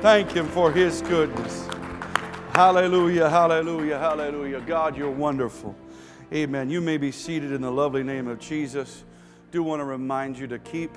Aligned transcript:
Thank 0.00 0.30
Him 0.30 0.46
for 0.48 0.70
His 0.70 1.00
goodness. 1.02 1.66
Hallelujah, 2.52 3.28
hallelujah, 3.30 3.98
hallelujah. 3.98 4.60
God, 4.60 4.96
you're 4.96 5.10
wonderful. 5.10 5.74
Amen. 6.32 6.68
You 6.68 6.80
may 6.80 6.96
be 6.96 7.10
seated 7.10 7.50
in 7.50 7.60
the 7.62 7.70
lovely 7.70 8.02
name 8.02 8.28
of 8.28 8.38
Jesus. 8.38 9.04
Do 9.50 9.62
want 9.62 9.80
to 9.80 9.84
remind 9.84 10.38
you 10.38 10.46
to 10.48 10.58
keep 10.58 10.90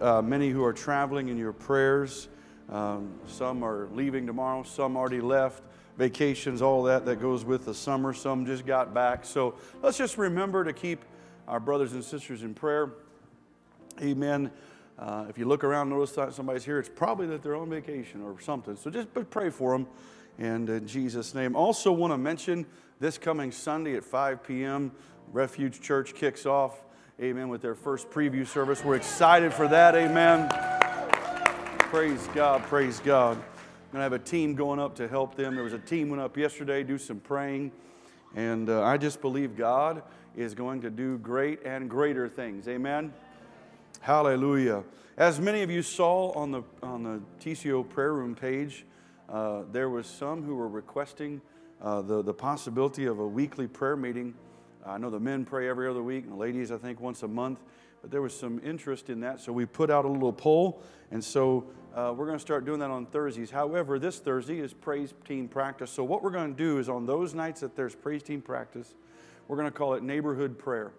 uh, 0.00 0.22
many 0.22 0.48
who 0.48 0.64
are 0.64 0.72
traveling 0.72 1.28
in 1.28 1.36
your 1.36 1.52
prayers. 1.52 2.28
Um, 2.70 3.12
some 3.26 3.62
are 3.62 3.88
leaving 3.92 4.26
tomorrow, 4.26 4.62
some 4.62 4.96
already 4.96 5.20
left. 5.20 5.62
Vacations, 5.98 6.62
all 6.62 6.82
that 6.84 7.04
that 7.04 7.20
goes 7.20 7.44
with 7.44 7.66
the 7.66 7.74
summer. 7.74 8.12
Some 8.12 8.46
just 8.46 8.64
got 8.66 8.92
back. 8.94 9.24
So 9.24 9.54
let's 9.82 9.98
just 9.98 10.18
remember 10.18 10.64
to 10.64 10.72
keep 10.72 11.04
our 11.46 11.60
brothers 11.60 11.92
and 11.92 12.02
sisters 12.02 12.42
in 12.42 12.54
prayer. 12.54 12.90
Amen. 14.00 14.50
Uh, 14.98 15.26
if 15.28 15.38
you 15.38 15.44
look 15.44 15.64
around, 15.64 15.88
notice 15.88 16.12
that 16.12 16.32
somebody's 16.34 16.64
here, 16.64 16.78
it's 16.78 16.88
probably 16.88 17.26
that 17.26 17.42
they're 17.42 17.56
on 17.56 17.68
vacation 17.68 18.22
or 18.22 18.40
something. 18.40 18.76
So 18.76 18.90
just 18.90 19.08
pray 19.30 19.50
for 19.50 19.72
them. 19.72 19.86
And 20.38 20.68
in 20.68 20.86
Jesus' 20.86 21.34
name. 21.34 21.54
Also, 21.56 21.92
want 21.92 22.12
to 22.12 22.18
mention 22.18 22.66
this 23.00 23.18
coming 23.18 23.52
Sunday 23.52 23.96
at 23.96 24.04
5 24.04 24.42
p.m., 24.42 24.92
Refuge 25.32 25.80
Church 25.80 26.14
kicks 26.14 26.46
off. 26.46 26.84
Amen. 27.20 27.48
With 27.48 27.62
their 27.62 27.74
first 27.74 28.10
preview 28.10 28.46
service. 28.46 28.84
We're 28.84 28.96
excited 28.96 29.52
for 29.52 29.68
that. 29.68 29.94
Amen. 29.94 30.48
Praise 31.78 32.28
God. 32.34 32.62
Praise 32.64 33.00
God. 33.00 33.36
I'm 33.36 33.42
going 33.92 34.00
to 34.00 34.02
have 34.02 34.12
a 34.12 34.18
team 34.18 34.54
going 34.54 34.80
up 34.80 34.96
to 34.96 35.06
help 35.06 35.36
them. 35.36 35.54
There 35.54 35.62
was 35.62 35.72
a 35.72 35.78
team 35.78 36.08
went 36.08 36.20
up 36.20 36.36
yesterday, 36.36 36.82
do 36.82 36.98
some 36.98 37.20
praying. 37.20 37.70
And 38.34 38.68
uh, 38.68 38.82
I 38.82 38.96
just 38.96 39.20
believe 39.20 39.56
God 39.56 40.02
is 40.36 40.54
going 40.54 40.80
to 40.82 40.90
do 40.90 41.18
great 41.18 41.60
and 41.64 41.88
greater 41.88 42.28
things. 42.28 42.66
Amen. 42.66 43.12
Hallelujah. 44.04 44.84
As 45.16 45.40
many 45.40 45.62
of 45.62 45.70
you 45.70 45.80
saw 45.80 46.32
on 46.32 46.50
the, 46.50 46.62
on 46.82 47.04
the 47.04 47.22
TCO 47.40 47.88
prayer 47.88 48.12
room 48.12 48.34
page, 48.34 48.84
uh, 49.30 49.62
there 49.72 49.88
was 49.88 50.06
some 50.06 50.42
who 50.42 50.56
were 50.56 50.68
requesting 50.68 51.40
uh, 51.80 52.02
the, 52.02 52.20
the 52.20 52.34
possibility 52.34 53.06
of 53.06 53.18
a 53.18 53.26
weekly 53.26 53.66
prayer 53.66 53.96
meeting. 53.96 54.34
I 54.84 54.98
know 54.98 55.08
the 55.08 55.18
men 55.18 55.46
pray 55.46 55.70
every 55.70 55.88
other 55.88 56.02
week, 56.02 56.24
and 56.24 56.34
the 56.34 56.36
ladies, 56.36 56.70
I 56.70 56.76
think, 56.76 57.00
once 57.00 57.22
a 57.22 57.28
month. 57.28 57.60
But 58.02 58.10
there 58.10 58.20
was 58.20 58.38
some 58.38 58.60
interest 58.62 59.08
in 59.08 59.20
that, 59.20 59.40
so 59.40 59.54
we 59.54 59.64
put 59.64 59.90
out 59.90 60.04
a 60.04 60.08
little 60.08 60.34
poll, 60.34 60.82
and 61.10 61.24
so 61.24 61.64
uh, 61.94 62.12
we're 62.14 62.26
going 62.26 62.36
to 62.36 62.42
start 62.44 62.66
doing 62.66 62.80
that 62.80 62.90
on 62.90 63.06
Thursdays. 63.06 63.50
However, 63.50 63.98
this 63.98 64.18
Thursday 64.18 64.58
is 64.58 64.74
praise 64.74 65.14
team 65.26 65.48
practice. 65.48 65.90
So 65.90 66.04
what 66.04 66.22
we're 66.22 66.30
going 66.30 66.54
to 66.54 66.62
do 66.62 66.78
is 66.78 66.90
on 66.90 67.06
those 67.06 67.32
nights 67.32 67.62
that 67.62 67.74
there's 67.74 67.94
praise 67.94 68.22
team 68.22 68.42
practice, 68.42 68.92
we're 69.48 69.56
going 69.56 69.68
to 69.68 69.74
call 69.74 69.94
it 69.94 70.02
neighborhood 70.02 70.58
prayer. 70.58 70.92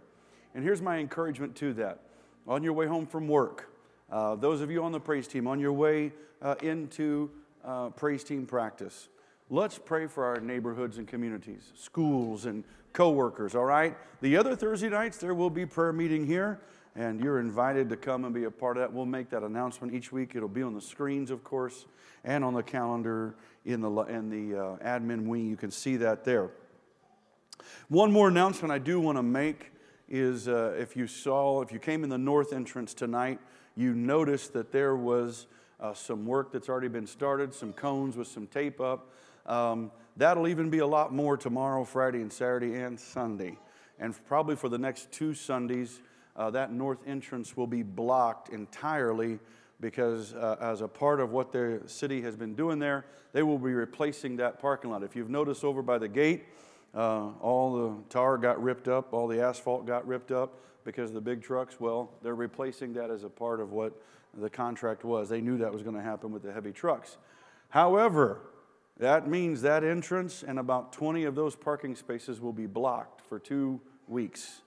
And 0.56 0.64
here's 0.64 0.82
my 0.82 0.98
encouragement 0.98 1.56
to 1.58 1.72
that: 1.74 2.00
on 2.48 2.64
your 2.64 2.74
way 2.74 2.86
home 2.86 3.06
from 3.06 3.28
work, 3.28 3.72
uh, 4.12 4.36
those 4.36 4.62
of 4.62 4.70
you 4.70 4.84
on 4.84 4.92
the 4.92 5.00
praise 5.00 5.28
team, 5.28 5.48
on 5.48 5.60
your 5.60 5.74
way 5.74 6.12
uh, 6.42 6.56
into 6.62 7.30
uh, 7.64 7.90
praise 7.90 8.24
team 8.24 8.46
practice. 8.46 9.10
Let's 9.50 9.78
pray 9.78 10.08
for 10.08 10.26
our 10.26 10.40
neighborhoods 10.40 10.98
and 10.98 11.08
communities, 11.08 11.72
schools 11.76 12.46
and 12.46 12.64
coworkers, 12.94 13.56
all 13.56 13.66
right? 13.66 13.96
The 14.22 14.38
other 14.38 14.56
Thursday 14.56 14.90
nights, 14.90 15.18
there 15.18 15.34
will 15.34 15.50
be 15.50 15.66
prayer 15.66 15.94
meeting 15.94 16.26
here, 16.26 16.60
and 16.96 17.20
you're 17.20 17.40
invited 17.40 17.90
to 17.90 17.98
come 17.98 18.26
and 18.26 18.34
be 18.34 18.46
a 18.46 18.52
part 18.52 18.78
of 18.78 18.82
that. 18.82 18.94
We'll 18.94 19.06
make 19.06 19.30
that 19.32 19.44
announcement 19.44 19.94
each 19.94 20.12
week. 20.12 20.36
It'll 20.36 20.48
be 20.48 20.64
on 20.64 20.74
the 20.74 20.82
screens, 20.82 21.30
of 21.30 21.44
course, 21.44 21.86
and 22.24 22.44
on 22.44 22.54
the 22.54 22.64
calendar 22.64 23.36
in 23.66 23.82
the, 23.82 23.92
in 24.04 24.30
the 24.30 24.60
uh, 24.60 24.78
admin 24.78 25.28
wing. 25.28 25.48
You 25.48 25.58
can 25.58 25.72
see 25.72 25.98
that 25.98 26.24
there. 26.24 26.50
One 27.90 28.12
more 28.12 28.30
announcement 28.30 28.72
I 28.72 28.80
do 28.80 29.00
want 29.00 29.18
to 29.18 29.24
make 29.24 29.72
is 30.08 30.48
uh, 30.48 30.76
if 30.78 30.96
you 30.96 31.08
saw, 31.08 31.62
if 31.62 31.72
you 31.72 31.80
came 31.80 32.04
in 32.04 32.10
the 32.10 32.18
north 32.18 32.54
entrance 32.54 32.94
tonight, 32.94 33.40
you 33.76 33.94
noticed 33.94 34.54
that 34.54 34.72
there 34.72 34.96
was 34.96 35.48
uh, 35.80 35.94
some 35.94 36.26
work 36.26 36.52
that's 36.52 36.70
already 36.70 36.88
been 36.88 37.08
started, 37.08 37.54
some 37.54 37.74
cones 37.74 38.16
with 38.16 38.28
some 38.28 38.48
tape 38.48 38.80
up. 38.80 39.12
Um, 39.46 39.92
that'll 40.18 40.48
even 40.48 40.70
be 40.70 40.80
a 40.80 40.88
lot 40.88 41.14
more 41.14 41.38
tomorrow, 41.38 41.84
Friday, 41.84 42.22
and 42.22 42.32
Saturday, 42.32 42.76
and 42.76 43.00
Sunday. 43.00 43.58
And 44.00 44.16
probably 44.26 44.56
for 44.56 44.70
the 44.70 44.78
next 44.78 45.12
two 45.12 45.34
Sundays, 45.34 46.02
uh, 46.36 46.50
that 46.52 46.72
north 46.72 47.00
entrance 47.08 47.56
will 47.56 47.68
be 47.68 47.84
blocked 47.84 48.50
entirely 48.50 49.40
because, 49.80 50.34
uh, 50.34 50.58
as 50.60 50.82
a 50.82 50.88
part 50.88 51.20
of 51.20 51.32
what 51.32 51.52
the 51.52 51.82
city 51.86 52.22
has 52.22 52.36
been 52.36 52.56
doing 52.56 52.80
there, 52.80 53.06
they 53.34 53.44
will 53.44 53.60
be 53.60 53.74
replacing 53.74 54.38
that 54.38 54.60
parking 54.60 54.92
lot. 54.92 55.04
If 55.04 55.16
you've 55.16 55.30
noticed 55.30 55.64
over 55.64 55.82
by 55.82 55.98
the 55.98 56.08
gate, 56.08 56.46
uh, 56.96 57.30
all 57.42 57.74
the 57.74 57.96
tar 58.10 58.38
got 58.38 58.62
ripped 58.62 58.88
up, 58.88 59.14
all 59.14 59.28
the 59.28 59.42
asphalt 59.42 59.86
got 59.86 60.08
ripped 60.08 60.32
up 60.32 60.60
because 60.86 61.10
of 61.10 61.16
the 61.16 61.22
big 61.22 61.44
trucks. 61.44 61.80
Well, 61.80 62.12
they're 62.24 62.36
replacing 62.36 62.94
that 62.94 63.10
as 63.10 63.24
a 63.24 63.30
part 63.30 63.60
of 63.60 63.72
what 63.72 63.94
the 64.38 64.50
contract 64.50 65.04
was. 65.04 65.30
They 65.30 65.42
knew 65.42 65.58
that 65.58 65.74
was 65.74 65.84
going 65.84 65.96
to 65.96 66.02
happen 66.02 66.32
with 66.32 66.44
the 66.44 66.54
heavy 66.54 66.72
trucks. 66.72 67.18
However, 67.70 68.40
that 68.98 69.28
means 69.28 69.62
that 69.64 69.84
entrance 69.84 70.44
and 70.44 70.58
about 70.58 70.94
20 70.94 71.26
of 71.26 71.36
those 71.36 71.56
parking 71.56 71.96
spaces 71.96 72.40
will 72.40 72.54
be 72.54 72.66
blocked 72.66 73.22
for 73.28 73.40
two 73.40 73.82
weeks. 74.08 74.62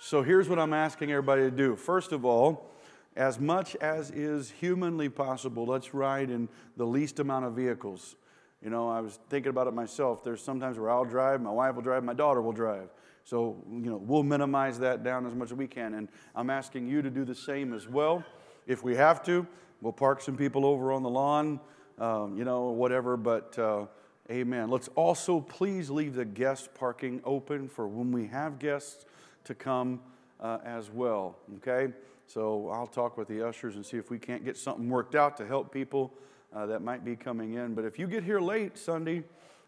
So 0.00 0.22
here's 0.22 0.48
what 0.48 0.58
I'm 0.58 0.72
asking 0.72 1.10
everybody 1.10 1.42
to 1.42 1.50
do. 1.50 1.76
First 1.76 2.12
of 2.12 2.24
all, 2.24 2.70
as 3.16 3.38
much 3.38 3.76
as 3.76 4.10
is 4.10 4.50
humanly 4.50 5.10
possible, 5.10 5.66
let's 5.66 5.92
ride 5.92 6.30
in 6.30 6.48
the 6.76 6.86
least 6.86 7.18
amount 7.18 7.44
of 7.44 7.52
vehicles. 7.52 8.16
You 8.62 8.68
know, 8.68 8.90
I 8.90 9.00
was 9.00 9.18
thinking 9.30 9.50
about 9.50 9.66
it 9.66 9.74
myself. 9.74 10.22
There's 10.22 10.42
sometimes 10.42 10.78
where 10.78 10.90
I'll 10.90 11.04
drive, 11.04 11.40
my 11.40 11.50
wife 11.50 11.74
will 11.74 11.82
drive, 11.82 12.04
my 12.04 12.12
daughter 12.12 12.42
will 12.42 12.52
drive. 12.52 12.90
So, 13.24 13.56
you 13.70 13.90
know, 13.90 13.96
we'll 13.96 14.22
minimize 14.22 14.78
that 14.80 15.02
down 15.02 15.26
as 15.26 15.34
much 15.34 15.50
as 15.50 15.54
we 15.54 15.66
can. 15.66 15.94
And 15.94 16.08
I'm 16.34 16.50
asking 16.50 16.88
you 16.88 17.00
to 17.00 17.10
do 17.10 17.24
the 17.24 17.34
same 17.34 17.72
as 17.72 17.88
well. 17.88 18.24
If 18.66 18.82
we 18.82 18.96
have 18.96 19.22
to, 19.24 19.46
we'll 19.80 19.92
park 19.92 20.20
some 20.20 20.36
people 20.36 20.66
over 20.66 20.92
on 20.92 21.02
the 21.02 21.10
lawn, 21.10 21.60
um, 21.98 22.36
you 22.36 22.44
know, 22.44 22.70
whatever. 22.70 23.16
But 23.16 23.58
uh, 23.58 23.86
amen. 24.30 24.68
Let's 24.68 24.88
also 24.88 25.40
please 25.40 25.90
leave 25.90 26.14
the 26.14 26.24
guest 26.24 26.74
parking 26.74 27.20
open 27.24 27.68
for 27.68 27.88
when 27.88 28.12
we 28.12 28.26
have 28.26 28.58
guests 28.58 29.06
to 29.44 29.54
come 29.54 30.00
uh, 30.38 30.58
as 30.64 30.90
well. 30.90 31.36
Okay? 31.56 31.92
So 32.26 32.68
I'll 32.68 32.86
talk 32.86 33.16
with 33.16 33.28
the 33.28 33.46
ushers 33.46 33.76
and 33.76 33.84
see 33.84 33.96
if 33.96 34.10
we 34.10 34.18
can't 34.18 34.44
get 34.44 34.56
something 34.56 34.88
worked 34.88 35.14
out 35.14 35.36
to 35.38 35.46
help 35.46 35.72
people 35.72 36.12
uh, 36.54 36.66
that 36.66 36.82
might 36.82 37.04
be 37.04 37.16
coming 37.16 37.54
in. 37.54 37.74
But 37.74 37.84
if 37.84 37.98
you 37.98 38.06
get 38.06 38.24
here 38.24 38.40
late 38.40 38.76
Sunday, 38.76 39.22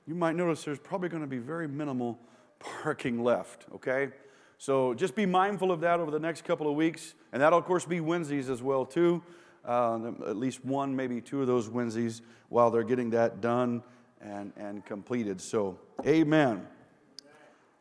you 0.07 0.15
might 0.15 0.35
notice 0.35 0.65
there's 0.65 0.79
probably 0.79 1.09
going 1.09 1.23
to 1.23 1.29
be 1.29 1.39
very 1.39 1.69
minimal 1.69 2.19
parking 2.59 3.23
left. 3.23 3.67
Okay? 3.75 4.11
So 4.59 4.95
just 4.95 5.15
be 5.15 5.27
mindful 5.27 5.71
of 5.73 5.81
that 5.81 6.01
over 6.01 6.11
the 6.11 6.21
next 6.21 6.45
couple 6.45 6.69
of 6.69 6.75
weeks. 6.75 7.15
And 7.33 7.43
that'll, 7.43 7.59
of 7.59 7.65
course, 7.65 7.85
be 7.85 8.01
Wednesdays 8.01 8.49
as 8.49 8.63
well, 8.63 8.85
too. 8.85 9.23
Uh, 9.65 10.13
at 10.27 10.37
least 10.37 10.65
one, 10.65 10.95
maybe 10.95 11.21
two 11.21 11.41
of 11.41 11.47
those 11.47 11.69
Wednesdays 11.69 12.23
while 12.49 12.71
they're 12.71 12.83
getting 12.83 13.11
that 13.11 13.41
done 13.41 13.83
and, 14.21 14.53
and 14.57 14.85
completed. 14.85 15.41
So, 15.41 15.79
amen. 16.07 16.67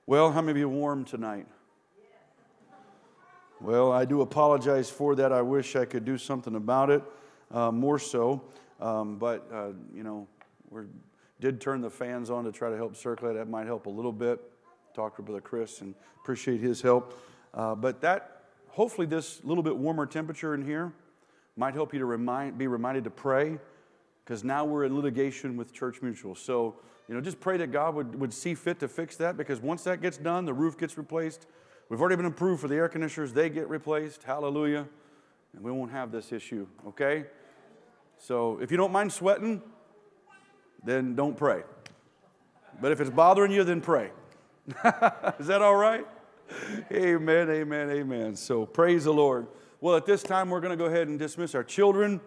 Well, 0.06 0.31
how 0.31 0.41
many 0.41 0.51
of 0.51 0.57
you 0.57 0.69
warm 0.69 1.06
tonight? 1.06 1.47
Well, 3.59 3.91
I 3.91 4.06
do 4.06 4.22
apologize 4.22 4.89
for 4.89 5.16
that. 5.16 5.31
I 5.31 5.44
wish 5.44 5.75
I 5.75 5.85
could 5.85 6.03
do 6.03 6.18
something 6.18 6.56
about 6.56 6.89
it 6.89 7.03
uh, 7.51 7.72
more 7.72 8.00
so. 8.00 8.41
Um, 8.81 9.18
but, 9.18 9.47
uh, 9.53 9.69
you 9.94 10.03
know, 10.03 10.28
we 10.69 10.84
did 11.40 11.62
turn 11.62 11.81
the 11.81 11.90
fans 11.90 12.30
on 12.30 12.44
to 12.46 12.52
try 12.52 12.69
to 12.69 12.75
help 12.75 12.96
circulate. 12.96 13.36
That 13.36 13.47
might 13.47 13.68
help 13.68 13.86
a 13.86 13.90
little 13.90 14.12
bit 14.12 14.40
talk 14.94 15.16
to 15.16 15.22
Brother 15.22 15.42
Chris 15.42 15.81
and 15.81 15.96
appreciate 16.22 16.59
his 16.59 16.81
help. 16.81 17.18
Uh, 17.53 17.75
but 17.75 18.02
that, 18.02 18.44
hopefully, 18.69 19.08
this 19.08 19.44
little 19.44 19.64
bit 19.64 19.75
warmer 19.75 20.06
temperature 20.06 20.53
in 20.53 20.66
here 20.66 20.94
might 21.56 21.74
help 21.74 21.94
you 21.94 22.00
to 22.00 22.06
remind, 22.06 22.58
be 22.58 22.68
reminded 22.68 23.03
to 23.03 23.09
pray 23.09 23.58
because 24.24 24.44
now 24.44 24.66
we're 24.66 24.86
in 24.86 24.96
litigation 24.96 25.58
with 25.58 25.74
Church 25.74 26.02
Mutual. 26.02 26.36
So, 26.36 26.75
you 27.08 27.16
know, 27.16 27.22
just 27.22 27.40
pray 27.40 27.58
that 27.58 27.72
God 27.72 27.96
would, 27.96 28.19
would 28.19 28.34
see 28.34 28.56
fit 28.56 28.80
to 28.80 28.88
fix 28.88 29.16
that 29.18 29.38
because 29.38 29.59
once 29.59 29.84
that 29.84 30.02
gets 30.02 30.18
done, 30.18 30.46
the 30.46 30.53
roof 30.53 30.78
gets 30.78 30.98
replaced. 30.98 31.48
We've 31.90 32.00
already 32.00 32.16
been 32.16 32.25
approved 32.25 32.62
for 32.62 32.68
the 32.68 32.75
air 32.75 32.88
conditioners, 32.88 33.34
they 33.34 33.50
get 33.50 33.69
replaced. 33.69 34.24
Hallelujah. 34.24 34.88
And 35.53 35.63
we 35.63 35.72
won't 35.72 35.92
have 35.92 36.12
this 36.12 36.31
issue, 36.31 36.66
okay? 36.88 37.25
So 38.22 38.59
if 38.62 38.70
you 38.70 38.78
don't 38.78 38.92
mind 38.92 39.12
sweating, 39.12 39.64
then 40.86 41.16
don't 41.16 41.36
pray. 41.36 41.63
But 42.80 42.92
if 42.92 43.01
it's 43.01 43.10
bothering 43.10 43.51
you, 43.51 43.63
then 43.63 43.81
pray. 43.81 44.12
Is 45.40 45.48
that 45.48 45.62
all 45.63 45.75
right? 45.75 46.06
Amen, 46.92 47.50
amen, 47.50 47.90
amen. 47.90 48.36
So 48.36 48.68
praise 48.68 49.06
the 49.06 49.13
Lord. 49.13 49.48
Well, 49.80 49.95
at 49.95 50.06
this 50.06 50.22
time, 50.22 50.51
we're 50.51 50.60
going 50.60 50.78
to 50.78 50.78
go 50.78 50.86
ahead 50.86 51.07
and 51.07 51.18
dismiss 51.18 51.56
our 51.56 51.63
children 51.63 52.22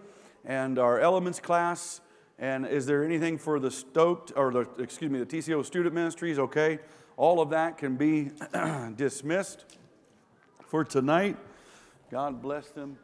and 0.45 0.81
our 0.81 0.99
elements 0.99 1.39
class. 1.39 2.01
And 2.41 2.67
is 2.67 2.87
there 2.87 3.05
anything 3.05 3.39
for 3.39 3.61
the 3.61 3.71
stoked, 3.71 4.33
or 4.35 4.51
the, 4.51 4.69
excuse 4.83 5.13
me, 5.13 5.21
the 5.21 5.27
TCO 5.27 5.65
student 5.65 5.95
ministries? 5.95 6.41
Okay. 6.41 6.81
All 7.17 7.41
of 7.41 7.51
that 7.51 7.79
can 7.79 7.95
be 7.95 8.33
dismissed 8.97 9.65
for 10.67 10.83
tonight. 10.83 11.37
God 12.11 12.43
bless 12.43 12.71
them. 12.71 12.99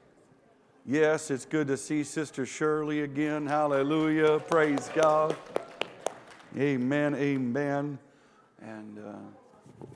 Yes, 0.86 1.30
it's 1.30 1.44
good 1.44 1.66
to 1.68 1.76
see 1.76 2.02
Sister 2.02 2.46
Shirley 2.46 3.02
again. 3.02 3.46
Hallelujah. 3.46 4.40
Praise 4.40 4.90
God. 4.94 5.36
Amen, 6.56 7.14
amen. 7.14 7.98
And 8.62 8.98
uh, 8.98 9.86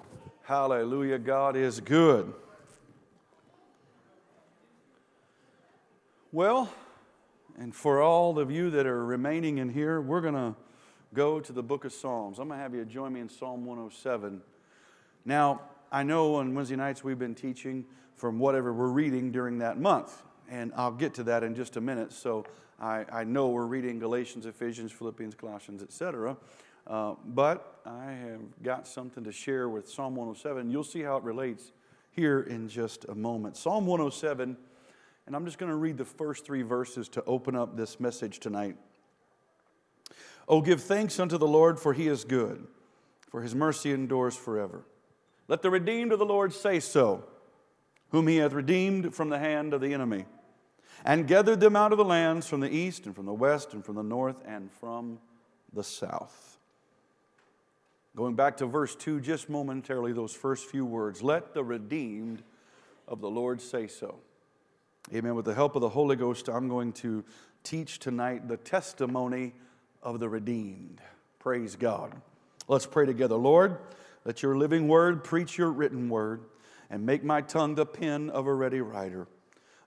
hallelujah, 0.42 1.18
God 1.18 1.56
is 1.56 1.80
good. 1.80 2.32
Well, 6.32 6.70
And 7.56 7.74
for 7.74 8.02
all 8.02 8.38
of 8.38 8.50
you 8.50 8.70
that 8.70 8.86
are 8.86 9.04
remaining 9.04 9.58
in 9.58 9.68
here, 9.68 10.00
we're 10.00 10.20
going 10.20 10.34
to 10.34 10.54
go 11.14 11.40
to 11.40 11.52
the 11.52 11.62
book 11.62 11.84
of 11.84 11.92
Psalms. 11.92 12.38
I'm 12.38 12.48
going 12.48 12.58
to 12.58 12.62
have 12.62 12.74
you 12.74 12.84
join 12.84 13.12
me 13.12 13.20
in 13.20 13.28
Psalm 13.28 13.64
107. 13.64 14.42
Now, 15.24 15.62
I 15.92 16.02
know 16.02 16.34
on 16.34 16.54
Wednesday 16.54 16.76
nights 16.76 17.04
we've 17.04 17.18
been 17.18 17.36
teaching 17.36 17.84
from 18.16 18.38
whatever 18.38 18.72
we're 18.72 18.88
reading 18.88 19.30
during 19.30 19.58
that 19.58 19.78
month, 19.78 20.22
and 20.50 20.72
I'll 20.76 20.92
get 20.92 21.14
to 21.14 21.22
that 21.24 21.42
in 21.42 21.54
just 21.54 21.76
a 21.76 21.80
minute. 21.80 22.12
So 22.12 22.44
I, 22.80 23.04
I 23.12 23.24
know 23.24 23.48
we're 23.48 23.66
reading 23.66 23.98
Galatians, 23.98 24.46
Ephesians, 24.46 24.92
Philippians, 24.92 25.34
Colossians, 25.34 25.82
etc. 25.82 26.36
Uh, 26.86 27.14
but 27.24 27.80
I 27.86 28.12
have 28.12 28.62
got 28.62 28.86
something 28.86 29.24
to 29.24 29.32
share 29.32 29.68
with 29.68 29.88
Psalm 29.88 30.14
107. 30.14 30.70
You'll 30.70 30.84
see 30.84 31.02
how 31.02 31.16
it 31.16 31.22
relates 31.22 31.72
here 32.10 32.40
in 32.40 32.68
just 32.68 33.04
a 33.06 33.14
moment. 33.14 33.56
Psalm 33.56 33.86
107, 33.86 34.56
and 35.26 35.36
I'm 35.36 35.44
just 35.44 35.58
going 35.58 35.70
to 35.70 35.76
read 35.76 35.96
the 35.96 36.04
first 36.04 36.44
three 36.44 36.62
verses 36.62 37.08
to 37.10 37.24
open 37.24 37.56
up 37.56 37.76
this 37.76 37.98
message 37.98 38.38
tonight. 38.38 38.76
Oh, 40.46 40.60
give 40.60 40.82
thanks 40.82 41.18
unto 41.18 41.38
the 41.38 41.46
Lord, 41.46 41.80
for 41.80 41.94
he 41.94 42.06
is 42.06 42.24
good, 42.24 42.66
for 43.30 43.40
his 43.40 43.54
mercy 43.54 43.92
endures 43.92 44.36
forever. 44.36 44.84
Let 45.48 45.62
the 45.62 45.70
redeemed 45.70 46.12
of 46.12 46.18
the 46.18 46.26
Lord 46.26 46.52
say 46.52 46.80
so, 46.80 47.24
whom 48.14 48.28
he 48.28 48.36
hath 48.36 48.52
redeemed 48.52 49.12
from 49.12 49.28
the 49.28 49.40
hand 49.40 49.74
of 49.74 49.80
the 49.80 49.92
enemy, 49.92 50.24
and 51.04 51.26
gathered 51.26 51.58
them 51.58 51.74
out 51.74 51.90
of 51.90 51.98
the 51.98 52.04
lands 52.04 52.46
from 52.46 52.60
the 52.60 52.72
east 52.72 53.06
and 53.06 53.16
from 53.16 53.26
the 53.26 53.34
west 53.34 53.74
and 53.74 53.84
from 53.84 53.96
the 53.96 54.04
north 54.04 54.36
and 54.46 54.70
from 54.70 55.18
the 55.72 55.82
south. 55.82 56.56
Going 58.14 58.36
back 58.36 58.58
to 58.58 58.66
verse 58.66 58.94
2 58.94 59.20
just 59.20 59.50
momentarily, 59.50 60.12
those 60.12 60.32
first 60.32 60.70
few 60.70 60.86
words 60.86 61.24
let 61.24 61.54
the 61.54 61.64
redeemed 61.64 62.44
of 63.08 63.20
the 63.20 63.28
Lord 63.28 63.60
say 63.60 63.88
so. 63.88 64.20
Amen. 65.12 65.34
With 65.34 65.46
the 65.46 65.54
help 65.54 65.74
of 65.74 65.80
the 65.80 65.88
Holy 65.88 66.14
Ghost, 66.14 66.48
I'm 66.48 66.68
going 66.68 66.92
to 66.92 67.24
teach 67.64 67.98
tonight 67.98 68.46
the 68.46 68.58
testimony 68.58 69.54
of 70.04 70.20
the 70.20 70.28
redeemed. 70.28 71.00
Praise 71.40 71.74
God. 71.74 72.14
Let's 72.68 72.86
pray 72.86 73.06
together. 73.06 73.34
Lord, 73.34 73.78
let 74.24 74.40
your 74.40 74.56
living 74.56 74.86
word 74.86 75.24
preach 75.24 75.58
your 75.58 75.72
written 75.72 76.08
word 76.08 76.42
and 76.94 77.04
make 77.04 77.24
my 77.24 77.40
tongue 77.40 77.74
the 77.74 77.84
pen 77.84 78.30
of 78.30 78.46
a 78.46 78.54
ready 78.54 78.80
writer. 78.80 79.26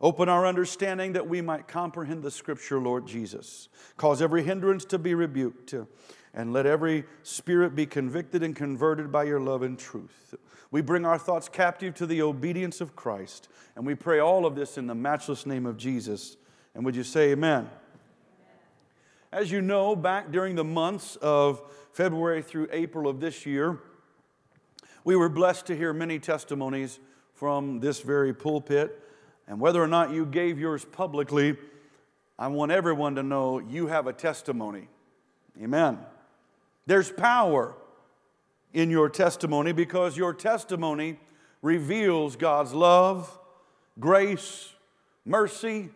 Open 0.02 0.28
our 0.28 0.46
understanding 0.46 1.14
that 1.14 1.30
we 1.30 1.40
might 1.40 1.66
comprehend 1.66 2.22
the 2.22 2.30
scripture, 2.30 2.82
Lord 2.82 3.08
Jesus. 3.08 3.70
Cause 3.96 4.22
every 4.22 4.44
hindrance 4.44 4.84
to 4.84 5.00
be 5.00 5.16
rebuked, 5.16 5.74
and 6.34 6.52
let 6.52 6.66
every 6.66 7.06
spirit 7.24 7.76
be 7.76 7.86
convicted 7.86 8.44
and 8.44 8.54
converted 8.54 9.10
by 9.10 9.24
your 9.24 9.40
love 9.40 9.62
and 9.62 9.80
truth. 9.80 10.36
We 10.70 10.82
bring 10.82 11.06
our 11.06 11.18
thoughts 11.18 11.48
captive 11.48 11.94
to 11.96 12.06
the 12.06 12.22
obedience 12.24 12.82
of 12.82 12.94
Christ, 12.94 13.48
and 13.78 13.86
we 13.86 13.96
pray 13.96 14.20
all 14.20 14.46
of 14.46 14.56
this 14.56 14.78
in 14.78 14.88
the 14.88 14.94
matchless 14.94 15.46
name 15.46 15.66
of 15.66 15.78
Jesus. 15.78 16.36
And 16.76 16.84
would 16.84 16.98
you 16.98 17.06
say 17.06 17.32
amen? 17.32 17.70
As 19.32 19.50
you 19.50 19.62
know, 19.62 19.96
back 19.96 20.30
during 20.30 20.56
the 20.56 20.66
months 20.66 21.16
of 21.22 21.62
February 21.94 22.42
through 22.42 22.68
April 22.74 23.08
of 23.08 23.22
this 23.22 23.46
year, 23.46 23.80
we 25.08 25.16
were 25.16 25.30
blessed 25.30 25.68
to 25.68 25.74
hear 25.74 25.94
many 25.94 26.20
testimonies 26.20 27.00
from 27.34 27.80
this 27.80 28.02
very 28.02 28.34
pulpit. 28.34 29.02
And 29.48 29.58
whether 29.58 29.82
or 29.82 29.88
not 29.88 30.12
you 30.12 30.26
gave 30.26 30.60
yours 30.60 30.84
publicly, 30.84 31.56
I 32.38 32.50
want 32.50 32.74
everyone 32.74 33.16
to 33.16 33.24
know 33.24 33.60
you 33.60 33.88
have 33.88 34.08
a 34.08 34.12
testimony. 34.12 34.90
Amen. 35.64 35.98
There's 36.88 37.10
power 37.10 37.74
in 38.74 38.90
your 38.90 39.08
testimony 39.08 39.72
because 39.72 40.18
your 40.18 40.34
testimony 40.34 41.18
reveals 41.62 42.36
God's 42.36 42.74
love, 42.74 43.40
grace, 44.02 44.74
mercy, 45.24 45.88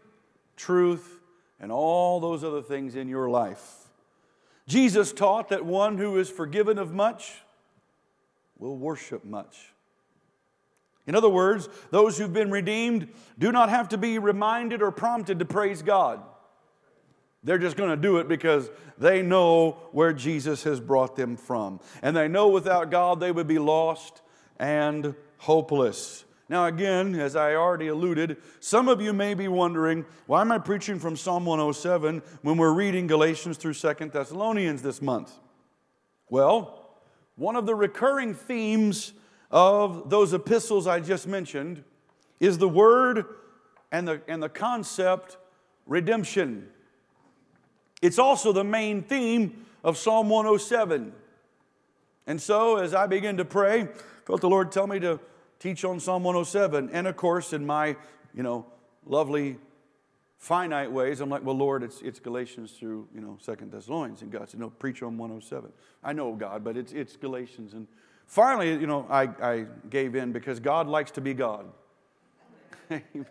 truth, 0.55 1.19
and 1.59 1.69
all 1.69 2.21
those 2.21 2.45
other 2.45 2.61
things 2.61 2.95
in 2.95 3.09
your 3.09 3.29
life. 3.29 3.89
Jesus 4.69 5.11
taught 5.11 5.49
that 5.49 5.65
one 5.65 5.97
who 5.97 6.17
is 6.17 6.29
forgiven 6.29 6.77
of 6.77 6.93
much 6.93 7.41
will 8.61 8.77
worship 8.77 9.25
much. 9.25 9.73
In 11.07 11.15
other 11.15 11.29
words, 11.29 11.67
those 11.89 12.17
who've 12.17 12.31
been 12.31 12.51
redeemed 12.51 13.09
do 13.37 13.51
not 13.51 13.69
have 13.69 13.89
to 13.89 13.97
be 13.97 14.19
reminded 14.19 14.81
or 14.81 14.91
prompted 14.91 15.39
to 15.39 15.45
praise 15.45 15.81
God. 15.81 16.21
They're 17.43 17.57
just 17.57 17.75
going 17.75 17.89
to 17.89 17.97
do 17.97 18.17
it 18.17 18.27
because 18.27 18.69
they 18.99 19.23
know 19.23 19.71
where 19.91 20.13
Jesus 20.13 20.63
has 20.63 20.79
brought 20.79 21.15
them 21.15 21.37
from. 21.37 21.79
And 22.03 22.15
they 22.15 22.27
know 22.27 22.49
without 22.49 22.91
God 22.91 23.19
they 23.19 23.31
would 23.31 23.47
be 23.47 23.57
lost 23.57 24.21
and 24.59 25.15
hopeless. 25.39 26.23
Now, 26.47 26.67
again, 26.67 27.15
as 27.15 27.35
I 27.35 27.55
already 27.55 27.87
alluded, 27.87 28.37
some 28.59 28.87
of 28.87 29.01
you 29.01 29.11
may 29.11 29.33
be 29.33 29.47
wondering 29.47 30.05
why 30.27 30.41
am 30.41 30.51
I 30.51 30.59
preaching 30.59 30.99
from 30.99 31.17
Psalm 31.17 31.45
107 31.45 32.21
when 32.43 32.57
we're 32.57 32.73
reading 32.73 33.07
Galatians 33.07 33.57
through 33.57 33.73
Second 33.73 34.11
Thessalonians 34.11 34.83
this 34.83 35.01
month? 35.01 35.31
Well, 36.29 36.80
one 37.41 37.55
of 37.55 37.65
the 37.65 37.73
recurring 37.73 38.35
themes 38.35 39.13
of 39.49 40.11
those 40.11 40.31
epistles 40.31 40.85
I 40.85 40.99
just 40.99 41.27
mentioned 41.27 41.83
is 42.39 42.59
the 42.59 42.69
word 42.69 43.25
and 43.91 44.07
the, 44.07 44.21
and 44.27 44.43
the 44.43 44.47
concept 44.47 45.37
redemption. 45.87 46.67
It's 47.99 48.19
also 48.19 48.53
the 48.53 48.63
main 48.63 49.01
theme 49.01 49.65
of 49.83 49.97
Psalm 49.97 50.29
107. 50.29 51.13
And 52.27 52.39
so, 52.39 52.77
as 52.77 52.93
I 52.93 53.07
begin 53.07 53.37
to 53.37 53.45
pray, 53.45 53.87
felt 54.27 54.41
the 54.41 54.49
Lord 54.49 54.71
tell 54.71 54.85
me 54.85 54.99
to 54.99 55.19
teach 55.57 55.83
on 55.83 55.99
Psalm 55.99 56.23
107. 56.23 56.91
And 56.93 57.07
of 57.07 57.15
course, 57.15 57.53
in 57.53 57.65
my, 57.65 57.95
you 58.35 58.43
know, 58.43 58.67
lovely 59.03 59.57
finite 60.41 60.91
ways, 60.91 61.21
I'm 61.21 61.29
like, 61.29 61.45
well, 61.45 61.55
Lord, 61.55 61.83
it's, 61.83 62.01
it's 62.01 62.19
Galatians 62.19 62.71
through, 62.71 63.07
you 63.13 63.21
know, 63.21 63.37
Second 63.39 63.71
Thessalonians. 63.71 64.23
And 64.23 64.31
God 64.31 64.49
said, 64.49 64.59
no, 64.59 64.71
preach 64.71 65.03
on 65.03 65.15
107. 65.15 65.71
I 66.03 66.13
know 66.13 66.33
God, 66.33 66.63
but 66.63 66.75
it's, 66.75 66.93
it's 66.93 67.15
Galatians. 67.15 67.73
And 67.73 67.87
finally, 68.25 68.71
you 68.71 68.87
know, 68.87 69.05
I, 69.07 69.29
I 69.39 69.65
gave 69.91 70.15
in 70.15 70.31
because 70.31 70.59
God 70.59 70.87
likes 70.87 71.11
to 71.11 71.21
be 71.21 71.35
God. 71.35 71.67
Amen. 72.91 73.25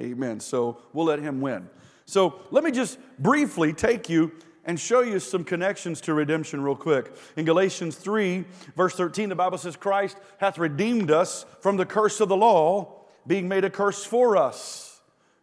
Amen. 0.00 0.40
So 0.40 0.78
we'll 0.94 1.04
let 1.04 1.18
him 1.18 1.42
win. 1.42 1.68
So 2.06 2.40
let 2.50 2.64
me 2.64 2.70
just 2.70 2.98
briefly 3.18 3.74
take 3.74 4.08
you 4.08 4.32
and 4.64 4.80
show 4.80 5.02
you 5.02 5.20
some 5.20 5.44
connections 5.44 6.00
to 6.00 6.14
redemption 6.14 6.62
real 6.62 6.74
quick. 6.74 7.14
In 7.36 7.44
Galatians 7.44 7.96
3, 7.96 8.46
verse 8.76 8.94
13, 8.94 9.28
the 9.28 9.34
Bible 9.34 9.58
says, 9.58 9.76
Christ 9.76 10.16
hath 10.38 10.56
redeemed 10.56 11.10
us 11.10 11.44
from 11.60 11.76
the 11.76 11.84
curse 11.84 12.18
of 12.20 12.30
the 12.30 12.36
law, 12.36 13.04
being 13.26 13.46
made 13.46 13.64
a 13.64 13.70
curse 13.70 14.06
for 14.06 14.38
us. 14.38 14.93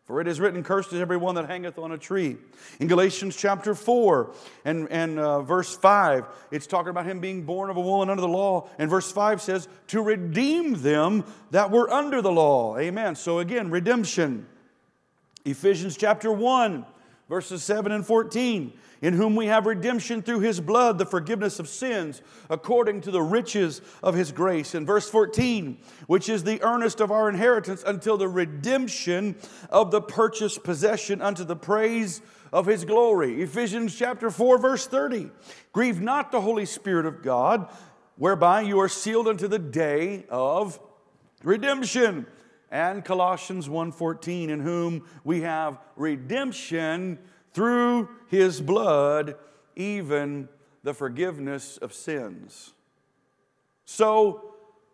For 0.05 0.19
it 0.19 0.27
is 0.27 0.39
written, 0.39 0.63
Cursed 0.63 0.93
is 0.93 0.99
everyone 0.99 1.35
that 1.35 1.47
hangeth 1.47 1.77
on 1.77 1.91
a 1.91 1.97
tree. 1.97 2.37
In 2.79 2.87
Galatians 2.87 3.35
chapter 3.35 3.75
4 3.75 4.33
and, 4.65 4.87
and 4.89 5.19
uh, 5.19 5.41
verse 5.41 5.75
5, 5.75 6.25
it's 6.49 6.65
talking 6.65 6.89
about 6.89 7.05
him 7.05 7.19
being 7.19 7.43
born 7.43 7.69
of 7.69 7.77
a 7.77 7.81
woman 7.81 8.09
under 8.09 8.21
the 8.21 8.27
law. 8.27 8.67
And 8.79 8.89
verse 8.89 9.11
5 9.11 9.41
says, 9.41 9.67
To 9.87 10.01
redeem 10.01 10.81
them 10.81 11.23
that 11.51 11.69
were 11.69 11.89
under 11.89 12.21
the 12.21 12.31
law. 12.31 12.77
Amen. 12.77 13.15
So 13.15 13.39
again, 13.39 13.69
redemption. 13.69 14.47
Ephesians 15.45 15.97
chapter 15.97 16.31
1, 16.31 16.85
verses 17.31 17.63
7 17.63 17.93
and 17.93 18.05
14 18.05 18.73
in 19.01 19.13
whom 19.13 19.37
we 19.37 19.45
have 19.45 19.65
redemption 19.65 20.21
through 20.21 20.41
his 20.41 20.59
blood, 20.59 20.97
the 20.97 21.05
forgiveness 21.05 21.59
of 21.59 21.69
sins, 21.69 22.21
according 22.49 22.99
to 22.99 23.09
the 23.09 23.21
riches 23.21 23.79
of 24.03 24.15
his 24.15 24.33
grace. 24.33 24.75
In 24.75 24.85
verse 24.85 25.09
14, 25.09 25.77
which 26.07 26.27
is 26.27 26.43
the 26.43 26.61
earnest 26.61 26.99
of 26.99 27.09
our 27.09 27.29
inheritance 27.29 27.85
until 27.87 28.17
the 28.17 28.27
redemption 28.27 29.37
of 29.69 29.91
the 29.91 30.01
purchased 30.01 30.61
possession 30.65 31.21
unto 31.21 31.45
the 31.45 31.55
praise 31.55 32.21
of 32.51 32.65
his 32.65 32.83
glory. 32.83 33.41
Ephesians 33.41 33.95
chapter 33.97 34.29
4, 34.29 34.57
verse 34.57 34.85
30. 34.85 35.31
Grieve 35.71 36.01
not 36.01 36.33
the 36.33 36.41
Holy 36.41 36.65
Spirit 36.65 37.05
of 37.05 37.23
God, 37.23 37.69
whereby 38.17 38.59
you 38.59 38.77
are 38.81 38.89
sealed 38.89 39.29
unto 39.29 39.47
the 39.47 39.57
day 39.57 40.25
of 40.29 40.81
redemption 41.45 42.25
and 42.71 43.03
Colossians 43.03 43.67
1:14 43.67 44.49
in 44.49 44.61
whom 44.61 45.05
we 45.23 45.41
have 45.41 45.77
redemption 45.95 47.19
through 47.53 48.09
his 48.27 48.61
blood, 48.61 49.35
even 49.75 50.47
the 50.83 50.93
forgiveness 50.93 51.77
of 51.77 51.93
sins. 51.93 52.73
So, 53.85 54.47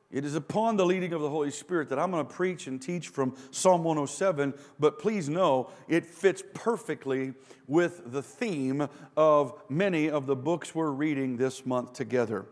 it 0.10 0.24
is 0.24 0.36
upon 0.36 0.78
the 0.78 0.86
leading 0.86 1.12
of 1.12 1.22
the 1.22 1.30
Holy 1.30 1.52
Spirit 1.52 1.90
that 1.90 2.00
I'm 2.00 2.12
going 2.12 2.26
to 2.26 2.34
preach 2.34 2.68
and 2.68 2.82
teach 2.82 3.10
from 3.10 3.36
Psalm 3.52 3.84
107, 3.84 4.54
but 4.80 5.00
please 5.00 5.28
know 5.28 5.70
it 5.90 6.06
fits 6.06 6.42
perfectly 6.54 7.34
with 7.68 8.12
the 8.12 8.24
theme 8.24 8.88
of 9.18 9.62
many 9.70 10.10
of 10.10 10.26
the 10.26 10.36
books 10.36 10.74
we're 10.74 10.92
reading 10.92 11.36
this 11.36 11.66
month 11.66 11.92
together. 11.92 12.46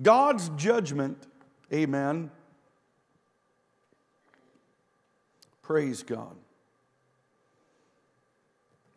God's 0.00 0.50
judgment, 0.50 1.26
amen. 1.72 2.30
Praise 5.72 6.02
God. 6.02 6.36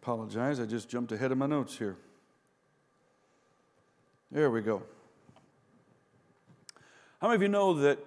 Apologize, 0.02 0.60
I 0.60 0.66
just 0.66 0.90
jumped 0.90 1.14
ahead 1.14 1.32
of 1.32 1.38
my 1.38 1.46
notes 1.46 1.78
here. 1.78 1.96
There 4.30 4.52
we 4.52 4.60
go. 4.60 4.84
How 7.22 7.30
many 7.30 7.36
of 7.36 7.42
you 7.44 7.48
know 7.48 7.76
that 7.76 8.00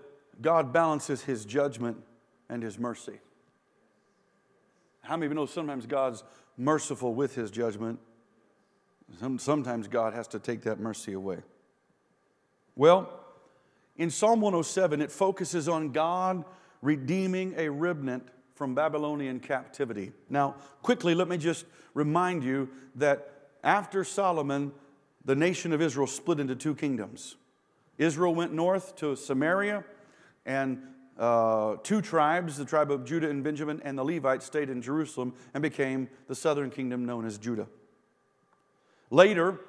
God 0.42 0.70
balances 0.70 1.22
his 1.22 1.46
judgment 1.46 1.96
and 2.50 2.62
his 2.62 2.78
mercy? 2.78 3.20
How 5.00 5.16
many 5.16 5.25
of 5.25 5.32
you 5.32 5.37
know 5.37 5.46
sometimes 5.46 5.87
God's 5.87 6.22
merciful 6.58 7.14
with 7.14 7.34
his 7.34 7.50
judgment? 7.50 7.98
Sometimes 9.38 9.88
God 9.88 10.12
has 10.12 10.28
to 10.28 10.38
take 10.38 10.60
that 10.64 10.78
mercy 10.78 11.14
away. 11.14 11.38
Well, 12.76 13.08
in 13.96 14.10
Psalm 14.10 14.42
107, 14.42 15.00
it 15.00 15.10
focuses 15.10 15.70
on 15.70 15.90
God 15.92 16.44
redeeming 16.82 17.54
a 17.56 17.70
remnant 17.70 18.28
from 18.58 18.74
Babylonian 18.74 19.38
captivity. 19.38 20.10
Now, 20.28 20.56
quickly, 20.82 21.14
let 21.14 21.28
me 21.28 21.38
just 21.38 21.64
remind 21.94 22.42
you 22.42 22.68
that 22.96 23.50
after 23.62 24.02
Solomon, 24.02 24.72
the 25.24 25.36
nation 25.36 25.72
of 25.72 25.80
Israel 25.80 26.08
split 26.08 26.40
into 26.40 26.56
two 26.56 26.74
kingdoms. 26.74 27.36
Israel 27.98 28.34
went 28.34 28.52
north 28.52 28.96
to 28.96 29.14
Samaria, 29.14 29.84
and 30.44 30.82
uh, 31.16 31.76
two 31.84 32.00
tribes, 32.00 32.56
the 32.56 32.64
tribe 32.64 32.90
of 32.90 33.04
Judah 33.04 33.30
and 33.30 33.44
Benjamin, 33.44 33.80
and 33.84 33.96
the 33.96 34.04
Levites 34.04 34.46
stayed 34.46 34.70
in 34.70 34.82
Jerusalem 34.82 35.34
and 35.54 35.62
became 35.62 36.08
the 36.26 36.34
southern 36.34 36.70
kingdom 36.70 37.06
known 37.06 37.26
as 37.26 37.38
Judah. 37.38 37.68
Later, 39.10 39.60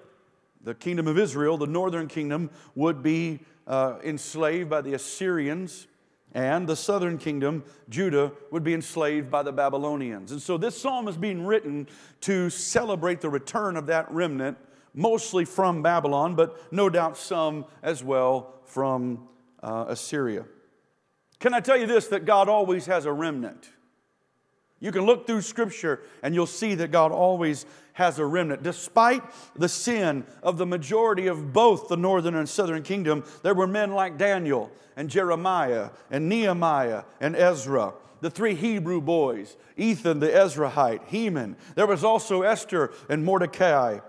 the 0.63 0.73
kingdom 0.73 1.07
of 1.07 1.19
Israel, 1.19 1.57
the 1.57 1.67
northern 1.67 2.07
kingdom, 2.07 2.49
would 2.73 3.03
be 3.03 3.41
uh, 3.67 3.99
enslaved 4.03 4.67
by 4.67 4.81
the 4.81 4.95
Assyrians, 4.95 5.85
and 6.33 6.67
the 6.67 6.75
southern 6.75 7.17
kingdom, 7.17 7.63
Judah, 7.89 8.31
would 8.51 8.63
be 8.63 8.73
enslaved 8.73 9.31
by 9.31 9.43
the 9.43 9.51
Babylonians. 9.51 10.31
And 10.31 10.41
so 10.41 10.57
this 10.57 10.79
psalm 10.79 11.07
is 11.07 11.17
being 11.17 11.45
written 11.45 11.87
to 12.21 12.49
celebrate 12.49 13.21
the 13.21 13.29
return 13.29 13.75
of 13.75 13.87
that 13.87 14.11
remnant, 14.11 14.57
mostly 14.93 15.45
from 15.45 15.81
Babylon, 15.81 16.35
but 16.35 16.71
no 16.71 16.89
doubt 16.89 17.17
some 17.17 17.65
as 17.81 18.03
well 18.03 18.59
from 18.65 19.27
uh, 19.63 19.85
Assyria. 19.87 20.45
Can 21.39 21.53
I 21.53 21.61
tell 21.61 21.77
you 21.77 21.87
this 21.87 22.07
that 22.07 22.25
God 22.25 22.49
always 22.49 22.85
has 22.85 23.05
a 23.05 23.13
remnant? 23.13 23.69
You 24.79 24.91
can 24.91 25.05
look 25.05 25.27
through 25.27 25.41
Scripture 25.41 26.01
and 26.23 26.33
you'll 26.33 26.45
see 26.45 26.75
that 26.75 26.91
God 26.91 27.11
always 27.11 27.65
has 27.99 28.17
a 28.17 28.25
remnant. 28.25 28.63
Despite 28.63 29.21
the 29.55 29.69
sin 29.69 30.25
of 30.41 30.57
the 30.57 30.65
majority 30.65 31.27
of 31.27 31.53
both 31.53 31.87
the 31.87 31.97
northern 31.97 32.35
and 32.35 32.49
southern 32.49 32.81
kingdom, 32.81 33.23
there 33.43 33.53
were 33.53 33.67
men 33.67 33.91
like 33.91 34.17
Daniel 34.17 34.71
and 34.95 35.09
Jeremiah 35.09 35.91
and 36.09 36.27
Nehemiah 36.27 37.03
and 37.21 37.35
Ezra 37.35 37.93
the 38.21 38.29
three 38.29 38.55
Hebrew 38.55 38.99
boys, 38.99 39.55
Ethan 39.77 40.19
the 40.19 40.27
Ezrahite, 40.27 41.05
Heman. 41.05 41.55
There 41.75 41.87
was 41.87 42.03
also 42.03 42.41
Esther 42.41 42.91
and 43.07 43.23
Mordecai 43.23 43.99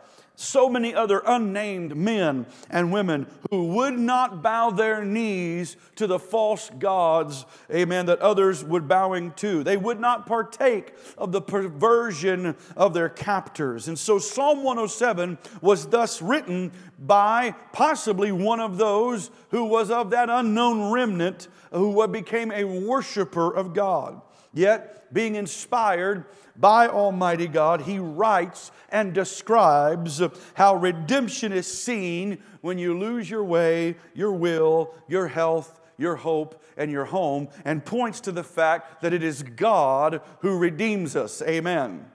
so 0.40 0.70
many 0.70 0.94
other 0.94 1.22
unnamed 1.26 1.94
men 1.94 2.46
and 2.70 2.92
women 2.92 3.26
who 3.50 3.66
would 3.66 3.98
not 3.98 4.42
bow 4.42 4.70
their 4.70 5.04
knees 5.04 5.76
to 5.96 6.06
the 6.06 6.18
false 6.18 6.70
gods, 6.78 7.44
amen, 7.70 8.06
that 8.06 8.18
others 8.20 8.64
would 8.64 8.88
bowing 8.88 9.32
to. 9.32 9.62
They 9.62 9.76
would 9.76 10.00
not 10.00 10.26
partake 10.26 10.94
of 11.18 11.32
the 11.32 11.42
perversion 11.42 12.56
of 12.74 12.94
their 12.94 13.10
captors. 13.10 13.88
And 13.88 13.98
so 13.98 14.18
Psalm 14.18 14.62
107 14.64 15.36
was 15.60 15.86
thus 15.86 16.22
written 16.22 16.72
by 16.98 17.54
possibly 17.72 18.32
one 18.32 18.60
of 18.60 18.78
those 18.78 19.30
who 19.50 19.64
was 19.64 19.90
of 19.90 20.10
that 20.10 20.30
unknown 20.30 20.90
remnant 20.90 21.48
who 21.70 22.06
became 22.08 22.50
a 22.50 22.64
worshiper 22.64 23.54
of 23.54 23.74
God. 23.74 24.22
Yet, 24.52 25.12
being 25.12 25.36
inspired 25.36 26.24
by 26.56 26.88
Almighty 26.88 27.46
God, 27.46 27.82
he 27.82 27.98
writes 27.98 28.70
and 28.90 29.14
describes 29.14 30.20
how 30.54 30.74
redemption 30.74 31.52
is 31.52 31.66
seen 31.66 32.38
when 32.60 32.78
you 32.78 32.98
lose 32.98 33.30
your 33.30 33.44
way, 33.44 33.96
your 34.14 34.32
will, 34.32 34.94
your 35.08 35.28
health, 35.28 35.80
your 35.96 36.16
hope, 36.16 36.62
and 36.76 36.90
your 36.90 37.04
home, 37.04 37.48
and 37.64 37.84
points 37.84 38.20
to 38.22 38.32
the 38.32 38.42
fact 38.42 39.02
that 39.02 39.12
it 39.12 39.22
is 39.22 39.42
God 39.42 40.20
who 40.40 40.58
redeems 40.58 41.14
us. 41.14 41.42
Amen. 41.42 42.06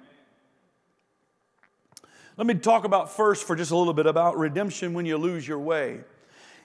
Let 2.37 2.47
me 2.47 2.55
talk 2.55 2.83
about 2.83 3.15
first 3.15 3.45
for 3.45 3.55
just 3.55 3.71
a 3.71 3.77
little 3.77 3.93
bit 3.93 4.07
about 4.07 4.37
redemption 4.37 4.93
when 4.93 5.05
you 5.05 5.17
lose 5.17 5.47
your 5.47 5.59
way. 5.59 6.01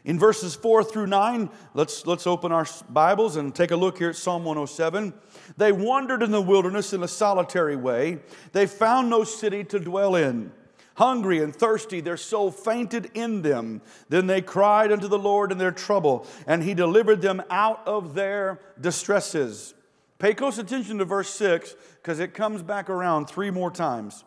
In 0.04 0.18
verses 0.18 0.56
4 0.56 0.82
through 0.82 1.06
9, 1.06 1.50
let's, 1.74 2.06
let's 2.06 2.26
open 2.26 2.52
our 2.52 2.66
Bibles 2.88 3.36
and 3.36 3.54
take 3.54 3.70
a 3.70 3.76
look 3.76 3.98
here 3.98 4.08
at 4.10 4.16
Psalm 4.16 4.44
107. 4.44 5.12
They 5.56 5.72
wandered 5.72 6.22
in 6.22 6.30
the 6.30 6.40
wilderness 6.40 6.92
in 6.92 7.02
a 7.02 7.08
solitary 7.08 7.76
way. 7.76 8.18
They 8.52 8.66
found 8.66 9.10
no 9.10 9.24
city 9.24 9.64
to 9.64 9.78
dwell 9.78 10.14
in. 10.14 10.52
Hungry 10.94 11.42
and 11.42 11.54
thirsty, 11.54 12.00
their 12.00 12.16
soul 12.16 12.50
fainted 12.50 13.10
in 13.14 13.42
them. 13.42 13.80
Then 14.08 14.26
they 14.26 14.42
cried 14.42 14.92
unto 14.92 15.08
the 15.08 15.18
Lord 15.18 15.50
in 15.50 15.58
their 15.58 15.72
trouble, 15.72 16.26
and 16.46 16.62
he 16.62 16.74
delivered 16.74 17.22
them 17.22 17.42
out 17.48 17.80
of 17.86 18.14
their 18.14 18.60
distresses. 18.80 19.74
Pay 20.18 20.34
close 20.34 20.58
attention 20.58 20.98
to 20.98 21.06
verse 21.06 21.30
6 21.30 21.74
because 22.02 22.20
it 22.20 22.34
comes 22.34 22.62
back 22.62 22.90
around 22.90 23.26
three 23.26 23.50
more 23.50 23.70
times. 23.70 24.24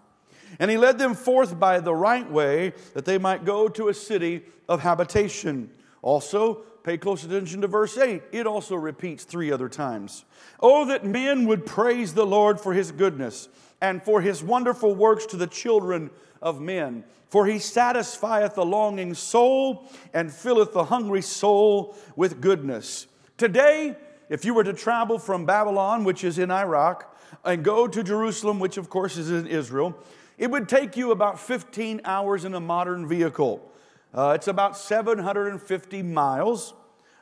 And 0.60 0.72
he 0.72 0.78
led 0.78 0.98
them 0.98 1.14
forth 1.14 1.60
by 1.60 1.80
the 1.80 1.94
right 1.94 2.30
way 2.30 2.74
that 2.94 3.06
they 3.06 3.20
might 3.20 3.46
go 3.46 3.68
to 3.70 3.90
a 3.90 3.94
city 3.94 4.42
of 4.68 4.82
habitation. 4.82 5.70
Also, 6.04 6.56
pay 6.84 6.98
close 6.98 7.24
attention 7.24 7.62
to 7.62 7.68
verse 7.68 7.98
8. 7.98 8.22
It 8.32 8.46
also 8.46 8.76
repeats 8.76 9.24
three 9.24 9.52
other 9.52 9.70
times. 9.70 10.26
Oh, 10.60 10.86
that 10.86 11.06
men 11.06 11.48
would 11.48 11.66
praise 11.66 12.14
the 12.14 12.26
Lord 12.26 12.60
for 12.60 12.74
his 12.74 12.92
goodness 12.92 13.50
and 13.82 14.04
for 14.04 14.22
his 14.22 14.44
wonderful 14.44 14.94
works 14.94 15.26
to 15.28 15.38
the 15.38 15.48
children 15.48 16.12
of 16.42 16.62
men. 16.62 17.06
For 17.30 17.48
he 17.48 17.58
satisfieth 17.58 18.54
the 18.54 18.66
longing 18.66 19.16
soul 19.16 19.90
and 20.14 20.32
filleth 20.32 20.74
the 20.74 20.84
hungry 20.84 21.22
soul 21.22 21.96
with 22.16 22.42
goodness. 22.42 23.08
Today, 23.38 23.96
if 24.30 24.46
you 24.46 24.54
were 24.54 24.64
to 24.64 24.74
travel 24.74 25.18
from 25.18 25.46
Babylon, 25.46 26.04
which 26.04 26.24
is 26.24 26.38
in 26.38 26.52
Iraq, 26.52 27.18
and 27.44 27.64
go 27.64 27.88
to 27.88 28.04
Jerusalem, 28.04 28.60
which 28.60 28.78
of 28.78 28.90
course 28.90 29.18
is 29.18 29.32
in 29.32 29.48
Israel, 29.48 29.98
it 30.38 30.52
would 30.52 30.70
take 30.70 30.98
you 30.98 31.12
about 31.12 31.40
15 31.40 32.02
hours 32.06 32.46
in 32.46 32.54
a 32.54 32.60
modern 32.60 33.08
vehicle. 33.08 33.72
Uh, 34.14 34.34
it's 34.36 34.48
about 34.48 34.78
750 34.78 36.04
miles. 36.04 36.74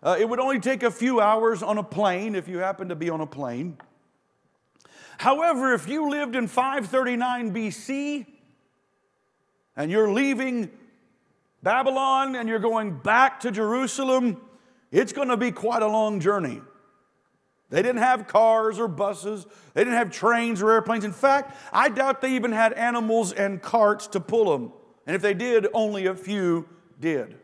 Uh, 0.03 0.17
it 0.19 0.27
would 0.27 0.39
only 0.39 0.59
take 0.59 0.83
a 0.83 0.91
few 0.91 1.21
hours 1.21 1.63
on 1.63 1.77
a 1.77 1.83
plane 1.83 2.35
if 2.35 2.47
you 2.47 2.57
happen 2.57 2.89
to 2.89 2.95
be 2.95 3.09
on 3.09 3.21
a 3.21 3.27
plane. 3.27 3.77
However, 5.17 5.73
if 5.73 5.87
you 5.87 6.09
lived 6.09 6.35
in 6.35 6.47
539 6.47 7.53
BC 7.53 8.25
and 9.77 9.91
you're 9.91 10.11
leaving 10.11 10.69
Babylon 11.63 12.35
and 12.35 12.49
you're 12.49 12.59
going 12.59 12.97
back 12.97 13.41
to 13.41 13.51
Jerusalem, 13.51 14.41
it's 14.91 15.13
going 15.13 15.29
to 15.29 15.37
be 15.37 15.51
quite 15.51 15.83
a 15.83 15.87
long 15.87 16.19
journey. 16.19 16.59
They 17.69 17.81
didn't 17.81 18.01
have 18.01 18.27
cars 18.27 18.79
or 18.79 18.89
buses. 18.89 19.45
They 19.73 19.85
didn't 19.85 19.97
have 19.97 20.11
trains 20.11 20.61
or 20.61 20.71
airplanes. 20.71 21.05
In 21.05 21.13
fact, 21.13 21.55
I 21.71 21.87
doubt 21.87 22.19
they 22.19 22.35
even 22.35 22.51
had 22.51 22.73
animals 22.73 23.31
and 23.31 23.61
carts 23.61 24.07
to 24.07 24.19
pull 24.19 24.51
them. 24.51 24.73
And 25.07 25.15
if 25.15 25.21
they 25.21 25.33
did, 25.33 25.67
only 25.73 26.07
a 26.07 26.15
few 26.15 26.67
did. 27.01 27.35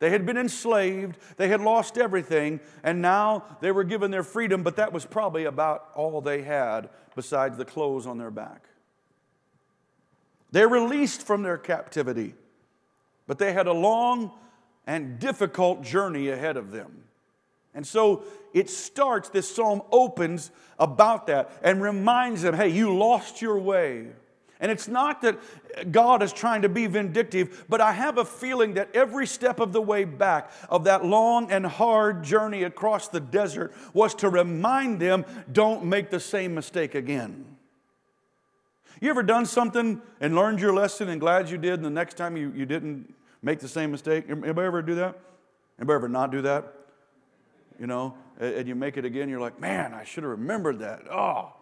They 0.00 0.10
had 0.10 0.24
been 0.24 0.36
enslaved, 0.36 1.16
they 1.36 1.48
had 1.48 1.60
lost 1.60 1.98
everything, 1.98 2.60
and 2.84 3.02
now 3.02 3.44
they 3.60 3.72
were 3.72 3.84
given 3.84 4.10
their 4.10 4.22
freedom, 4.22 4.62
but 4.62 4.76
that 4.76 4.92
was 4.92 5.04
probably 5.04 5.44
about 5.44 5.88
all 5.94 6.20
they 6.20 6.42
had 6.42 6.88
besides 7.16 7.56
the 7.56 7.64
clothes 7.64 8.06
on 8.06 8.18
their 8.18 8.30
back. 8.30 8.68
They're 10.52 10.68
released 10.68 11.26
from 11.26 11.42
their 11.42 11.58
captivity, 11.58 12.34
but 13.26 13.38
they 13.38 13.52
had 13.52 13.66
a 13.66 13.72
long 13.72 14.30
and 14.86 15.18
difficult 15.18 15.82
journey 15.82 16.28
ahead 16.28 16.56
of 16.56 16.70
them. 16.70 17.04
And 17.74 17.86
so 17.86 18.22
it 18.54 18.70
starts, 18.70 19.28
this 19.28 19.54
psalm 19.54 19.82
opens 19.92 20.50
about 20.78 21.26
that 21.26 21.50
and 21.62 21.82
reminds 21.82 22.42
them 22.42 22.54
hey, 22.54 22.68
you 22.68 22.96
lost 22.96 23.42
your 23.42 23.58
way. 23.58 24.06
And 24.60 24.72
it's 24.72 24.88
not 24.88 25.22
that 25.22 25.38
God 25.92 26.22
is 26.22 26.32
trying 26.32 26.62
to 26.62 26.68
be 26.68 26.86
vindictive, 26.86 27.64
but 27.68 27.80
I 27.80 27.92
have 27.92 28.18
a 28.18 28.24
feeling 28.24 28.74
that 28.74 28.88
every 28.94 29.26
step 29.26 29.60
of 29.60 29.72
the 29.72 29.80
way 29.80 30.04
back 30.04 30.50
of 30.68 30.84
that 30.84 31.04
long 31.04 31.50
and 31.52 31.64
hard 31.64 32.24
journey 32.24 32.64
across 32.64 33.08
the 33.08 33.20
desert 33.20 33.72
was 33.94 34.14
to 34.16 34.28
remind 34.28 35.00
them 35.00 35.24
don't 35.52 35.84
make 35.84 36.10
the 36.10 36.20
same 36.20 36.54
mistake 36.54 36.94
again. 36.94 37.44
You 39.00 39.10
ever 39.10 39.22
done 39.22 39.46
something 39.46 40.02
and 40.20 40.34
learned 40.34 40.58
your 40.58 40.72
lesson 40.72 41.08
and 41.08 41.20
glad 41.20 41.48
you 41.48 41.58
did, 41.58 41.74
and 41.74 41.84
the 41.84 41.90
next 41.90 42.16
time 42.16 42.36
you, 42.36 42.52
you 42.56 42.66
didn't 42.66 43.14
make 43.42 43.60
the 43.60 43.68
same 43.68 43.92
mistake? 43.92 44.24
Anybody 44.28 44.66
ever 44.66 44.82
do 44.82 44.96
that? 44.96 45.18
Anybody 45.78 45.94
ever 45.94 46.08
not 46.08 46.32
do 46.32 46.42
that? 46.42 46.74
you 47.78 47.86
know, 47.86 48.14
and 48.40 48.66
you 48.66 48.74
make 48.74 48.96
it 48.96 49.04
again, 49.04 49.28
you're 49.28 49.40
like, 49.40 49.60
man, 49.60 49.94
I 49.94 50.04
should 50.04 50.24
have 50.24 50.30
remembered 50.32 50.80
that. 50.80 51.02
Oh, 51.10 51.52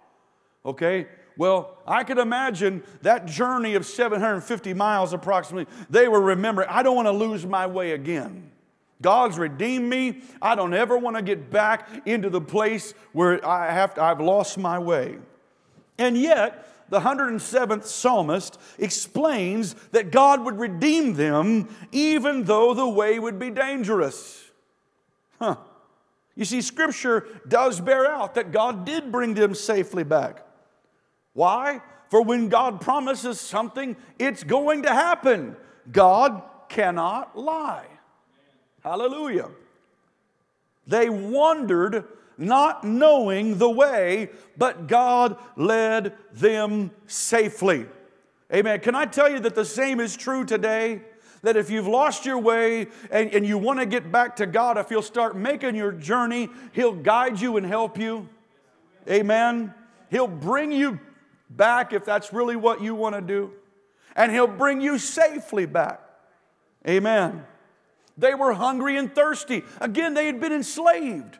okay. 0.65 1.07
Well, 1.37 1.76
I 1.87 2.02
could 2.05 2.19
imagine 2.19 2.83
that 3.02 3.26
journey 3.26 3.75
of 3.75 3.85
750 3.85 4.73
miles 4.75 5.12
approximately, 5.12 5.73
they 5.90 6.09
were 6.09 6.21
remembering, 6.21 6.69
I 6.71 6.83
don't 6.83 6.97
want 6.97 7.07
to 7.07 7.12
lose 7.12 7.45
my 7.45 7.66
way 7.66 7.93
again. 7.93 8.50
God's 9.02 9.38
redeemed 9.38 9.90
me. 9.90 10.23
I 10.40 10.55
don't 10.55 10.73
ever 10.73 10.97
want 10.97 11.16
to 11.16 11.23
get 11.23 11.50
back 11.50 12.07
into 12.07 12.31
the 12.31 12.40
place 12.40 12.95
where 13.12 13.47
I 13.47 13.71
have 13.71 13.95
to, 13.95 14.02
I've 14.02 14.21
lost 14.21 14.57
my 14.57 14.78
way. 14.78 15.19
And 15.99 16.16
yet, 16.16 16.66
the 16.88 17.00
107th 17.00 17.85
psalmist 17.85 18.59
explains 18.78 19.75
that 19.90 20.11
God 20.11 20.45
would 20.45 20.59
redeem 20.59 21.14
them 21.14 21.69
even 21.93 22.45
though 22.45 22.73
the 22.73 22.88
way 22.88 23.19
would 23.19 23.38
be 23.38 23.50
dangerous. 23.50 24.50
Huh. 25.38 25.57
You 26.35 26.45
see, 26.45 26.62
Scripture 26.62 27.26
does 27.49 27.81
bear 27.81 28.11
out 28.11 28.35
that 28.37 28.52
God 28.52 28.85
did 28.87 29.11
bring 29.11 29.35
them 29.35 29.55
safely 29.55 30.05
back. 30.05 30.46
Why? 31.37 31.83
For 32.09 32.23
when 32.23 32.49
God 32.49 32.81
promises 32.81 33.38
something, 33.38 33.95
it's 34.19 34.43
going 34.43 34.85
to 34.85 34.88
happen. 34.88 35.55
God 35.93 36.43
cannot 36.71 37.38
lie. 37.38 37.85
Hallelujah. 38.83 39.50
They 40.87 41.11
wandered 41.11 42.05
not 42.38 42.85
knowing 42.85 43.59
the 43.59 43.69
way, 43.69 44.31
but 44.57 44.87
God 44.87 45.37
led 45.57 46.14
them 46.33 46.90
safely. 47.07 47.85
Amen. 48.50 48.81
Can 48.81 48.95
I 48.95 49.05
tell 49.05 49.31
you 49.31 49.40
that 49.40 49.55
the 49.55 49.64
same 49.66 50.00
is 50.00 50.16
true 50.16 50.47
today? 50.47 51.02
That 51.43 51.59
if 51.59 51.69
you've 51.69 51.87
lost 51.87 52.25
your 52.25 52.38
way 52.38 52.87
and, 53.11 53.31
and 53.35 53.47
you 53.47 53.59
want 53.59 53.81
to 53.81 53.87
get 53.87 54.11
back 54.11 54.37
to 54.37 54.47
God, 54.47 54.78
if 54.78 54.90
you'll 54.90 55.02
start 55.02 55.37
making 55.37 55.75
your 55.75 55.93
journey, 55.93 56.49
He'll 56.73 56.95
guide 56.95 57.38
you 57.38 57.59
and 57.59 57.66
help 57.66 57.99
you. 57.99 58.26
Amen. 59.07 59.75
He'll 60.09 60.28
bring 60.28 60.73
you 60.73 60.99
back 61.50 61.93
if 61.93 62.05
that's 62.05 62.33
really 62.33 62.57
what 62.57 62.81
you 62.81 62.95
want 62.95 63.15
to 63.15 63.21
do, 63.21 63.53
and 64.15 64.33
He'll 64.33 64.47
bring 64.47 64.81
you 64.81 64.99
safely 64.99 65.67
back. 65.67 66.00
Amen. 66.88 67.45
They 68.19 68.35
were 68.35 68.55
hungry 68.55 68.97
and 68.97 69.15
thirsty. 69.15 69.62
Again, 69.81 70.15
they 70.15 70.26
had 70.26 70.41
been 70.41 70.53
enslaved. 70.53 71.38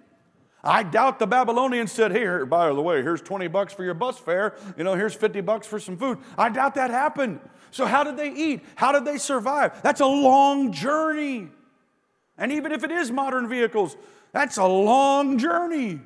I 0.62 0.82
doubt 0.82 1.18
the 1.18 1.26
Babylonians 1.26 1.92
said, 1.92 2.12
Here, 2.12 2.44
by 2.44 2.68
the 2.72 2.82
way, 2.82 3.02
here's 3.02 3.22
20 3.22 3.46
bucks 3.48 3.72
for 3.72 3.84
your 3.84 3.94
bus 3.94 4.18
fare. 4.18 4.56
You 4.76 4.84
know, 4.84 4.94
here's 4.94 5.14
50 5.14 5.40
bucks 5.42 5.66
for 5.66 5.78
some 5.78 5.96
food. 5.96 6.18
I 6.36 6.48
doubt 6.48 6.75
that 6.75 6.90
happened. 6.90 7.40
So, 7.70 7.86
how 7.86 8.04
did 8.04 8.16
they 8.16 8.30
eat? 8.30 8.64
How 8.75 8.92
did 8.92 9.04
they 9.04 9.18
survive? 9.18 9.82
That's 9.82 10.00
a 10.00 10.06
long 10.06 10.72
journey. 10.72 11.48
And 12.36 12.52
even 12.52 12.72
if 12.72 12.84
it 12.84 12.90
is 12.90 13.10
modern 13.10 13.48
vehicles, 13.48 13.96
that's 14.32 14.58
a 14.58 14.66
long 14.66 15.38
journey. 15.38 16.00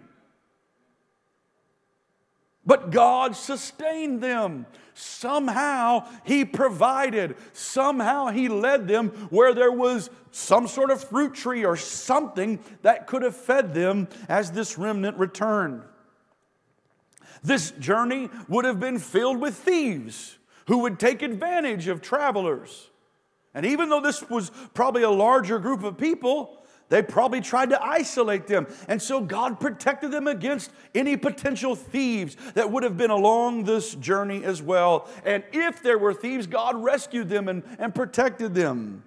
But 2.70 2.92
God 2.92 3.34
sustained 3.34 4.20
them. 4.20 4.64
Somehow 4.94 6.06
He 6.24 6.44
provided. 6.44 7.34
Somehow 7.52 8.28
He 8.28 8.48
led 8.48 8.86
them 8.86 9.08
where 9.30 9.52
there 9.52 9.72
was 9.72 10.08
some 10.30 10.68
sort 10.68 10.92
of 10.92 11.02
fruit 11.02 11.34
tree 11.34 11.64
or 11.64 11.76
something 11.76 12.60
that 12.82 13.08
could 13.08 13.22
have 13.22 13.34
fed 13.34 13.74
them 13.74 14.06
as 14.28 14.52
this 14.52 14.78
remnant 14.78 15.18
returned. 15.18 15.82
This 17.42 17.72
journey 17.72 18.30
would 18.46 18.64
have 18.64 18.78
been 18.78 19.00
filled 19.00 19.40
with 19.40 19.56
thieves 19.56 20.38
who 20.68 20.78
would 20.78 21.00
take 21.00 21.22
advantage 21.22 21.88
of 21.88 22.00
travelers. 22.00 22.88
And 23.52 23.66
even 23.66 23.88
though 23.88 24.00
this 24.00 24.30
was 24.30 24.52
probably 24.74 25.02
a 25.02 25.10
larger 25.10 25.58
group 25.58 25.82
of 25.82 25.98
people, 25.98 26.59
they 26.90 27.02
probably 27.02 27.40
tried 27.40 27.70
to 27.70 27.82
isolate 27.82 28.46
them. 28.46 28.66
And 28.88 29.00
so 29.00 29.20
God 29.20 29.58
protected 29.60 30.10
them 30.10 30.26
against 30.26 30.72
any 30.94 31.16
potential 31.16 31.74
thieves 31.74 32.36
that 32.54 32.70
would 32.70 32.82
have 32.82 32.98
been 32.98 33.10
along 33.10 33.64
this 33.64 33.94
journey 33.94 34.44
as 34.44 34.60
well. 34.60 35.08
And 35.24 35.44
if 35.52 35.82
there 35.82 35.98
were 35.98 36.12
thieves, 36.12 36.46
God 36.46 36.82
rescued 36.82 37.28
them 37.28 37.48
and, 37.48 37.62
and 37.78 37.94
protected 37.94 38.54
them. 38.54 39.04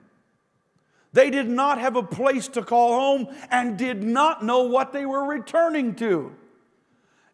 They 1.11 1.29
did 1.29 1.47
not 1.47 1.77
have 1.77 1.95
a 1.95 2.03
place 2.03 2.47
to 2.49 2.63
call 2.63 2.93
home 2.99 3.35
and 3.51 3.77
did 3.77 4.01
not 4.01 4.43
know 4.43 4.63
what 4.63 4.93
they 4.93 5.05
were 5.05 5.25
returning 5.25 5.93
to. 5.95 6.33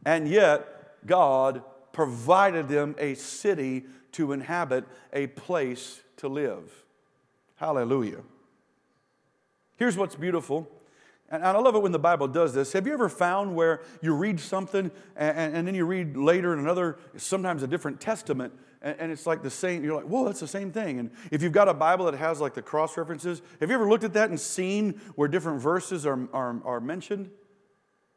And 0.04 0.28
yet, 0.28 1.06
God 1.06 1.62
provided 1.94 2.68
them 2.68 2.96
a 2.98 3.14
city 3.14 3.86
to 4.14 4.32
inhabit, 4.32 4.86
a 5.14 5.28
place 5.28 6.02
to 6.18 6.28
live. 6.28 6.84
Hallelujah. 7.56 8.24
Here's 9.80 9.96
what's 9.96 10.16
beautiful. 10.16 10.70
And 11.30 11.42
I 11.42 11.58
love 11.58 11.74
it 11.74 11.82
when 11.82 11.94
the 11.94 12.00
Bible 12.00 12.28
does 12.28 12.54
this. 12.54 12.74
Have 12.74 12.86
you 12.86 12.92
ever 12.92 13.08
found 13.08 13.56
where 13.56 13.82
you 14.02 14.14
read 14.14 14.42
something 14.42 14.92
and, 15.16 15.56
and 15.56 15.66
then 15.68 15.74
you 15.74 15.86
read 15.86 16.18
later 16.18 16.52
in 16.52 16.60
another, 16.60 16.98
sometimes 17.16 17.64
a 17.64 17.68
different 17.68 18.02
testament, 18.02 18.52
and, 18.82 19.00
and, 19.00 19.12
it's 19.12 19.26
like 19.26 19.42
the 19.42 19.50
same, 19.50 19.84
you're 19.84 19.96
like, 19.96 20.06
whoa, 20.06 20.26
that's 20.26 20.42
the 20.42 20.48
same 20.48 20.72
thing. 20.72 21.00
And 21.00 21.12
if 21.32 21.42
you've 21.42 21.54
got 21.54 21.70
a 21.70 21.74
Bible 21.74 22.06
that 22.06 22.16
has 22.16 22.42
like 22.42 22.56
the 22.56 22.62
cross 22.62 22.98
references, 22.98 23.42
have 23.60 23.70
you 23.70 23.76
ever 23.76 23.88
looked 23.88 24.04
at 24.04 24.14
that 24.14 24.30
and 24.30 24.40
seen 24.40 25.00
where 25.16 25.28
different 25.28 25.62
verses 25.62 26.06
are, 26.06 26.28
are, 26.34 26.62
are 26.66 26.82
mentioned? 26.82 27.30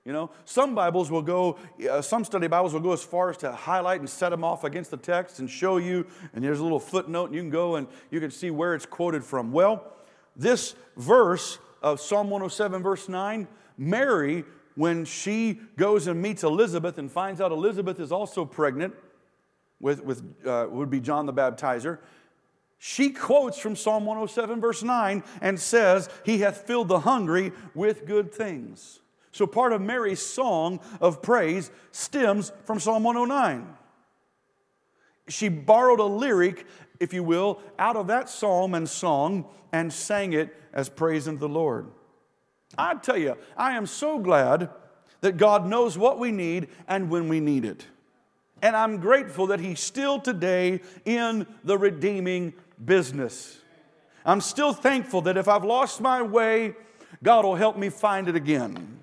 You 0.05 0.13
know, 0.13 0.31
some 0.45 0.75
Bibles 0.75 1.13
will 1.13 1.23
go, 1.23 1.59
uh, 1.89 2.03
some 2.03 2.25
study 2.25 2.49
Bibles 2.49 2.73
will 2.73 2.81
go 2.81 2.93
as 2.93 3.05
far 3.05 3.31
as 3.31 3.37
to 3.39 3.53
highlight 3.53 4.01
and 4.01 4.11
set 4.11 4.31
them 4.31 4.43
off 4.43 4.65
against 4.65 4.91
the 4.91 4.97
text 4.97 5.39
and 5.39 5.49
show 5.49 5.77
you, 5.77 6.07
and 6.33 6.43
there's 6.43 6.59
a 6.59 6.63
little 6.65 6.81
footnote, 6.81 7.27
and 7.27 7.35
you 7.37 7.41
can 7.41 7.51
go 7.51 7.77
and 7.77 7.87
you 8.11 8.19
can 8.19 8.33
see 8.33 8.51
where 8.51 8.75
it's 8.75 8.87
quoted 8.87 9.23
from. 9.23 9.53
Well, 9.53 9.93
this 10.37 10.75
verse 10.97 11.59
of 11.83 12.01
Psalm 12.01 12.31
107, 12.31 12.83
verse 12.83 13.09
9, 13.09 13.49
Mary, 13.77 14.45
when 14.75 15.05
she 15.05 15.61
goes 15.77 16.07
and 16.07 16.21
meets 16.21 16.45
Elizabeth 16.45 16.99
and 16.99 17.11
finds 17.11 17.41
out 17.41 17.53
Elizabeth 17.53 18.01
is 18.01 18.13
also 18.13 18.45
pregnant 18.45 18.95
with, 19.81 20.03
with 20.03 20.23
uh, 20.47 20.67
would 20.71 20.91
be 20.91 21.01
John 21.01 21.27
the 21.27 21.33
Baptizer, 21.33 21.99
she 22.79 23.11
quotes 23.11 23.59
from 23.59 23.77
Psalm 23.77 24.07
107, 24.07 24.61
verse 24.61 24.83
9, 24.83 25.23
and 25.41 25.59
says, 25.61 26.09
He 26.25 26.39
hath 26.39 26.67
filled 26.67 26.89
the 26.89 27.01
hungry 27.01 27.53
with 27.75 28.07
good 28.07 28.35
things. 28.35 29.01
So 29.31 29.47
part 29.47 29.73
of 29.73 29.81
Mary's 29.81 30.21
song 30.21 30.81
of 31.01 31.23
praise 31.23 31.71
stems 31.93 32.53
from 32.65 32.81
Psalm 32.81 33.05
109. 33.05 33.77
She 35.29 35.49
borrowed 35.49 36.01
a 36.01 36.05
lyric 36.05 36.67
if 37.01 37.13
you 37.13 37.23
will, 37.23 37.61
out 37.79 37.97
of 37.97 38.07
that 38.09 38.29
psalm 38.29 38.75
and 38.75 38.89
song 38.89 39.47
and 39.73 39.93
sang 39.93 40.33
it 40.33 40.55
as 40.73 40.89
praise 40.89 41.29
unto 41.29 41.41
the 41.41 41.49
Lord. 41.49 41.87
I 42.77 42.95
tell 42.95 43.17
you, 43.17 43.37
I 43.57 43.77
am 43.77 43.87
so 43.87 44.19
glad 44.19 44.71
that 45.21 45.37
God 45.37 45.67
knows 45.67 45.97
what 45.97 46.19
we 46.19 46.33
need 46.33 46.69
and 46.89 47.11
when 47.11 47.29
we 47.29 47.41
need 47.41 47.65
it. 47.65 47.87
And 48.61 48.77
I'm 48.77 48.99
grateful 48.99 49.49
that 49.49 49.61
He's 49.61 49.81
still 49.81 50.21
today 50.21 50.81
in 51.05 51.47
the 51.65 51.77
redeeming 51.77 52.55
business. 52.83 53.59
I'm 54.25 54.41
still 54.41 54.73
thankful 54.73 55.23
that 55.23 55.37
if 55.37 55.49
I've 55.49 55.65
lost 55.65 56.01
my 56.01 56.23
way, 56.23 56.75
God 57.23 57.45
will 57.45 57.57
help 57.57 57.77
me 57.77 57.89
find 57.89 58.29
it 58.29 58.37
again. 58.37 59.02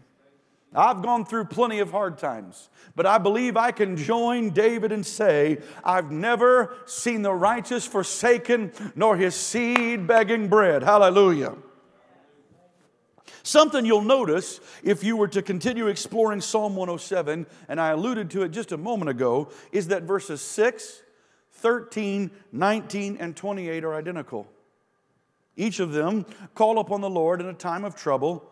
I've 0.73 1.01
gone 1.01 1.25
through 1.25 1.45
plenty 1.45 1.79
of 1.79 1.89
hard 1.89 2.19
times, 2.19 2.69
but 2.95 3.07
I 3.07 3.17
believe 3.17 3.57
I 3.57 3.71
can 3.71 3.97
join 3.97 4.51
David 4.51 4.91
and 4.91 5.03
say, 5.03 5.59
I've 5.83 6.11
never 6.11 6.75
seen 6.85 7.23
the 7.23 7.33
righteous 7.33 7.87
forsaken, 7.87 8.71
nor 8.95 9.17
his 9.17 9.33
seed 9.33 10.05
begging 10.05 10.47
bread. 10.47 10.83
Hallelujah. 10.83 11.55
Something 13.41 13.83
you'll 13.83 14.01
notice 14.01 14.59
if 14.83 15.03
you 15.03 15.17
were 15.17 15.27
to 15.29 15.41
continue 15.41 15.87
exploring 15.87 16.39
Psalm 16.41 16.75
107, 16.75 17.47
and 17.67 17.81
I 17.81 17.89
alluded 17.89 18.29
to 18.31 18.43
it 18.43 18.49
just 18.49 18.71
a 18.71 18.77
moment 18.77 19.09
ago, 19.09 19.49
is 19.71 19.87
that 19.87 20.03
verses 20.03 20.39
6, 20.41 21.01
13, 21.53 22.29
19, 22.51 23.17
and 23.19 23.35
28 23.35 23.83
are 23.83 23.95
identical. 23.95 24.47
Each 25.55 25.79
of 25.79 25.93
them 25.93 26.27
call 26.53 26.77
upon 26.77 27.01
the 27.01 27.09
Lord 27.09 27.41
in 27.41 27.47
a 27.47 27.53
time 27.53 27.83
of 27.85 27.95
trouble 27.95 28.49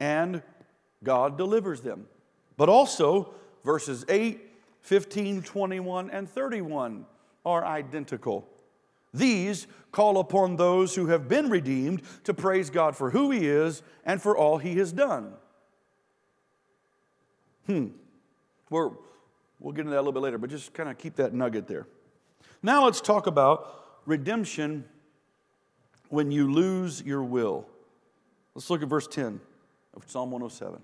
and 0.00 0.42
God 1.04 1.38
delivers 1.38 1.80
them. 1.80 2.06
But 2.56 2.68
also, 2.68 3.34
verses 3.64 4.04
8, 4.08 4.40
15, 4.80 5.42
21, 5.42 6.10
and 6.10 6.28
31 6.28 7.06
are 7.44 7.64
identical. 7.64 8.48
These 9.12 9.66
call 9.92 10.18
upon 10.18 10.56
those 10.56 10.94
who 10.94 11.06
have 11.06 11.28
been 11.28 11.48
redeemed 11.48 12.02
to 12.24 12.34
praise 12.34 12.68
God 12.68 12.96
for 12.96 13.10
who 13.10 13.30
He 13.30 13.46
is 13.46 13.82
and 14.04 14.20
for 14.20 14.36
all 14.36 14.58
He 14.58 14.76
has 14.78 14.92
done. 14.92 15.34
Hmm. 17.66 17.88
We're, 18.70 18.90
we'll 19.60 19.72
get 19.72 19.82
into 19.82 19.92
that 19.92 19.98
a 19.98 20.00
little 20.00 20.12
bit 20.12 20.22
later, 20.22 20.38
but 20.38 20.50
just 20.50 20.74
kind 20.74 20.88
of 20.88 20.98
keep 20.98 21.16
that 21.16 21.32
nugget 21.32 21.68
there. 21.68 21.86
Now 22.62 22.84
let's 22.84 23.00
talk 23.00 23.26
about 23.26 24.00
redemption 24.04 24.84
when 26.08 26.30
you 26.30 26.52
lose 26.52 27.02
your 27.02 27.22
will. 27.22 27.66
Let's 28.54 28.68
look 28.70 28.82
at 28.82 28.88
verse 28.88 29.06
10 29.06 29.40
of 29.94 30.10
Psalm 30.10 30.30
107. 30.30 30.80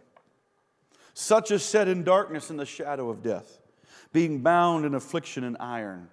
Such 1.14 1.50
as 1.50 1.62
sat 1.62 1.88
in 1.88 2.04
darkness 2.04 2.50
in 2.50 2.56
the 2.56 2.66
shadow 2.66 3.10
of 3.10 3.22
death, 3.22 3.58
being 4.12 4.40
bound 4.40 4.84
in 4.84 4.94
affliction 4.94 5.44
and 5.44 5.56
iron, 5.58 6.08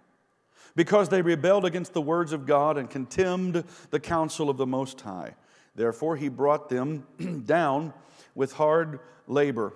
because 0.75 1.09
they 1.09 1.21
rebelled 1.21 1.65
against 1.65 1.93
the 1.93 2.01
words 2.01 2.33
of 2.33 2.45
God 2.45 2.77
and 2.77 2.89
contemned 2.89 3.63
the 3.89 3.99
counsel 3.99 4.49
of 4.49 4.57
the 4.57 4.65
Most 4.65 5.01
High. 5.01 5.35
Therefore, 5.75 6.15
he 6.15 6.29
brought 6.29 6.69
them 6.69 7.05
down 7.45 7.93
with 8.35 8.53
hard 8.53 8.99
labor. 9.27 9.73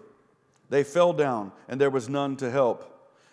They 0.70 0.84
fell 0.84 1.14
down, 1.14 1.52
and 1.68 1.80
there 1.80 1.90
was 1.90 2.10
none 2.10 2.38
to 2.38 2.50
help. 2.50 2.88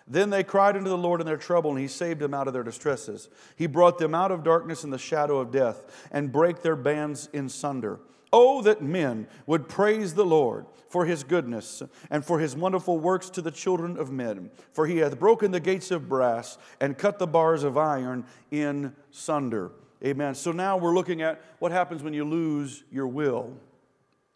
Then 0.07 0.31
they 0.31 0.43
cried 0.43 0.77
unto 0.77 0.89
the 0.89 0.97
Lord 0.97 1.21
in 1.21 1.27
their 1.27 1.37
trouble, 1.37 1.71
and 1.71 1.79
he 1.79 1.89
saved 1.89 2.21
them 2.21 2.33
out 2.33 2.47
of 2.47 2.55
their 2.55 2.63
distresses. 2.63 3.29
He 3.57 3.67
brought 3.67 3.99
them 3.99 4.15
out 4.15 4.33
of 4.33 4.43
darkness 4.43 4.83
and 4.83 4.93
the 4.93 4.99
shadow 4.99 5.39
of 5.39 5.51
death, 5.51 6.09
and 6.11 6.33
brake 6.33 6.63
their 6.63 6.77
bands 6.77 7.29
in 7.33 7.49
sunder. 7.49 8.01
Oh, 8.33 8.63
that 8.63 8.83
men 8.83 9.27
would 9.47 9.69
praise 9.69 10.15
the 10.15 10.25
Lord 10.25 10.67
for 10.89 11.05
his 11.05 11.25
goodness 11.25 11.83
and 12.11 12.25
for 12.25 12.39
his 12.39 12.57
wonderful 12.57 12.99
works 12.99 13.31
to 13.31 13.43
the 13.43 13.51
children 13.51 13.97
of 13.97 14.11
men. 14.11 14.51
For 14.73 14.87
he 14.87 14.99
hath 14.99 15.19
broken 15.19 15.51
the 15.51 15.61
gates 15.61 15.91
of 15.91 16.09
brass 16.09 16.59
and 16.81 16.99
cut 16.99 17.19
the 17.19 17.27
bars 17.27 17.63
of 17.63 17.79
iron 17.79 18.25
in 18.51 18.95
sunder. 19.11 19.73
Amen. 20.05 20.35
So 20.35 20.53
now 20.53 20.77
we're 20.77 20.95
looking 20.95 21.23
at 21.23 21.43
what 21.59 21.73
happens 21.73 22.03
when 22.03 22.15
you 22.15 22.25
lose 22.25 22.85
your 22.91 23.09
will. 23.09 23.53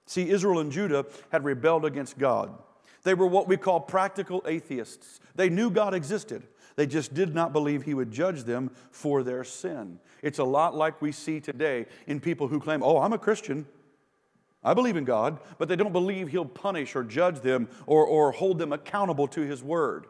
See, 0.06 0.28
Israel 0.28 0.58
and 0.58 0.72
Judah 0.72 1.06
had 1.30 1.44
rebelled 1.44 1.84
against 1.84 2.18
God. 2.18 2.52
They 3.04 3.14
were 3.14 3.26
what 3.26 3.48
we 3.48 3.56
call 3.56 3.80
practical 3.80 4.42
atheists. 4.46 5.20
They 5.34 5.48
knew 5.48 5.70
God 5.70 5.94
existed, 5.94 6.42
They 6.76 6.86
just 6.86 7.14
did 7.14 7.34
not 7.34 7.52
believe 7.52 7.82
he 7.82 7.94
would 7.94 8.10
judge 8.10 8.44
them 8.44 8.70
for 8.90 9.22
their 9.22 9.44
sin. 9.44 9.98
It's 10.22 10.38
a 10.38 10.44
lot 10.44 10.74
like 10.74 11.02
we 11.02 11.12
see 11.12 11.40
today 11.40 11.86
in 12.06 12.20
people 12.20 12.48
who 12.48 12.60
claim, 12.60 12.82
Oh, 12.82 12.98
I'm 12.98 13.12
a 13.12 13.18
Christian. 13.18 13.66
I 14.64 14.74
believe 14.74 14.96
in 14.96 15.04
God, 15.04 15.40
but 15.58 15.68
they 15.68 15.76
don't 15.76 15.92
believe 15.92 16.28
he'll 16.28 16.44
punish 16.44 16.94
or 16.94 17.02
judge 17.02 17.40
them 17.40 17.68
or, 17.86 18.06
or 18.06 18.30
hold 18.32 18.58
them 18.58 18.72
accountable 18.72 19.26
to 19.28 19.40
his 19.40 19.62
word. 19.62 20.06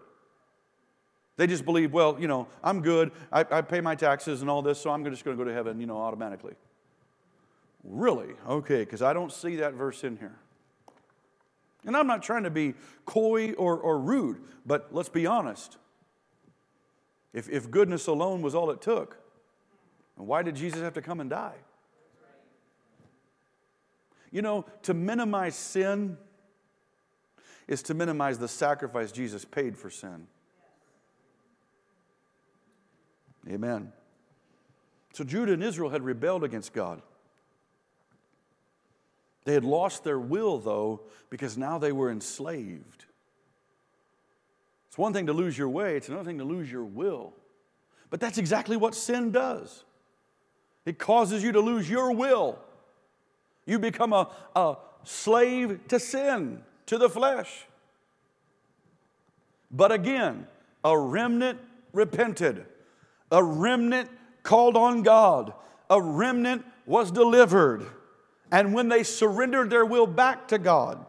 They 1.36 1.46
just 1.46 1.64
believe, 1.64 1.92
well, 1.92 2.16
you 2.20 2.28
know, 2.28 2.46
I'm 2.62 2.82
good. 2.82 3.10
I, 3.32 3.46
I 3.50 3.62
pay 3.62 3.80
my 3.80 3.94
taxes 3.94 4.42
and 4.42 4.50
all 4.50 4.60
this, 4.60 4.78
so 4.78 4.90
I'm 4.90 5.04
just 5.04 5.24
going 5.24 5.36
to 5.36 5.42
go 5.42 5.48
to 5.48 5.54
heaven, 5.54 5.80
you 5.80 5.86
know, 5.86 5.96
automatically. 5.96 6.54
Really? 7.82 8.34
Okay, 8.46 8.80
because 8.80 9.00
I 9.00 9.12
don't 9.12 9.32
see 9.32 9.56
that 9.56 9.72
verse 9.72 10.04
in 10.04 10.18
here. 10.18 10.36
And 11.84 11.96
I'm 11.96 12.06
not 12.06 12.22
trying 12.22 12.44
to 12.44 12.50
be 12.50 12.74
coy 13.06 13.52
or, 13.54 13.78
or 13.78 13.98
rude, 13.98 14.40
but 14.66 14.88
let's 14.92 15.08
be 15.08 15.26
honest. 15.26 15.78
If, 17.32 17.48
if 17.48 17.70
goodness 17.70 18.06
alone 18.06 18.42
was 18.42 18.54
all 18.54 18.70
it 18.70 18.82
took, 18.82 19.18
why 20.16 20.42
did 20.42 20.54
Jesus 20.54 20.80
have 20.82 20.94
to 20.94 21.02
come 21.02 21.18
and 21.18 21.30
die? 21.30 21.56
You 24.32 24.42
know, 24.42 24.64
to 24.82 24.94
minimize 24.94 25.54
sin 25.54 26.16
is 27.68 27.82
to 27.84 27.94
minimize 27.94 28.38
the 28.38 28.48
sacrifice 28.48 29.12
Jesus 29.12 29.44
paid 29.44 29.78
for 29.78 29.90
sin. 29.90 30.26
Amen. 33.48 33.92
So 35.12 35.24
Judah 35.24 35.52
and 35.52 35.62
Israel 35.62 35.90
had 35.90 36.02
rebelled 36.02 36.44
against 36.44 36.72
God. 36.72 37.02
They 39.44 39.54
had 39.54 39.64
lost 39.64 40.04
their 40.04 40.18
will, 40.18 40.58
though, 40.58 41.02
because 41.28 41.58
now 41.58 41.78
they 41.78 41.92
were 41.92 42.10
enslaved. 42.10 43.04
It's 44.88 44.96
one 44.96 45.12
thing 45.12 45.26
to 45.26 45.32
lose 45.32 45.56
your 45.58 45.68
way, 45.68 45.96
it's 45.96 46.08
another 46.08 46.24
thing 46.24 46.38
to 46.38 46.44
lose 46.44 46.70
your 46.70 46.84
will. 46.84 47.34
But 48.10 48.20
that's 48.20 48.38
exactly 48.38 48.76
what 48.76 48.94
sin 48.94 49.32
does 49.32 49.84
it 50.84 50.98
causes 50.98 51.44
you 51.44 51.52
to 51.52 51.60
lose 51.60 51.88
your 51.88 52.12
will. 52.12 52.58
You 53.66 53.79
become 53.79 54.12
a, 54.12 54.29
a 54.55 54.77
slave 55.05 55.81
to 55.88 55.98
sin, 56.01 56.62
to 56.87 56.98
the 56.98 57.09
flesh. 57.09 57.66
But 59.70 59.92
again, 59.92 60.46
a 60.85 60.98
remnant 60.98 61.59
repented, 61.92 62.66
a 63.31 63.42
remnant 63.42 64.11
called 64.42 64.77
on 64.77 65.03
God, 65.03 65.53
a 65.88 66.01
remnant 66.01 66.64
was 66.87 67.11
delivered. 67.11 67.87
And 68.51 68.75
when 68.75 68.88
they 68.88 69.03
surrendered 69.03 69.70
their 69.70 69.87
will 69.87 70.07
back 70.07 70.48
to 70.48 70.59
God, 70.59 71.05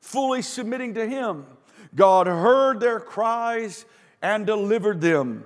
fully 0.00 0.42
submitting 0.42 0.94
to 0.94 1.06
Him, 1.06 1.46
God 1.94 2.26
heard 2.26 2.80
their 2.80 2.98
cries 2.98 3.84
and 4.20 4.46
delivered 4.46 5.00
them. 5.00 5.44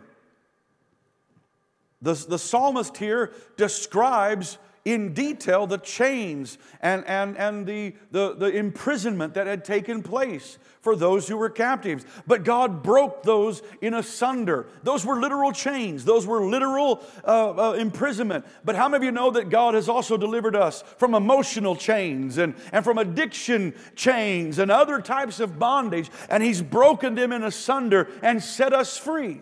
The, 2.00 2.14
the 2.14 2.38
psalmist 2.38 2.96
here 2.96 3.32
describes 3.56 4.58
in 4.86 5.12
detail 5.12 5.66
the 5.66 5.78
chains 5.78 6.58
and, 6.80 7.04
and, 7.06 7.36
and 7.36 7.66
the, 7.66 7.92
the, 8.12 8.34
the 8.34 8.46
imprisonment 8.46 9.34
that 9.34 9.46
had 9.48 9.64
taken 9.64 10.00
place 10.00 10.58
for 10.80 10.94
those 10.94 11.26
who 11.26 11.36
were 11.36 11.50
captives. 11.50 12.06
But 12.28 12.44
God 12.44 12.84
broke 12.84 13.24
those 13.24 13.60
in 13.82 13.94
asunder. 13.94 14.68
Those 14.84 15.04
were 15.04 15.20
literal 15.20 15.50
chains, 15.50 16.04
those 16.04 16.24
were 16.24 16.46
literal 16.46 17.02
uh, 17.24 17.70
uh, 17.70 17.72
imprisonment. 17.72 18.46
But 18.64 18.76
how 18.76 18.88
many 18.88 18.98
of 18.98 19.04
you 19.04 19.10
know 19.10 19.32
that 19.32 19.50
God 19.50 19.74
has 19.74 19.88
also 19.88 20.16
delivered 20.16 20.54
us 20.54 20.82
from 20.98 21.14
emotional 21.14 21.74
chains 21.74 22.38
and, 22.38 22.54
and 22.70 22.84
from 22.84 22.98
addiction 22.98 23.74
chains 23.96 24.60
and 24.60 24.70
other 24.70 25.00
types 25.00 25.40
of 25.40 25.58
bondage? 25.58 26.08
And 26.30 26.44
He's 26.44 26.62
broken 26.62 27.16
them 27.16 27.32
in 27.32 27.42
asunder 27.42 28.08
and 28.22 28.40
set 28.40 28.72
us 28.72 28.96
free. 28.96 29.40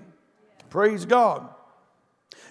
Praise 0.71 1.05
God. 1.05 1.54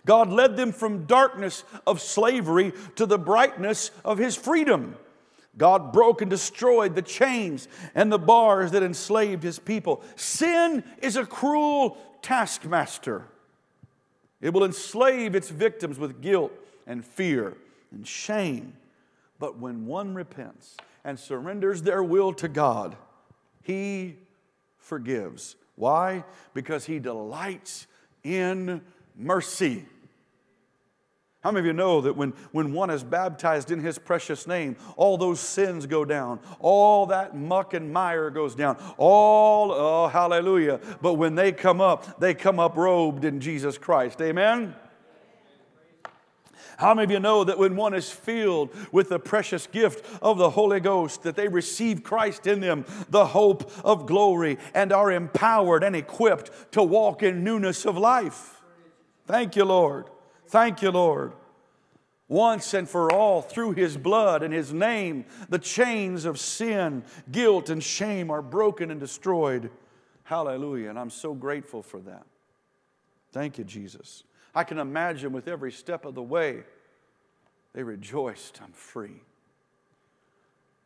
God 0.06 0.30
led 0.30 0.58
them 0.58 0.72
from 0.72 1.06
darkness 1.06 1.64
of 1.88 2.02
slavery 2.02 2.74
to 2.96 3.06
the 3.06 3.18
brightness 3.18 3.92
of 4.04 4.18
his 4.18 4.36
freedom. 4.36 4.98
God 5.58 5.94
broke 5.94 6.22
and 6.22 6.30
destroyed 6.30 6.96
the 6.96 7.02
chains 7.02 7.68
and 7.94 8.12
the 8.12 8.20
bars 8.20 8.72
that 8.72 8.84
enslaved 8.84 9.44
his 9.44 9.60
people. 9.60 10.04
Sin 10.16 10.84
is 11.02 11.16
a 11.16 11.26
cruel 11.26 11.98
taskmaster. 12.22 13.26
It 14.42 14.54
will 14.54 14.66
enslave 14.66 15.36
its 15.36 15.50
victims 15.50 15.98
with 16.00 16.22
guilt 16.22 16.52
and 16.86 17.06
fear 17.06 17.56
and 17.92 18.06
shame. 18.06 18.74
But 19.40 19.60
when 19.60 19.86
one 19.86 20.16
repents 20.16 20.76
and 21.04 21.20
surrenders 21.20 21.84
their 21.84 22.04
will 22.04 22.34
to 22.34 22.48
God, 22.48 22.96
he 23.62 24.16
forgives. 24.78 25.56
Why? 25.76 26.24
Because 26.54 26.86
he 26.86 27.00
delights 27.00 27.88
in 28.24 28.82
mercy. 29.16 29.86
How 31.44 31.52
many 31.52 31.60
of 31.60 31.66
you 31.66 31.74
know 31.74 32.00
that 32.00 32.16
when, 32.16 32.32
when 32.54 32.72
one 32.72 32.90
is 32.90 33.04
baptized 33.04 33.70
in 33.70 33.82
his 33.82 34.00
precious 34.00 34.48
name, 34.48 34.78
all 34.96 35.18
those 35.18 35.42
sins 35.42 35.86
go 35.86 36.06
down, 36.06 36.40
all 36.60 37.08
that 37.08 37.36
muck 37.36 37.74
and 37.74 37.92
mire 37.92 38.30
goes 38.30 38.56
down, 38.56 38.78
all, 38.98 39.74
oh, 39.74 40.08
hallelujah. 40.08 40.80
But 41.02 41.16
when 41.16 41.36
they 41.36 41.52
come 41.52 41.82
up, 41.82 42.18
they 42.18 42.34
come 42.34 42.62
up 42.62 42.78
robed 42.78 43.26
in 43.26 43.42
Jesus 43.42 43.78
Christ. 43.78 44.22
Amen? 44.22 44.74
How 46.78 46.94
many 46.94 47.04
of 47.04 47.12
you 47.12 47.20
know 47.20 47.44
that 47.44 47.60
when 47.60 47.76
one 47.76 47.94
is 47.94 48.10
filled 48.10 48.70
with 48.94 49.10
the 49.10 49.20
precious 49.20 49.68
gift 49.68 50.06
of 50.22 50.38
the 50.38 50.52
Holy 50.52 50.80
Ghost, 50.80 51.24
that 51.24 51.36
they 51.36 51.50
receive 51.50 52.04
Christ 52.04 52.48
in 52.48 52.62
them, 52.62 52.86
the 53.10 53.26
hope 53.26 53.70
of 53.84 54.06
glory, 54.06 54.58
and 54.74 54.94
are 54.94 55.12
empowered 55.12 55.84
and 55.84 55.94
equipped 55.94 56.72
to 56.72 56.82
walk 56.82 57.22
in 57.22 57.44
newness 57.44 57.86
of 57.86 57.98
life? 57.98 58.62
Thank 59.28 59.58
you, 59.58 59.66
Lord. 59.66 60.06
Thank 60.48 60.82
you, 60.82 60.92
Lord. 60.92 61.34
Once 62.28 62.74
and 62.74 62.90
for 62.90 63.12
all, 63.12 63.42
through 63.42 63.74
His 63.74 63.98
blood 63.98 64.44
and 64.44 64.54
His 64.54 64.74
name, 64.74 65.26
the 65.50 65.60
chains 65.60 66.26
of 66.26 66.40
sin, 66.40 67.04
guilt, 67.32 67.70
and 67.70 67.84
shame 67.84 68.32
are 68.32 68.42
broken 68.42 68.92
and 68.92 69.00
destroyed. 69.00 69.70
Hallelujah. 70.24 70.90
And 70.90 70.98
I'm 70.98 71.10
so 71.10 71.34
grateful 71.34 71.84
for 71.84 72.00
that. 72.02 72.26
Thank 73.32 73.58
you, 73.58 73.64
Jesus. 73.64 74.24
I 74.56 74.64
can 74.64 74.78
imagine 74.78 75.32
with 75.32 75.48
every 75.48 75.72
step 75.72 76.06
of 76.06 76.16
the 76.16 76.24
way, 76.24 76.64
they 77.74 77.84
rejoiced, 77.84 78.62
I'm 78.64 78.72
free. 78.72 79.22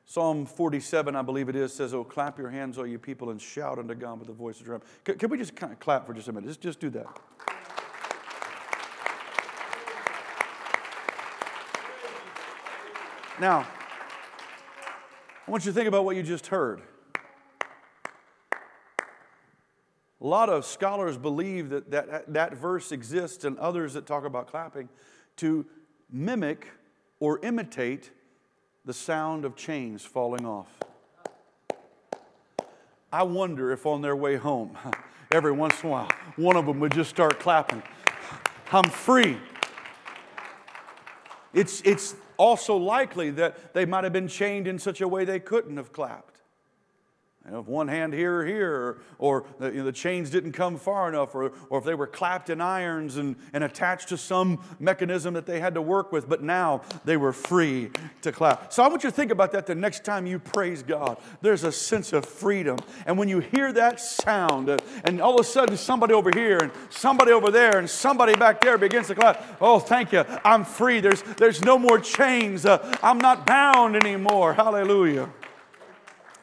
Psalm 0.06 0.46
47, 0.46 1.18
I 1.18 1.22
believe 1.22 1.50
it 1.50 1.56
is, 1.58 1.74
says, 1.74 1.94
Oh, 1.94 2.06
clap 2.06 2.40
your 2.40 2.50
hands, 2.50 2.78
all 2.78 2.88
you 2.88 2.98
people, 2.98 3.30
and 3.30 3.42
shout 3.42 3.78
unto 3.78 3.94
God 3.94 4.20
with 4.20 4.30
the 4.30 4.34
voice 4.34 4.60
of 4.62 4.66
drum. 4.66 4.82
Can, 5.04 5.18
can 5.18 5.30
we 5.30 5.38
just 5.38 5.54
kind 5.54 5.74
of 5.74 5.82
clap 5.82 6.08
for 6.08 6.14
just 6.14 6.30
a 6.30 6.34
minute? 6.34 6.48
Just, 6.48 6.62
just 6.62 6.80
do 6.80 6.90
that. 6.92 7.08
Now, 13.40 13.68
I 15.48 15.52
want 15.52 15.64
you 15.64 15.72
to 15.72 15.76
think 15.76 15.88
about 15.88 16.06
what 16.06 16.16
you 16.16 16.24
just 16.24 16.48
heard. 16.48 16.82
A 20.20 20.26
lot 20.26 20.50
of 20.50 20.66
scholars 20.66 21.20
believe 21.20 21.70
that 21.70 21.92
that, 21.92 22.34
that 22.34 22.54
verse 22.56 22.92
exists 22.92 23.46
and 23.46 23.56
others 23.60 23.94
that 23.94 24.08
talk 24.08 24.26
about 24.26 24.48
clapping 24.48 24.90
to 25.38 25.68
mimic 26.12 26.68
or 27.20 27.40
imitate 27.44 28.10
the 28.86 28.94
sound 28.94 29.46
of 29.46 29.56
chains 29.56 30.04
falling 30.04 30.46
off. 30.46 30.70
I 33.14 33.22
wonder 33.22 33.72
if 33.72 33.86
on 33.86 34.02
their 34.02 34.16
way 34.16 34.36
home, 34.38 34.76
every 35.32 35.52
once 35.52 35.84
in 35.84 35.90
a 35.90 35.92
while, 35.92 36.10
one 36.38 36.56
of 36.56 36.66
them 36.66 36.80
would 36.80 36.92
just 36.92 37.12
start 37.12 37.40
clapping. 37.40 37.84
I'm 38.72 38.90
free. 38.90 39.38
It's, 41.54 41.82
it's 41.82 42.16
also 42.38 42.78
likely 42.78 43.30
that 43.32 43.74
they 43.74 43.86
might 43.86 44.04
have 44.04 44.14
been 44.14 44.28
chained 44.28 44.68
in 44.68 44.80
such 44.80 45.02
a 45.02 45.08
way 45.08 45.26
they 45.26 45.40
couldn't 45.40 45.78
have 45.78 45.92
clapped. 45.92 46.37
You 47.48 47.54
know, 47.54 47.60
if 47.62 47.68
one 47.68 47.88
hand 47.88 48.14
here 48.14 48.40
or 48.40 48.46
here, 48.46 48.74
or, 48.74 48.98
or 49.20 49.46
the, 49.58 49.68
you 49.68 49.78
know, 49.78 49.86
the, 49.86 49.94
chains 49.94 50.30
didn't 50.30 50.52
come 50.52 50.78
far 50.78 51.08
enough, 51.08 51.34
or, 51.34 51.54
or 51.70 51.80
if 51.80 51.86
they 51.86 51.96
were 51.96 52.06
clapped 52.06 52.50
in 52.50 52.60
irons 52.60 53.16
and, 53.16 53.38
and 53.54 53.64
attached 53.64 54.10
to 54.10 54.18
some 54.18 54.62
mechanism 54.80 55.34
that 55.36 55.46
they 55.46 55.62
had 55.62 55.74
to 55.76 55.82
work 55.82 56.12
with, 56.12 56.28
but 56.28 56.44
now 56.44 56.82
they 57.06 57.16
were 57.16 57.32
free 57.32 57.90
to 58.22 58.34
clap. 58.34 58.74
So 58.74 58.84
I 58.84 58.90
want 58.90 59.06
you 59.06 59.10
to 59.10 59.16
think 59.16 59.32
about 59.32 59.54
that 59.54 59.66
the 59.66 59.76
next 59.76 60.04
time 60.04 60.28
you 60.28 60.40
praise 60.40 60.84
God. 60.84 61.18
There's 61.42 61.64
a 61.64 61.72
sense 61.72 62.12
of 62.12 62.26
freedom. 62.26 62.80
And 63.06 63.18
when 63.18 63.30
you 63.30 63.40
hear 63.40 63.72
that 63.72 64.02
sound, 64.02 64.82
and 65.06 65.22
all 65.22 65.36
of 65.36 65.40
a 65.40 65.50
sudden 65.50 65.78
somebody 65.78 66.14
over 66.14 66.32
here, 66.36 66.58
and 66.58 66.72
somebody 66.90 67.32
over 67.32 67.50
there, 67.50 67.80
and 67.80 67.90
somebody 67.90 68.36
back 68.36 68.60
there 68.60 68.78
begins 68.78 69.08
to 69.08 69.16
clap, 69.16 69.58
oh, 69.62 69.80
thank 69.80 70.12
you, 70.12 70.26
I'm 70.44 70.66
free. 70.66 71.00
There's, 71.00 71.22
there's 71.38 71.64
no 71.64 71.80
more 71.80 71.98
chains. 71.98 72.66
Uh, 72.66 72.98
I'm 73.02 73.20
not 73.20 73.46
bound 73.46 73.96
anymore. 73.96 74.54
Hallelujah. 74.54 75.30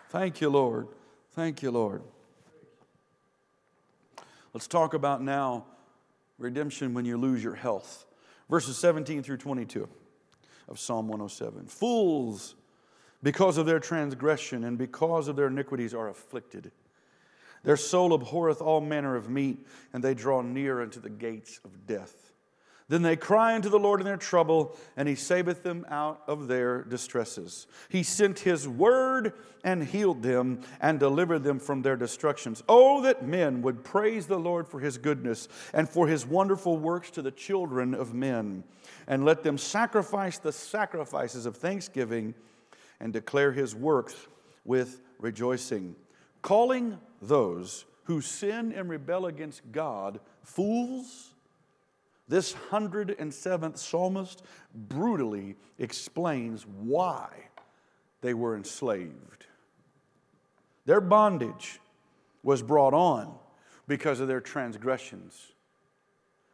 Thank 0.08 0.40
you, 0.40 0.48
Lord. 0.48 0.86
Thank 1.34 1.62
you, 1.62 1.72
Lord. 1.72 2.02
Let's 4.52 4.68
talk 4.68 4.94
about 4.94 5.20
now 5.20 5.64
redemption 6.38 6.94
when 6.94 7.04
you 7.04 7.16
lose 7.16 7.42
your 7.42 7.56
health. 7.56 8.06
Verses 8.48 8.78
17 8.78 9.24
through 9.24 9.38
22 9.38 9.88
of 10.68 10.78
Psalm 10.78 11.08
107. 11.08 11.66
Fools, 11.66 12.54
because 13.20 13.58
of 13.58 13.66
their 13.66 13.80
transgression 13.80 14.62
and 14.62 14.78
because 14.78 15.26
of 15.26 15.34
their 15.34 15.48
iniquities, 15.48 15.92
are 15.92 16.08
afflicted. 16.08 16.70
Their 17.64 17.76
soul 17.76 18.14
abhorreth 18.14 18.60
all 18.62 18.80
manner 18.80 19.16
of 19.16 19.28
meat, 19.28 19.66
and 19.92 20.04
they 20.04 20.14
draw 20.14 20.40
near 20.40 20.80
unto 20.82 21.00
the 21.00 21.10
gates 21.10 21.58
of 21.64 21.84
death. 21.84 22.23
Then 22.88 23.02
they 23.02 23.16
cry 23.16 23.54
unto 23.54 23.70
the 23.70 23.78
Lord 23.78 24.00
in 24.00 24.04
their 24.04 24.16
trouble, 24.18 24.76
and 24.96 25.08
he 25.08 25.14
saveth 25.14 25.62
them 25.62 25.86
out 25.88 26.22
of 26.26 26.48
their 26.48 26.82
distresses. 26.82 27.66
He 27.88 28.02
sent 28.02 28.40
his 28.40 28.68
word 28.68 29.32
and 29.64 29.82
healed 29.82 30.22
them 30.22 30.60
and 30.80 31.00
delivered 31.00 31.44
them 31.44 31.58
from 31.58 31.80
their 31.80 31.96
destructions. 31.96 32.62
Oh, 32.68 33.00
that 33.02 33.26
men 33.26 33.62
would 33.62 33.84
praise 33.84 34.26
the 34.26 34.38
Lord 34.38 34.68
for 34.68 34.80
his 34.80 34.98
goodness 34.98 35.48
and 35.72 35.88
for 35.88 36.06
his 36.06 36.26
wonderful 36.26 36.76
works 36.76 37.10
to 37.12 37.22
the 37.22 37.30
children 37.30 37.94
of 37.94 38.12
men, 38.12 38.64
and 39.06 39.24
let 39.24 39.42
them 39.42 39.56
sacrifice 39.56 40.38
the 40.38 40.52
sacrifices 40.52 41.46
of 41.46 41.56
thanksgiving 41.56 42.34
and 43.00 43.12
declare 43.12 43.52
his 43.52 43.74
works 43.74 44.14
with 44.64 45.00
rejoicing 45.18 45.96
calling 46.44 46.98
those 47.22 47.86
who 48.04 48.20
sin 48.20 48.70
and 48.72 48.90
rebel 48.90 49.26
against 49.26 49.62
God 49.72 50.20
fools. 50.42 51.33
This 52.26 52.54
107th 52.54 53.78
psalmist 53.78 54.42
brutally 54.74 55.56
explains 55.78 56.66
why 56.66 57.28
they 58.20 58.34
were 58.34 58.56
enslaved. 58.56 59.46
Their 60.86 61.00
bondage 61.00 61.80
was 62.42 62.62
brought 62.62 62.94
on 62.94 63.34
because 63.86 64.20
of 64.20 64.28
their 64.28 64.40
transgressions, 64.40 65.52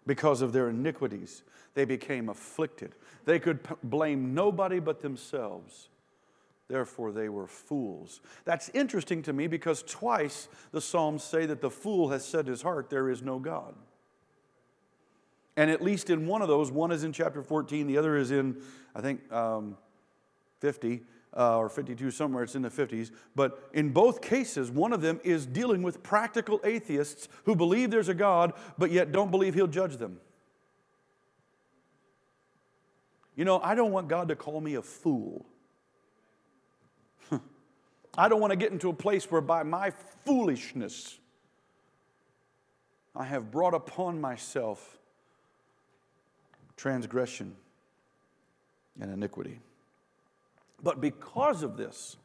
because 0.06 0.42
of 0.42 0.52
their 0.52 0.68
iniquities. 0.68 1.44
They 1.74 1.84
became 1.84 2.28
afflicted. 2.28 2.96
They 3.24 3.38
could 3.38 3.62
p- 3.62 3.74
blame 3.84 4.34
nobody 4.34 4.80
but 4.80 5.00
themselves 5.00 5.88
Therefore, 6.70 7.10
they 7.10 7.28
were 7.28 7.48
fools. 7.48 8.20
That's 8.44 8.68
interesting 8.68 9.22
to 9.24 9.32
me 9.32 9.48
because 9.48 9.82
twice 9.82 10.48
the 10.70 10.80
Psalms 10.80 11.24
say 11.24 11.44
that 11.46 11.60
the 11.60 11.68
fool 11.68 12.10
has 12.10 12.24
said 12.24 12.46
his 12.46 12.62
heart, 12.62 12.90
There 12.90 13.10
is 13.10 13.22
no 13.22 13.40
God. 13.40 13.74
And 15.60 15.70
at 15.70 15.82
least 15.82 16.08
in 16.08 16.26
one 16.26 16.40
of 16.40 16.48
those, 16.48 16.72
one 16.72 16.90
is 16.90 17.04
in 17.04 17.12
chapter 17.12 17.42
14, 17.42 17.86
the 17.86 17.98
other 17.98 18.16
is 18.16 18.30
in, 18.30 18.62
I 18.94 19.02
think, 19.02 19.30
um, 19.30 19.76
50 20.60 21.02
uh, 21.36 21.58
or 21.58 21.68
52, 21.68 22.10
somewhere 22.12 22.44
it's 22.44 22.54
in 22.54 22.62
the 22.62 22.70
50s. 22.70 23.10
But 23.36 23.68
in 23.74 23.90
both 23.90 24.22
cases, 24.22 24.70
one 24.70 24.94
of 24.94 25.02
them 25.02 25.20
is 25.22 25.44
dealing 25.44 25.82
with 25.82 26.02
practical 26.02 26.62
atheists 26.64 27.28
who 27.44 27.54
believe 27.54 27.90
there's 27.90 28.08
a 28.08 28.14
God, 28.14 28.54
but 28.78 28.90
yet 28.90 29.12
don't 29.12 29.30
believe 29.30 29.52
he'll 29.52 29.66
judge 29.66 29.98
them. 29.98 30.18
You 33.36 33.44
know, 33.44 33.60
I 33.60 33.74
don't 33.74 33.92
want 33.92 34.08
God 34.08 34.28
to 34.28 34.36
call 34.36 34.62
me 34.62 34.76
a 34.76 34.82
fool. 34.82 35.44
I 38.16 38.30
don't 38.30 38.40
want 38.40 38.52
to 38.52 38.56
get 38.56 38.72
into 38.72 38.88
a 38.88 38.94
place 38.94 39.30
where 39.30 39.42
by 39.42 39.62
my 39.62 39.90
foolishness 40.24 41.18
I 43.14 43.24
have 43.24 43.50
brought 43.50 43.74
upon 43.74 44.22
myself 44.22 44.96
transgression 46.80 47.54
and 48.98 49.12
iniquity. 49.12 49.60
But 50.82 50.98
because 50.98 51.62
of 51.62 51.76
this, 51.76 52.16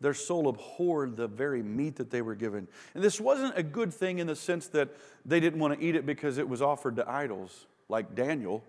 their 0.00 0.14
soul 0.14 0.46
abhorred 0.46 1.16
the 1.16 1.26
very 1.26 1.60
meat 1.60 1.96
that 1.96 2.10
they 2.10 2.22
were 2.22 2.36
given. 2.36 2.68
And 2.94 3.02
this 3.02 3.20
wasn't 3.20 3.58
a 3.58 3.62
good 3.64 3.92
thing 3.92 4.20
in 4.20 4.28
the 4.28 4.36
sense 4.36 4.68
that 4.68 4.90
they 5.26 5.40
didn't 5.40 5.58
want 5.58 5.78
to 5.78 5.84
eat 5.84 5.96
it 5.96 6.06
because 6.06 6.38
it 6.38 6.48
was 6.48 6.62
offered 6.62 6.94
to 6.96 7.10
idols, 7.10 7.66
like 7.88 8.14
Daniel. 8.14 8.62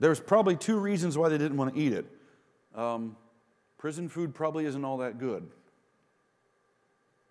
There's 0.00 0.18
probably 0.18 0.56
two 0.56 0.78
reasons 0.78 1.16
why 1.16 1.28
they 1.28 1.38
didn't 1.38 1.56
want 1.56 1.72
to 1.72 1.80
eat 1.80 1.92
it. 1.92 2.06
Um, 2.74 3.16
Prison 3.78 4.08
food 4.08 4.34
probably 4.34 4.64
isn't 4.64 4.84
all 4.84 4.98
that 4.98 5.20
good. 5.20 5.46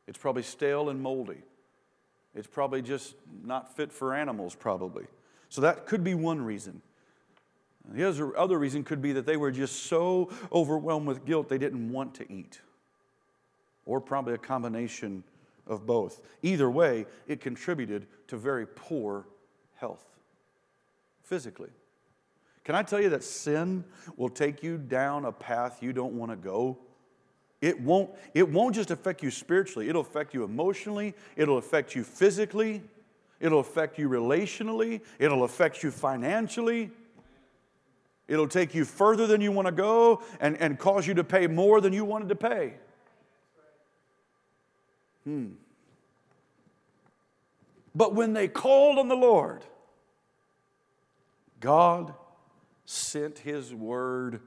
It's 0.07 0.17
probably 0.17 0.43
stale 0.43 0.89
and 0.89 1.01
moldy. 1.01 1.41
It's 2.33 2.47
probably 2.47 2.81
just 2.81 3.15
not 3.43 3.75
fit 3.75 3.91
for 3.91 4.13
animals, 4.13 4.55
probably. 4.55 5.07
So 5.55 5.61
that 5.61 5.85
could 5.85 6.03
be 6.03 6.15
one 6.15 6.41
reason. 6.41 6.81
The 7.89 8.33
other 8.35 8.59
reason 8.59 8.83
could 8.83 9.01
be 9.01 9.13
that 9.13 9.25
they 9.25 9.37
were 9.37 9.51
just 9.51 9.83
so 9.83 10.29
overwhelmed 10.51 11.07
with 11.07 11.23
guilt 11.23 11.47
they 11.47 11.57
didn't 11.57 11.93
want 11.93 12.13
to 12.15 12.29
eat, 12.29 12.59
or 13.85 14.01
probably 14.01 14.33
a 14.33 14.37
combination 14.37 15.23
of 15.65 15.85
both. 15.85 16.19
Either 16.43 16.69
way, 16.69 17.05
it 17.29 17.39
contributed 17.39 18.05
to 18.27 18.35
very 18.35 18.67
poor 18.67 19.27
health 19.75 20.03
physically. 21.23 21.69
Can 22.65 22.75
I 22.75 22.83
tell 22.83 22.99
you 22.99 23.07
that 23.11 23.23
sin 23.23 23.85
will 24.17 24.27
take 24.27 24.61
you 24.61 24.77
down 24.77 25.23
a 25.23 25.31
path 25.31 25.81
you 25.81 25.93
don't 25.93 26.17
want 26.17 26.31
to 26.31 26.35
go? 26.35 26.77
It 27.61 27.79
won't, 27.79 28.09
it 28.33 28.49
won't 28.49 28.75
just 28.75 28.91
affect 28.91 29.23
you 29.23 29.31
spiritually, 29.31 29.87
it'll 29.87 30.01
affect 30.01 30.33
you 30.33 30.43
emotionally, 30.43 31.13
it'll 31.37 31.59
affect 31.59 31.95
you 31.95 32.03
physically, 32.03 32.81
it'll 33.39 33.59
affect 33.59 33.97
you 33.97 34.09
relationally, 34.09 35.01
it'll 35.19 35.43
affect 35.43 35.83
you 35.83 35.91
financially. 35.91 36.91
It'll 38.27 38.47
take 38.47 38.73
you 38.73 38.85
further 38.85 39.27
than 39.27 39.39
you 39.41 39.51
want 39.51 39.67
to 39.67 39.71
go 39.71 40.23
and, 40.39 40.57
and 40.57 40.79
cause 40.79 41.05
you 41.05 41.13
to 41.13 41.23
pay 41.23 41.45
more 41.45 41.79
than 41.79 41.93
you 41.93 42.03
wanted 42.03 42.29
to 42.29 42.35
pay. 42.35 42.73
Hmm. 45.25 45.49
But 47.93 48.15
when 48.15 48.33
they 48.33 48.47
called 48.47 48.97
on 48.97 49.07
the 49.07 49.15
Lord, 49.15 49.63
God 51.59 52.13
sent 52.85 53.39
his 53.39 53.73
word 53.73 54.41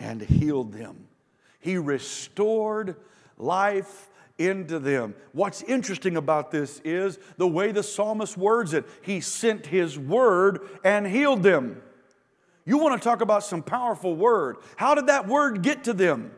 and 0.00 0.20
healed 0.22 0.72
them. 0.72 1.08
He 1.60 1.76
restored 1.76 2.96
life 3.36 4.08
into 4.38 4.78
them. 4.78 5.14
What's 5.32 5.62
interesting 5.62 6.16
about 6.16 6.50
this 6.50 6.80
is 6.84 7.18
the 7.36 7.48
way 7.48 7.72
the 7.72 7.82
psalmist 7.82 8.36
words 8.36 8.72
it. 8.72 8.86
He 9.02 9.20
sent 9.20 9.66
his 9.66 9.98
word 9.98 10.60
and 10.84 11.06
healed 11.06 11.42
them. 11.42 11.82
You 12.64 12.78
want 12.78 13.00
to 13.00 13.06
talk 13.06 13.20
about 13.20 13.44
some 13.44 13.62
powerful 13.62 14.14
word. 14.14 14.56
How 14.76 14.94
did 14.94 15.08
that 15.08 15.26
word 15.26 15.62
get 15.62 15.84
to 15.84 15.92
them? 15.92 16.30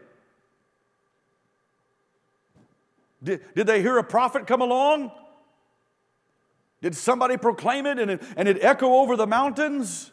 Did, 3.23 3.43
did 3.55 3.67
they 3.67 3.83
hear 3.83 3.99
a 3.99 4.05
prophet 4.05 4.47
come 4.47 4.63
along? 4.63 5.13
Did 6.81 6.97
somebody 6.97 7.37
proclaim 7.37 7.85
it 7.85 7.99
and, 7.99 8.13
it 8.13 8.23
and 8.37 8.49
it 8.49 8.63
echo 8.63 8.95
over 8.95 9.17
the 9.17 9.27
mountains? 9.27 10.11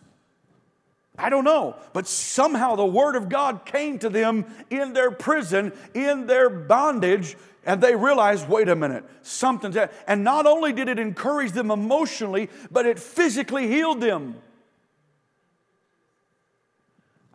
I 1.18 1.30
don't 1.30 1.46
know. 1.46 1.76
But 1.94 2.08
somehow 2.08 2.76
the 2.76 2.86
Word 2.86 3.16
of 3.16 3.30
God 3.30 3.66
came 3.66 3.98
to 4.00 4.10
them 4.10 4.46
in 4.70 4.94
their 4.94 5.10
prison, 5.10 5.74
in 5.94 6.28
their 6.28 6.50
bondage, 6.50 7.36
and 7.68 7.82
they 7.82 7.96
realized 7.96 8.48
wait 8.48 8.70
a 8.70 8.76
minute, 8.76 9.04
something's 9.22 9.76
that. 9.76 9.94
And 10.08 10.24
not 10.24 10.48
only 10.48 10.72
did 10.72 10.88
it 10.88 10.98
encourage 10.98 11.52
them 11.52 11.70
emotionally, 11.70 12.50
but 12.72 12.88
it 12.88 12.98
physically 12.98 13.68
healed 13.68 14.02
them. 14.02 14.36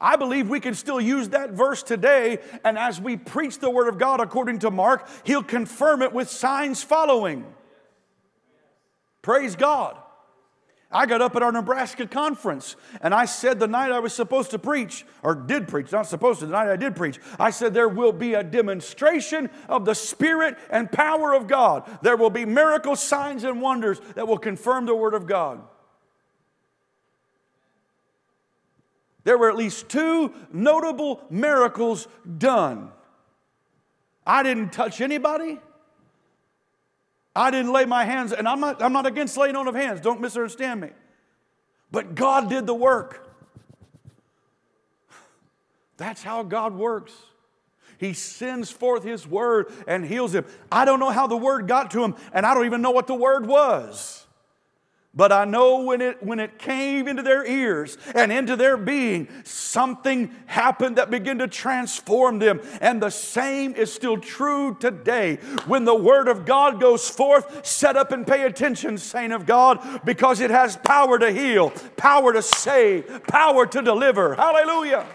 I 0.00 0.16
believe 0.16 0.48
we 0.48 0.58
can 0.58 0.74
still 0.74 1.00
use 1.00 1.28
that 1.28 1.50
verse 1.50 1.84
today, 1.84 2.38
and 2.64 2.76
as 2.76 3.00
we 3.00 3.16
preach 3.16 3.60
the 3.60 3.70
Word 3.70 3.86
of 3.86 3.98
God 3.98 4.20
according 4.20 4.60
to 4.60 4.70
Mark, 4.70 5.08
He'll 5.22 5.44
confirm 5.44 6.02
it 6.02 6.12
with 6.12 6.28
signs 6.28 6.82
following. 6.82 7.44
Praise 9.20 9.54
God. 9.54 9.96
I 10.92 11.06
got 11.06 11.22
up 11.22 11.34
at 11.36 11.42
our 11.42 11.52
Nebraska 11.52 12.06
conference 12.06 12.76
and 13.00 13.14
I 13.14 13.24
said 13.24 13.58
the 13.58 13.66
night 13.66 13.90
I 13.90 13.98
was 13.98 14.12
supposed 14.12 14.50
to 14.50 14.58
preach, 14.58 15.06
or 15.22 15.34
did 15.34 15.66
preach, 15.68 15.90
not 15.90 16.06
supposed 16.06 16.40
to, 16.40 16.46
the 16.46 16.52
night 16.52 16.68
I 16.68 16.76
did 16.76 16.94
preach, 16.94 17.18
I 17.40 17.50
said 17.50 17.72
there 17.72 17.88
will 17.88 18.12
be 18.12 18.34
a 18.34 18.42
demonstration 18.42 19.48
of 19.68 19.84
the 19.84 19.94
Spirit 19.94 20.58
and 20.70 20.92
power 20.92 21.34
of 21.34 21.48
God. 21.48 21.90
There 22.02 22.16
will 22.16 22.30
be 22.30 22.44
miracles, 22.44 23.02
signs, 23.02 23.44
and 23.44 23.62
wonders 23.62 24.00
that 24.14 24.28
will 24.28 24.38
confirm 24.38 24.86
the 24.86 24.94
Word 24.94 25.14
of 25.14 25.26
God. 25.26 25.62
There 29.24 29.38
were 29.38 29.48
at 29.48 29.56
least 29.56 29.88
two 29.88 30.32
notable 30.52 31.22
miracles 31.30 32.08
done. 32.38 32.90
I 34.26 34.42
didn't 34.42 34.72
touch 34.72 35.00
anybody. 35.00 35.58
I 37.34 37.50
didn't 37.50 37.72
lay 37.72 37.84
my 37.84 38.04
hands, 38.04 38.32
and 38.32 38.46
I'm 38.46 38.60
not, 38.60 38.82
I'm 38.82 38.92
not 38.92 39.06
against 39.06 39.36
laying 39.36 39.56
on 39.56 39.66
of 39.68 39.74
hands, 39.74 40.00
don't 40.00 40.20
misunderstand 40.20 40.80
me. 40.80 40.90
But 41.90 42.14
God 42.14 42.48
did 42.48 42.66
the 42.66 42.74
work. 42.74 43.28
That's 45.96 46.22
how 46.22 46.42
God 46.42 46.74
works. 46.74 47.12
He 47.98 48.14
sends 48.14 48.70
forth 48.70 49.04
His 49.04 49.26
word 49.26 49.72
and 49.86 50.04
heals 50.04 50.34
him. 50.34 50.44
I 50.70 50.84
don't 50.84 50.98
know 50.98 51.10
how 51.10 51.26
the 51.26 51.36
word 51.36 51.68
got 51.68 51.92
to 51.92 52.02
him, 52.02 52.16
and 52.32 52.44
I 52.44 52.54
don't 52.54 52.66
even 52.66 52.82
know 52.82 52.90
what 52.90 53.06
the 53.06 53.14
word 53.14 53.46
was. 53.46 54.21
But 55.14 55.30
I 55.30 55.44
know 55.44 55.82
when 55.82 56.00
it, 56.00 56.22
when 56.22 56.40
it 56.40 56.58
came 56.58 57.06
into 57.06 57.22
their 57.22 57.44
ears 57.44 57.98
and 58.14 58.32
into 58.32 58.56
their 58.56 58.78
being, 58.78 59.28
something 59.44 60.34
happened 60.46 60.96
that 60.96 61.10
began 61.10 61.36
to 61.38 61.48
transform 61.48 62.38
them. 62.38 62.62
And 62.80 63.02
the 63.02 63.10
same 63.10 63.74
is 63.74 63.92
still 63.92 64.16
true 64.16 64.74
today. 64.80 65.36
When 65.66 65.84
the 65.84 65.94
Word 65.94 66.28
of 66.28 66.46
God 66.46 66.80
goes 66.80 67.10
forth, 67.10 67.66
set 67.66 67.94
up 67.94 68.10
and 68.12 68.26
pay 68.26 68.44
attention, 68.46 68.96
saint 68.96 69.34
of 69.34 69.44
God, 69.44 70.00
because 70.06 70.40
it 70.40 70.50
has 70.50 70.76
power 70.76 71.18
to 71.18 71.30
heal, 71.30 71.74
power 71.98 72.32
to 72.32 72.40
save, 72.40 73.22
power 73.24 73.66
to 73.66 73.82
deliver. 73.82 74.34
Hallelujah. 74.34 75.06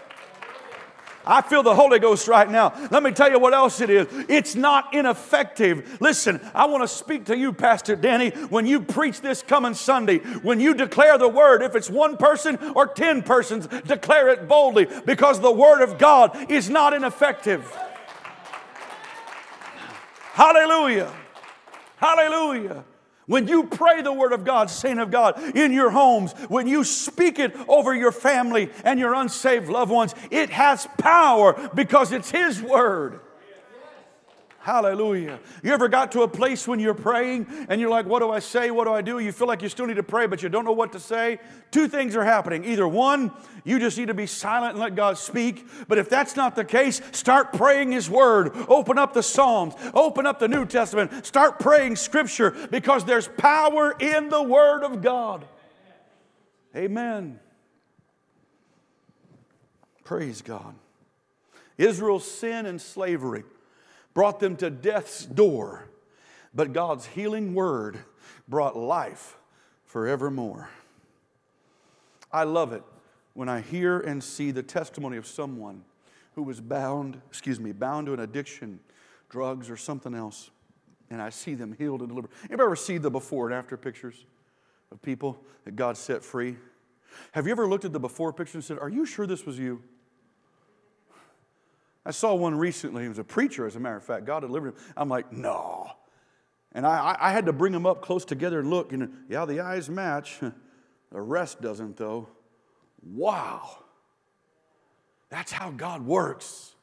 I 1.28 1.42
feel 1.42 1.62
the 1.62 1.74
Holy 1.74 1.98
Ghost 1.98 2.26
right 2.26 2.50
now. 2.50 2.72
Let 2.90 3.02
me 3.02 3.12
tell 3.12 3.30
you 3.30 3.38
what 3.38 3.52
else 3.52 3.82
it 3.82 3.90
is. 3.90 4.06
It's 4.28 4.56
not 4.56 4.94
ineffective. 4.94 5.98
Listen, 6.00 6.40
I 6.54 6.64
want 6.64 6.82
to 6.82 6.88
speak 6.88 7.26
to 7.26 7.36
you, 7.36 7.52
Pastor 7.52 7.94
Danny, 7.94 8.30
when 8.48 8.66
you 8.66 8.80
preach 8.80 9.20
this 9.20 9.42
coming 9.42 9.74
Sunday, 9.74 10.18
when 10.18 10.58
you 10.58 10.72
declare 10.72 11.18
the 11.18 11.28
word, 11.28 11.62
if 11.62 11.76
it's 11.76 11.90
one 11.90 12.16
person 12.16 12.58
or 12.74 12.86
10 12.86 13.22
persons, 13.22 13.66
declare 13.66 14.28
it 14.30 14.48
boldly 14.48 14.88
because 15.04 15.38
the 15.38 15.52
word 15.52 15.82
of 15.82 15.98
God 15.98 16.50
is 16.50 16.70
not 16.70 16.94
ineffective. 16.94 17.70
Hallelujah. 20.32 21.12
Hallelujah. 21.96 22.84
When 23.28 23.46
you 23.46 23.64
pray 23.64 24.00
the 24.00 24.12
word 24.12 24.32
of 24.32 24.44
God, 24.44 24.70
saint 24.70 24.98
of 24.98 25.10
God, 25.10 25.38
in 25.54 25.70
your 25.70 25.90
homes, 25.90 26.32
when 26.48 26.66
you 26.66 26.82
speak 26.82 27.38
it 27.38 27.54
over 27.68 27.94
your 27.94 28.10
family 28.10 28.70
and 28.84 28.98
your 28.98 29.12
unsaved 29.12 29.68
loved 29.68 29.92
ones, 29.92 30.14
it 30.30 30.48
has 30.48 30.88
power 30.96 31.70
because 31.74 32.10
it's 32.10 32.30
His 32.30 32.62
word. 32.62 33.20
Hallelujah. 34.68 35.40
You 35.62 35.72
ever 35.72 35.88
got 35.88 36.12
to 36.12 36.24
a 36.24 36.28
place 36.28 36.68
when 36.68 36.78
you're 36.78 36.92
praying 36.92 37.46
and 37.70 37.80
you're 37.80 37.88
like, 37.88 38.04
what 38.04 38.18
do 38.18 38.30
I 38.30 38.40
say? 38.40 38.70
What 38.70 38.84
do 38.84 38.92
I 38.92 39.00
do? 39.00 39.18
You 39.18 39.32
feel 39.32 39.48
like 39.48 39.62
you 39.62 39.70
still 39.70 39.86
need 39.86 39.96
to 39.96 40.02
pray, 40.02 40.26
but 40.26 40.42
you 40.42 40.50
don't 40.50 40.66
know 40.66 40.72
what 40.72 40.92
to 40.92 41.00
say? 41.00 41.38
Two 41.70 41.88
things 41.88 42.14
are 42.14 42.22
happening. 42.22 42.66
Either 42.66 42.86
one, 42.86 43.32
you 43.64 43.78
just 43.78 43.96
need 43.96 44.08
to 44.08 44.14
be 44.14 44.26
silent 44.26 44.72
and 44.72 44.80
let 44.80 44.94
God 44.94 45.16
speak. 45.16 45.66
But 45.88 45.96
if 45.96 46.10
that's 46.10 46.36
not 46.36 46.54
the 46.54 46.66
case, 46.66 47.00
start 47.12 47.54
praying 47.54 47.92
His 47.92 48.10
Word. 48.10 48.54
Open 48.68 48.98
up 48.98 49.14
the 49.14 49.22
Psalms, 49.22 49.72
open 49.94 50.26
up 50.26 50.38
the 50.38 50.48
New 50.48 50.66
Testament, 50.66 51.24
start 51.24 51.58
praying 51.58 51.96
Scripture 51.96 52.50
because 52.70 53.06
there's 53.06 53.26
power 53.26 53.96
in 53.98 54.28
the 54.28 54.42
Word 54.42 54.82
of 54.82 55.00
God. 55.00 55.46
Amen. 56.76 57.40
Praise 60.04 60.42
God. 60.42 60.74
Israel's 61.78 62.30
sin 62.30 62.66
and 62.66 62.78
slavery 62.78 63.44
brought 64.18 64.40
them 64.40 64.56
to 64.56 64.68
death's 64.68 65.24
door, 65.24 65.88
but 66.52 66.72
God's 66.72 67.06
healing 67.06 67.54
word 67.54 68.00
brought 68.48 68.76
life 68.76 69.36
forevermore. 69.84 70.68
I 72.32 72.42
love 72.42 72.72
it 72.72 72.82
when 73.34 73.48
I 73.48 73.60
hear 73.60 74.00
and 74.00 74.24
see 74.24 74.50
the 74.50 74.64
testimony 74.64 75.18
of 75.18 75.24
someone 75.24 75.84
who 76.34 76.42
was 76.42 76.60
bound, 76.60 77.20
excuse 77.28 77.60
me, 77.60 77.70
bound 77.70 78.08
to 78.08 78.12
an 78.12 78.18
addiction, 78.18 78.80
drugs, 79.28 79.70
or 79.70 79.76
something 79.76 80.16
else, 80.16 80.50
and 81.10 81.22
I 81.22 81.30
see 81.30 81.54
them 81.54 81.76
healed 81.78 82.00
and 82.00 82.08
delivered. 82.08 82.32
Anybody 82.46 82.64
ever 82.64 82.74
see 82.74 82.98
the 82.98 83.12
before 83.12 83.46
and 83.46 83.54
after 83.54 83.76
pictures 83.76 84.24
of 84.90 85.00
people 85.00 85.38
that 85.64 85.76
God 85.76 85.96
set 85.96 86.24
free? 86.24 86.56
Have 87.30 87.46
you 87.46 87.52
ever 87.52 87.68
looked 87.68 87.84
at 87.84 87.92
the 87.92 88.00
before 88.00 88.32
picture 88.32 88.58
and 88.58 88.64
said, 88.64 88.80
Are 88.80 88.88
you 88.88 89.06
sure 89.06 89.28
this 89.28 89.46
was 89.46 89.60
you? 89.60 89.80
I 92.08 92.10
saw 92.10 92.34
one 92.34 92.56
recently. 92.56 93.02
He 93.02 93.08
was 93.10 93.18
a 93.18 93.24
preacher, 93.24 93.66
as 93.66 93.76
a 93.76 93.80
matter 93.80 93.98
of 93.98 94.02
fact. 94.02 94.24
God 94.24 94.40
delivered 94.40 94.68
him. 94.68 94.74
I'm 94.96 95.10
like, 95.10 95.30
no. 95.30 95.90
And 96.72 96.86
I, 96.86 97.14
I 97.20 97.32
had 97.32 97.44
to 97.44 97.52
bring 97.52 97.70
them 97.70 97.84
up 97.84 98.00
close 98.00 98.24
together 98.24 98.60
and 98.60 98.70
look. 98.70 98.94
And 98.94 99.12
yeah, 99.28 99.44
the 99.44 99.60
eyes 99.60 99.88
match. 99.88 100.40
The 101.10 101.22
rest 101.22 101.62
doesn't, 101.62 101.96
though. 101.96 102.28
Wow. 103.02 103.78
That's 105.30 105.50
how 105.50 105.70
God 105.70 106.04
works. 106.04 106.74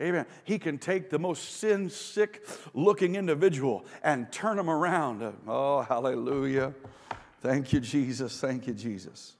Amen. 0.00 0.24
He 0.44 0.56
can 0.56 0.78
take 0.78 1.10
the 1.10 1.18
most 1.18 1.56
sin 1.56 1.90
sick 1.90 2.46
looking 2.74 3.16
individual 3.16 3.86
and 4.04 4.30
turn 4.30 4.56
them 4.56 4.70
around. 4.70 5.34
Oh, 5.48 5.82
hallelujah. 5.82 6.74
Thank 7.40 7.72
you, 7.72 7.80
Jesus. 7.80 8.40
Thank 8.40 8.68
you, 8.68 8.72
Jesus. 8.72 9.34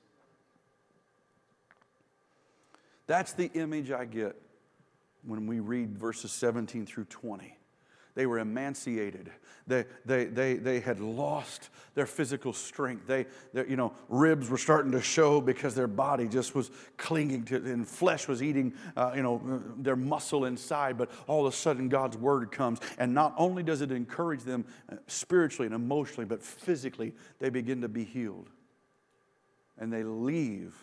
That's 3.07 3.33
the 3.33 3.49
image 3.55 3.93
I 3.93 4.07
get 4.07 4.44
when 5.27 5.47
we 5.47 5.61
read 5.61 5.97
verses 5.97 6.33
17 6.33 6.87
through 6.87 7.05
20. 7.05 7.57
They 8.15 8.27
were 8.27 8.39
emaciated. 8.39 9.31
They, 9.67 9.87
they, 10.05 10.27
they, 10.27 10.55
they 10.55 10.79
had 10.79 11.01
lost 11.01 11.71
their 11.95 12.07
physical 12.07 12.53
strength. 12.53 13.09
They, 13.09 13.27
you 13.55 13.77
know, 13.77 13.93
ribs 14.09 14.49
were 14.49 14.59
starting 14.59 14.93
to 14.93 15.03
show 15.03 15.41
because 15.41 15.75
their 15.75 15.89
body 15.89 16.29
just 16.29 16.55
was 16.55 16.71
clinging 16.97 17.45
to, 17.47 17.57
and 17.57 17.89
flesh 17.89 18.29
was 18.29 18.41
eating, 18.41 18.75
uh, 18.97 19.13
you 19.17 19.23
know, 19.23 19.63
their 19.79 19.97
muscle 19.97 20.45
inside. 20.45 20.97
But 20.97 21.11
all 21.27 21.47
of 21.47 21.53
a 21.53 21.57
sudden, 21.57 21.89
God's 21.89 22.17
word 22.17 22.53
comes, 22.53 22.79
and 22.99 23.13
not 23.13 23.35
only 23.37 23.65
does 23.65 23.81
it 23.81 23.91
encourage 23.91 24.43
them 24.43 24.65
uh, 24.93 24.97
spiritually 25.09 25.67
and 25.67 25.75
emotionally, 25.75 26.27
but 26.27 26.41
physically, 26.41 27.15
they 27.41 27.51
begin 27.51 27.81
to 27.81 27.89
be 27.89 28.05
healed, 28.05 28.49
and 29.79 29.93
they 29.93 30.05
leave 30.05 30.77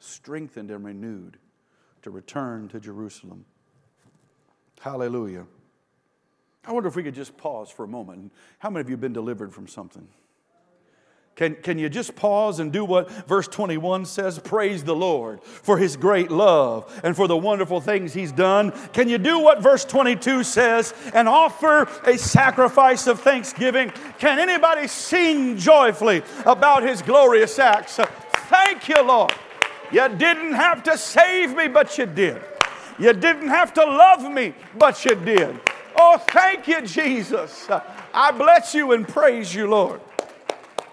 strengthened 0.00 0.72
and 0.72 0.84
renewed 0.84 1.38
to 2.02 2.10
return 2.10 2.68
to 2.68 2.80
Jerusalem. 2.80 3.44
Hallelujah. 4.84 5.46
I 6.66 6.72
wonder 6.72 6.90
if 6.90 6.94
we 6.94 7.02
could 7.02 7.14
just 7.14 7.38
pause 7.38 7.70
for 7.70 7.84
a 7.84 7.88
moment. 7.88 8.30
How 8.58 8.68
many 8.68 8.82
of 8.82 8.90
you 8.90 8.92
have 8.92 9.00
been 9.00 9.14
delivered 9.14 9.50
from 9.50 9.66
something? 9.66 10.06
Can, 11.36 11.54
can 11.54 11.78
you 11.78 11.88
just 11.88 12.14
pause 12.14 12.60
and 12.60 12.70
do 12.70 12.84
what 12.84 13.10
verse 13.26 13.48
21 13.48 14.04
says? 14.04 14.38
Praise 14.38 14.84
the 14.84 14.94
Lord 14.94 15.42
for 15.42 15.78
his 15.78 15.96
great 15.96 16.30
love 16.30 17.00
and 17.02 17.16
for 17.16 17.26
the 17.26 17.36
wonderful 17.36 17.80
things 17.80 18.12
he's 18.12 18.30
done. 18.30 18.72
Can 18.92 19.08
you 19.08 19.16
do 19.16 19.38
what 19.38 19.62
verse 19.62 19.86
22 19.86 20.44
says 20.44 20.92
and 21.14 21.30
offer 21.30 21.88
a 22.04 22.18
sacrifice 22.18 23.06
of 23.06 23.20
thanksgiving? 23.20 23.90
Can 24.18 24.38
anybody 24.38 24.86
sing 24.86 25.56
joyfully 25.56 26.22
about 26.44 26.82
his 26.82 27.00
glorious 27.00 27.58
acts? 27.58 27.96
Thank 28.50 28.90
you, 28.90 29.02
Lord. 29.02 29.32
You 29.90 30.10
didn't 30.10 30.52
have 30.52 30.82
to 30.82 30.98
save 30.98 31.56
me, 31.56 31.68
but 31.68 31.96
you 31.96 32.04
did. 32.04 32.42
You 32.98 33.12
didn't 33.12 33.48
have 33.48 33.74
to 33.74 33.84
love 33.84 34.30
me, 34.30 34.54
but 34.78 35.04
you 35.04 35.14
did. 35.14 35.60
Oh, 35.96 36.18
thank 36.18 36.68
you, 36.68 36.82
Jesus. 36.82 37.68
I 38.12 38.30
bless 38.32 38.74
you 38.74 38.92
and 38.92 39.06
praise 39.06 39.54
you, 39.54 39.68
Lord. 39.68 40.00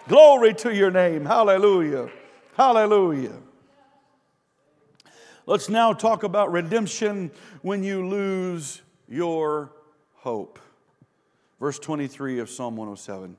Glory 0.08 0.54
to 0.56 0.74
your 0.74 0.92
name. 0.92 1.26
Hallelujah. 1.26 2.10
Hallelujah. 2.58 3.38
Let's 5.46 5.70
now 5.70 5.94
talk 5.94 6.24
about 6.24 6.52
redemption 6.52 7.32
when 7.62 7.84
you 7.84 8.08
lose 8.08 8.82
your 9.08 9.72
hope. 10.16 10.60
Verse 11.60 11.78
23 11.80 12.40
of 12.40 12.50
Psalm 12.50 12.76
107. 12.76 13.38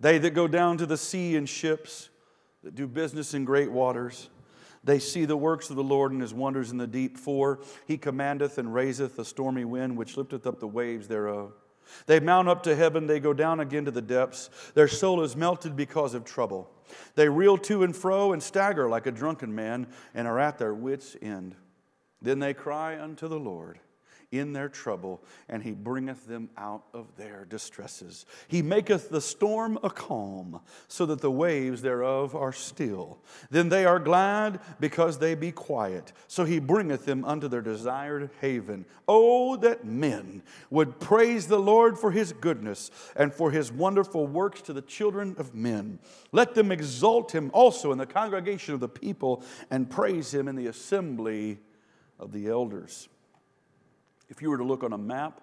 They 0.00 0.18
that 0.18 0.30
go 0.30 0.48
down 0.48 0.78
to 0.78 0.86
the 0.86 0.96
sea 0.96 1.36
in 1.36 1.46
ships, 1.46 2.08
that 2.62 2.74
do 2.74 2.86
business 2.86 3.34
in 3.34 3.44
great 3.44 3.70
waters, 3.70 4.28
they 4.86 5.00
see 5.00 5.24
the 5.24 5.36
works 5.36 5.68
of 5.68 5.76
the 5.76 5.82
Lord 5.82 6.12
and 6.12 6.22
his 6.22 6.32
wonders 6.32 6.70
in 6.70 6.78
the 6.78 6.86
deep, 6.86 7.18
for 7.18 7.58
he 7.86 7.98
commandeth 7.98 8.56
and 8.56 8.72
raiseth 8.72 9.18
a 9.18 9.24
stormy 9.24 9.64
wind, 9.64 9.96
which 9.96 10.16
lifteth 10.16 10.46
up 10.46 10.60
the 10.60 10.68
waves 10.68 11.08
thereof. 11.08 11.52
They 12.06 12.20
mount 12.20 12.48
up 12.48 12.62
to 12.64 12.74
heaven, 12.74 13.06
they 13.06 13.20
go 13.20 13.32
down 13.32 13.60
again 13.60 13.84
to 13.84 13.90
the 13.90 14.02
depths. 14.02 14.48
Their 14.74 14.88
soul 14.88 15.22
is 15.22 15.36
melted 15.36 15.76
because 15.76 16.14
of 16.14 16.24
trouble. 16.24 16.70
They 17.16 17.28
reel 17.28 17.58
to 17.58 17.82
and 17.82 17.94
fro 17.94 18.32
and 18.32 18.42
stagger 18.42 18.88
like 18.88 19.06
a 19.06 19.12
drunken 19.12 19.54
man 19.54 19.88
and 20.14 20.26
are 20.26 20.38
at 20.38 20.58
their 20.58 20.74
wits' 20.74 21.16
end. 21.20 21.56
Then 22.22 22.38
they 22.38 22.54
cry 22.54 23.00
unto 23.00 23.28
the 23.28 23.38
Lord 23.38 23.80
in 24.32 24.52
their 24.52 24.68
trouble, 24.68 25.22
and 25.48 25.62
he 25.62 25.72
bringeth 25.72 26.26
them 26.26 26.50
out 26.56 26.84
of 26.92 27.16
their 27.16 27.44
distresses. 27.44 28.26
He 28.48 28.62
maketh 28.62 29.08
the 29.08 29.20
storm 29.20 29.78
a 29.82 29.90
calm, 29.90 30.60
so 30.88 31.06
that 31.06 31.20
the 31.20 31.30
waves 31.30 31.82
thereof 31.82 32.34
are 32.34 32.52
still. 32.52 33.18
Then 33.50 33.68
they 33.68 33.84
are 33.84 33.98
glad 33.98 34.60
because 34.80 35.18
they 35.18 35.34
be 35.34 35.52
quiet. 35.52 36.12
So 36.26 36.44
he 36.44 36.58
bringeth 36.58 37.04
them 37.04 37.24
unto 37.24 37.48
their 37.48 37.62
desired 37.62 38.30
haven. 38.40 38.84
Oh, 39.06 39.56
that 39.56 39.84
men 39.84 40.42
would 40.70 41.00
praise 41.00 41.46
the 41.46 41.58
Lord 41.58 41.98
for 41.98 42.10
his 42.10 42.32
goodness 42.32 42.90
and 43.14 43.32
for 43.32 43.50
his 43.50 43.70
wonderful 43.72 44.26
works 44.26 44.62
to 44.62 44.72
the 44.72 44.82
children 44.82 45.36
of 45.38 45.54
men. 45.54 45.98
Let 46.32 46.54
them 46.54 46.72
exalt 46.72 47.32
him 47.32 47.50
also 47.52 47.92
in 47.92 47.98
the 47.98 48.06
congregation 48.06 48.74
of 48.74 48.80
the 48.80 48.88
people 48.88 49.42
and 49.70 49.88
praise 49.88 50.32
him 50.32 50.48
in 50.48 50.56
the 50.56 50.66
assembly 50.66 51.58
of 52.18 52.32
the 52.32 52.48
elders. 52.48 53.08
If 54.28 54.42
you 54.42 54.50
were 54.50 54.58
to 54.58 54.64
look 54.64 54.82
on 54.82 54.92
a 54.92 54.98
map, 54.98 55.40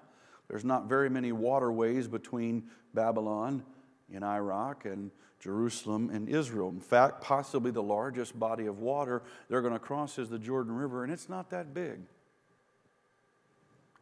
there's 0.48 0.66
not 0.66 0.88
very 0.88 1.10
many 1.10 1.32
waterways 1.32 2.08
between 2.08 2.64
Babylon 2.94 3.64
in 4.12 4.24
Iraq 4.24 4.86
and 4.86 5.12
Jerusalem 5.40 6.10
and 6.10 6.30
Israel. 6.30 6.70
In 6.70 6.80
fact, 6.80 7.22
possibly 7.22 7.72
the 7.72 7.84
largest 7.84 8.38
body 8.40 8.66
of 8.66 8.80
water 8.80 9.24
they're 9.50 9.62
going 9.62 9.74
to 9.74 9.80
cross 9.80 10.18
is 10.18 10.30
the 10.30 10.40
Jordan 10.40 10.74
River, 10.74 11.04
and 11.04 11.12
it's 11.12 11.28
not 11.28 11.50
that 11.50 11.74
big. 11.74 12.00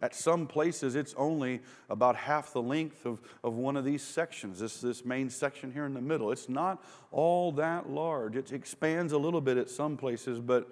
At 0.04 0.16
some 0.16 0.48
places, 0.48 0.96
it's 0.96 1.14
only 1.16 1.62
about 1.88 2.16
half 2.16 2.54
the 2.54 2.62
length 2.62 3.06
of, 3.06 3.22
of 3.44 3.54
one 3.54 3.78
of 3.78 3.86
these 3.86 4.02
sections, 4.02 4.60
this, 4.60 4.82
this 4.82 5.06
main 5.06 5.30
section 5.30 5.72
here 5.72 5.86
in 5.86 5.94
the 5.94 6.02
middle. 6.02 6.32
It's 6.32 6.50
not 6.50 6.84
all 7.12 7.52
that 7.54 7.88
large. 7.88 8.36
It 8.36 8.52
expands 8.52 9.14
a 9.14 9.18
little 9.20 9.42
bit 9.42 9.58
at 9.58 9.70
some 9.70 9.98
places, 9.98 10.40
but 10.40 10.68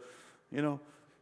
you 0.51 0.63
know, 0.63 0.79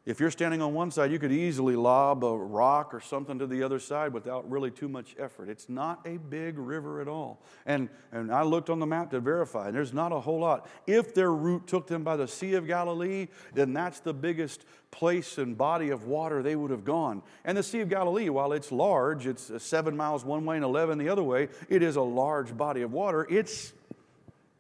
if 0.08 0.22
you're 0.22 0.32
standing 0.32 0.62
on 0.62 0.74
one 0.74 0.90
side, 0.90 1.12
you 1.12 1.20
could 1.20 1.34
easily 1.34 1.76
lob 1.76 2.24
a 2.24 2.34
rock 2.34 2.94
or 2.94 3.02
something 3.02 3.40
to 3.40 3.46
the 3.46 3.62
other 3.62 3.78
side 3.78 4.14
without 4.14 4.50
really 4.50 4.72
too 4.72 4.88
much 4.88 5.14
effort. 5.20 5.50
It's 5.50 5.68
not 5.68 6.00
a 6.08 6.16
big 6.16 6.58
river 6.58 7.02
at 7.02 7.10
all. 7.10 7.42
And, 7.66 7.90
and 8.14 8.32
I 8.32 8.44
looked 8.44 8.70
on 8.70 8.80
the 8.80 8.86
map 8.86 9.12
to 9.12 9.20
verify, 9.20 9.68
and 9.68 9.76
there's 9.76 9.92
not 9.92 10.14
a 10.14 10.22
whole 10.22 10.40
lot. 10.40 10.70
If 10.88 11.14
their 11.14 11.34
route 11.34 11.68
took 11.68 11.88
them 11.88 12.06
by 12.06 12.16
the 12.16 12.26
Sea 12.26 12.54
of 12.54 12.66
Galilee, 12.68 13.28
then 13.54 13.74
that's 13.74 14.00
the 14.00 14.14
biggest 14.14 14.64
place 14.92 15.38
and 15.38 15.58
body 15.58 15.90
of 15.90 16.06
water 16.06 16.42
they 16.42 16.56
would 16.56 16.72
have 16.72 16.86
gone. 16.86 17.22
And 17.44 17.58
the 17.58 17.64
Sea 17.64 17.82
of 17.82 17.90
Galilee, 17.90 18.30
while 18.30 18.54
it's 18.54 18.72
large, 18.72 19.28
it's 19.28 19.52
uh, 19.52 19.60
seven 19.60 19.98
miles 19.98 20.24
one 20.24 20.46
way 20.46 20.56
and 20.56 20.64
11 20.64 21.00
the 21.00 21.10
other 21.10 21.24
way, 21.24 21.50
it 21.68 21.84
is 21.84 21.98
a 21.98 22.02
large 22.02 22.56
body 22.56 22.82
of 22.82 22.94
water. 22.94 23.28
It's, 23.30 23.74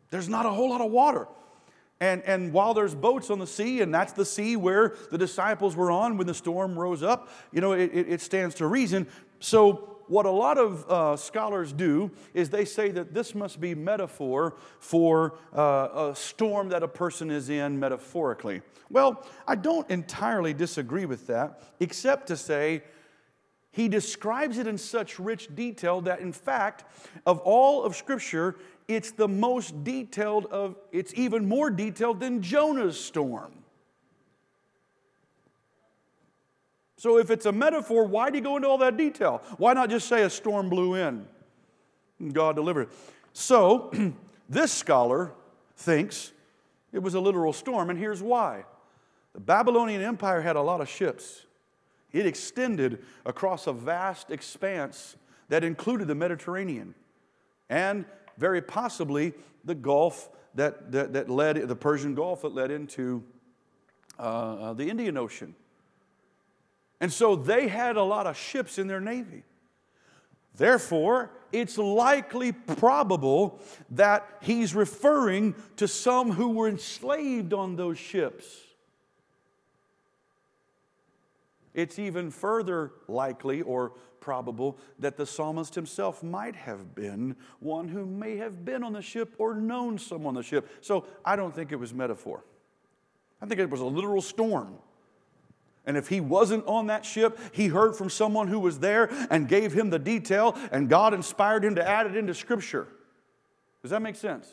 there's 0.09 0.27
not 0.27 0.45
a 0.45 0.49
whole 0.49 0.71
lot 0.71 0.81
of 0.81 0.91
water. 0.91 1.25
And, 1.99 2.21
and 2.23 2.53
while 2.53 2.73
there's 2.73 2.93
boats 2.93 3.29
on 3.29 3.39
the 3.39 3.47
sea, 3.47 3.81
and 3.81 3.93
that's 3.93 4.13
the 4.13 4.25
sea 4.25 4.55
where 4.55 4.95
the 5.09 5.17
disciples 5.17 5.75
were 5.75 5.89
on 5.89 6.17
when 6.17 6.27
the 6.27 6.33
storm 6.33 6.77
rose 6.77 7.01
up, 7.01 7.29
you 7.51 7.59
know, 7.59 7.71
it, 7.71 7.91
it 7.93 8.21
stands 8.21 8.55
to 8.55 8.67
reason. 8.67 9.07
So, 9.39 9.93
what 10.07 10.25
a 10.25 10.31
lot 10.31 10.57
of 10.57 10.89
uh, 10.89 11.17
scholars 11.17 11.73
do 11.73 12.11
is 12.33 12.49
they 12.49 12.63
say 12.63 12.91
that 12.91 13.13
this 13.13 13.35
must 13.35 13.59
be 13.59 13.75
metaphor 13.75 14.55
for 14.79 15.37
uh, 15.53 16.11
a 16.11 16.15
storm 16.15 16.69
that 16.69 16.81
a 16.81 16.87
person 16.87 17.29
is 17.29 17.49
in 17.49 17.77
metaphorically. 17.77 18.61
Well, 18.89 19.25
I 19.45 19.55
don't 19.55 19.89
entirely 19.89 20.53
disagree 20.53 21.05
with 21.05 21.27
that, 21.27 21.61
except 21.81 22.27
to 22.27 22.37
say 22.37 22.83
he 23.71 23.87
describes 23.87 24.57
it 24.57 24.65
in 24.65 24.77
such 24.77 25.19
rich 25.19 25.53
detail 25.53 26.01
that, 26.01 26.19
in 26.19 26.31
fact, 26.31 26.85
of 27.25 27.39
all 27.39 27.83
of 27.83 27.95
Scripture, 27.95 28.55
it's 28.87 29.11
the 29.11 29.27
most 29.27 29.83
detailed 29.83 30.45
of, 30.47 30.75
it's 30.91 31.13
even 31.15 31.47
more 31.47 31.69
detailed 31.69 32.19
than 32.19 32.41
Jonah's 32.41 32.99
storm. 32.99 33.51
So 36.97 37.19
if 37.19 37.29
it's 37.29 37.45
a 37.45 37.51
metaphor, 37.51 38.05
why 38.05 38.29
do 38.29 38.37
you 38.37 38.43
go 38.43 38.55
into 38.55 38.67
all 38.67 38.79
that 38.79 38.97
detail? 38.97 39.43
Why 39.57 39.73
not 39.73 39.89
just 39.89 40.07
say 40.07 40.23
a 40.23 40.29
storm 40.29 40.69
blew 40.69 40.95
in 40.95 41.27
and 42.19 42.33
God 42.33 42.55
delivered? 42.55 42.89
So 43.33 43.91
this 44.49 44.71
scholar 44.71 45.31
thinks 45.75 46.31
it 46.91 46.99
was 46.99 47.13
a 47.13 47.19
literal 47.19 47.53
storm, 47.53 47.89
and 47.89 47.99
here's 47.99 48.23
why. 48.23 48.63
The 49.33 49.41
Babylonian 49.41 50.01
Empire 50.01 50.41
had 50.41 50.55
a 50.55 50.61
lot 50.61 50.81
of 50.81 50.89
ships. 50.89 51.45
It 52.11 52.25
extended 52.25 53.03
across 53.25 53.67
a 53.67 53.73
vast 53.73 54.31
expanse 54.31 55.17
that 55.49 55.63
included 55.63 56.07
the 56.07 56.15
Mediterranean. 56.15 56.95
And 57.69 58.05
very 58.37 58.61
possibly 58.61 59.33
the 59.63 59.75
Gulf 59.75 60.29
that, 60.55 60.91
that, 60.91 61.13
that 61.13 61.29
led, 61.29 61.67
the 61.67 61.75
Persian 61.75 62.15
Gulf 62.15 62.41
that 62.41 62.53
led 62.53 62.71
into 62.71 63.23
uh, 64.19 64.21
uh, 64.21 64.73
the 64.73 64.89
Indian 64.89 65.17
Ocean. 65.17 65.55
And 66.99 67.13
so 67.13 67.35
they 67.35 67.67
had 67.67 67.97
a 67.97 68.03
lot 68.03 68.25
of 68.25 68.37
ships 68.37 68.79
in 68.79 68.87
their 68.87 69.01
navy. 69.01 69.43
Therefore, 70.55 71.31
it's 71.51 71.77
likely 71.77 72.51
probable 72.51 73.59
that 73.91 74.27
he's 74.41 74.73
referring 74.73 75.53
to 75.75 75.87
some 75.87 76.31
who 76.31 76.49
were 76.49 76.67
enslaved 76.67 77.53
on 77.53 77.75
those 77.75 77.99
ships. 77.99 78.45
It's 81.75 81.99
even 81.99 82.31
further 82.31 82.91
likely 83.07 83.61
or 83.61 83.93
probable 84.19 84.77
that 84.99 85.17
the 85.17 85.25
psalmist 85.25 85.75
himself 85.75 86.23
might 86.23 86.55
have 86.55 86.95
been 86.95 87.35
one 87.59 87.87
who 87.87 88.05
may 88.05 88.37
have 88.37 88.65
been 88.65 88.83
on 88.83 88.93
the 88.93 89.01
ship 89.01 89.35
or 89.37 89.55
known 89.55 89.97
someone 89.97 90.35
on 90.35 90.41
the 90.41 90.43
ship. 90.43 90.69
So 90.81 91.05
I 91.23 91.35
don't 91.35 91.55
think 91.55 91.71
it 91.71 91.77
was 91.77 91.93
metaphor. 91.93 92.43
I 93.41 93.45
think 93.45 93.59
it 93.59 93.69
was 93.69 93.81
a 93.81 93.85
literal 93.85 94.21
storm. 94.21 94.75
And 95.85 95.95
if 95.95 96.09
he 96.09 96.19
wasn't 96.19 96.65
on 96.65 96.87
that 96.87 97.05
ship, 97.05 97.39
he 97.53 97.67
heard 97.67 97.95
from 97.95 98.09
someone 98.09 98.49
who 98.49 98.59
was 98.59 98.79
there 98.79 99.09
and 99.29 99.47
gave 99.47 99.71
him 99.71 99.89
the 99.89 99.99
detail, 99.99 100.57
and 100.71 100.89
God 100.89 101.13
inspired 101.13 101.63
him 101.63 101.75
to 101.75 101.87
add 101.87 102.05
it 102.07 102.17
into 102.17 102.33
Scripture. 102.33 102.87
Does 103.81 103.91
that 103.91 104.01
make 104.01 104.17
sense? 104.17 104.49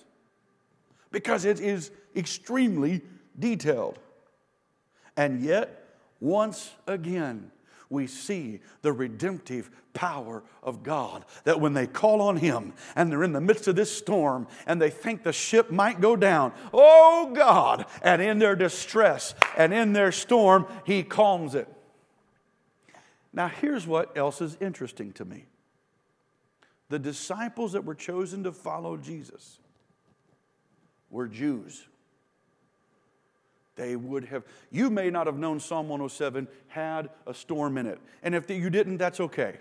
Because 1.10 1.44
it 1.44 1.58
is 1.58 1.90
extremely 2.14 3.02
detailed. 3.36 3.98
And 5.16 5.42
yet, 5.42 5.86
once 6.20 6.70
again, 6.86 7.50
we 7.90 8.06
see 8.06 8.60
the 8.82 8.92
redemptive 8.92 9.70
power 9.92 10.42
of 10.62 10.82
God. 10.82 11.24
That 11.44 11.60
when 11.60 11.74
they 11.74 11.86
call 11.86 12.20
on 12.20 12.36
Him 12.36 12.72
and 12.96 13.10
they're 13.10 13.24
in 13.24 13.32
the 13.32 13.40
midst 13.40 13.68
of 13.68 13.76
this 13.76 13.96
storm 13.96 14.46
and 14.66 14.80
they 14.80 14.90
think 14.90 15.22
the 15.22 15.32
ship 15.32 15.70
might 15.70 16.00
go 16.00 16.16
down, 16.16 16.52
oh 16.72 17.32
God, 17.34 17.86
and 18.02 18.20
in 18.20 18.38
their 18.38 18.56
distress 18.56 19.34
and 19.56 19.72
in 19.72 19.92
their 19.92 20.12
storm, 20.12 20.66
He 20.84 21.02
calms 21.02 21.54
it. 21.54 21.68
Now, 23.32 23.48
here's 23.48 23.86
what 23.86 24.16
else 24.16 24.40
is 24.40 24.56
interesting 24.60 25.12
to 25.14 25.24
me 25.24 25.46
the 26.88 26.98
disciples 26.98 27.72
that 27.72 27.84
were 27.84 27.94
chosen 27.94 28.44
to 28.44 28.52
follow 28.52 28.96
Jesus 28.96 29.58
were 31.10 31.26
Jews 31.26 31.86
they 33.76 33.96
would 33.96 34.24
have. 34.26 34.44
You 34.70 34.90
may 34.90 35.10
not 35.10 35.26
have 35.26 35.36
known 35.36 35.60
Psalm 35.60 35.88
107 35.88 36.48
had 36.68 37.10
a 37.26 37.34
storm 37.34 37.76
in 37.78 37.86
it. 37.86 37.98
And 38.22 38.34
if 38.34 38.48
you 38.48 38.70
didn't, 38.70 38.98
that's 38.98 39.20
okay. 39.20 39.56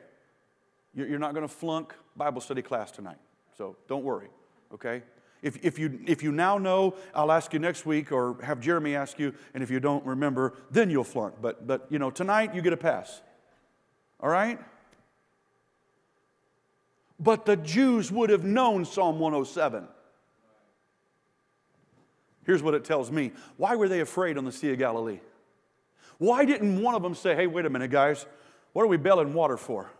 You're 0.93 1.19
not 1.19 1.33
going 1.33 1.47
to 1.47 1.53
flunk 1.53 1.95
Bible 2.15 2.41
study 2.41 2.61
class 2.61 2.91
tonight. 2.91 3.17
So 3.57 3.75
don't 3.87 4.03
worry, 4.03 4.27
okay? 4.73 5.01
If, 5.41 5.63
if, 5.63 5.77
you, 5.77 5.99
if 6.05 6.23
you 6.23 6.31
now 6.31 6.57
know, 6.57 6.95
I'll 7.13 7.31
ask 7.31 7.51
you 7.51 7.59
next 7.59 7.85
week 7.85 8.11
or 8.11 8.37
have 8.43 8.59
Jeremy 8.59 8.95
ask 8.95 9.19
you, 9.19 9.33
and 9.53 9.63
if 9.63 9.69
you 9.69 9.79
don't 9.79 10.05
remember, 10.05 10.53
then 10.71 10.89
you'll 10.89 11.03
flunk. 11.03 11.35
But, 11.41 11.67
but 11.67 11.87
you 11.89 11.99
know, 11.99 12.09
tonight 12.09 12.53
you 12.53 12.61
get 12.61 12.73
a 12.73 12.77
pass. 12.77 13.21
All 14.19 14.29
right? 14.29 14.59
But 17.19 17.45
the 17.45 17.57
Jews 17.57 18.11
would 18.11 18.29
have 18.29 18.43
known 18.43 18.85
Psalm 18.85 19.19
107. 19.19 19.87
Here's 22.45 22.61
what 22.61 22.73
it 22.73 22.83
tells 22.83 23.11
me. 23.11 23.31
Why 23.57 23.75
were 23.75 23.87
they 23.87 24.01
afraid 24.01 24.37
on 24.37 24.45
the 24.45 24.51
Sea 24.51 24.71
of 24.71 24.79
Galilee? 24.79 25.19
Why 26.17 26.45
didn't 26.45 26.81
one 26.81 26.95
of 26.95 27.01
them 27.01 27.15
say, 27.15 27.35
hey, 27.35 27.47
wait 27.47 27.65
a 27.65 27.69
minute, 27.69 27.91
guys, 27.91 28.25
what 28.73 28.83
are 28.83 28.87
we 28.87 28.97
bailing 28.97 29.33
water 29.33 29.57
for? 29.57 29.91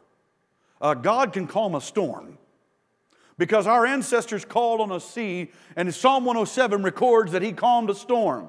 Uh, 0.82 0.94
God 0.94 1.34
can 1.34 1.48
calm 1.48 1.76
a 1.76 1.82
storm. 1.82 2.38
Because 3.38 3.66
our 3.66 3.86
ancestors 3.86 4.46
called 4.46 4.80
on 4.80 4.92
a 4.92 5.00
sea, 5.00 5.52
and 5.76 5.94
Psalm 5.94 6.24
107 6.26 6.84
records 6.84 7.32
that 7.32 7.42
he 7.42 7.52
calmed 7.52 7.90
a 7.90 7.96
storm. 7.96 8.48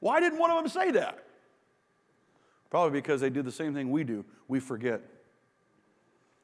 Why 0.00 0.20
didn't 0.20 0.38
one 0.38 0.50
of 0.50 0.58
them 0.58 0.68
say 0.68 0.90
that? 0.92 1.24
Probably 2.70 2.98
because 3.00 3.20
they 3.20 3.30
do 3.30 3.42
the 3.42 3.52
same 3.52 3.74
thing 3.74 3.90
we 3.90 4.04
do. 4.04 4.24
We 4.46 4.60
forget. 4.60 5.00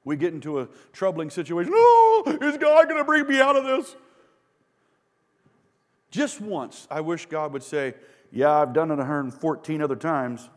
We 0.05 0.17
get 0.17 0.33
into 0.33 0.61
a 0.61 0.69
troubling 0.93 1.31
situation. 1.31 1.73
Oh, 1.75 2.39
is 2.41 2.57
God 2.59 2.89
going 2.89 2.99
to 2.99 3.05
bring 3.05 3.27
me 3.27 3.41
out 3.41 3.57
of 3.57 3.65
this? 3.65 3.97
Just 6.17 6.41
once, 6.41 6.89
I 6.91 7.03
wish 7.03 7.27
God 7.27 7.53
would 7.53 7.63
say, 7.63 7.93
Yeah, 8.33 8.51
I've 8.51 8.73
done 8.73 8.91
it 8.91 8.97
114 8.97 9.83
other 9.83 9.97
times. 9.97 10.49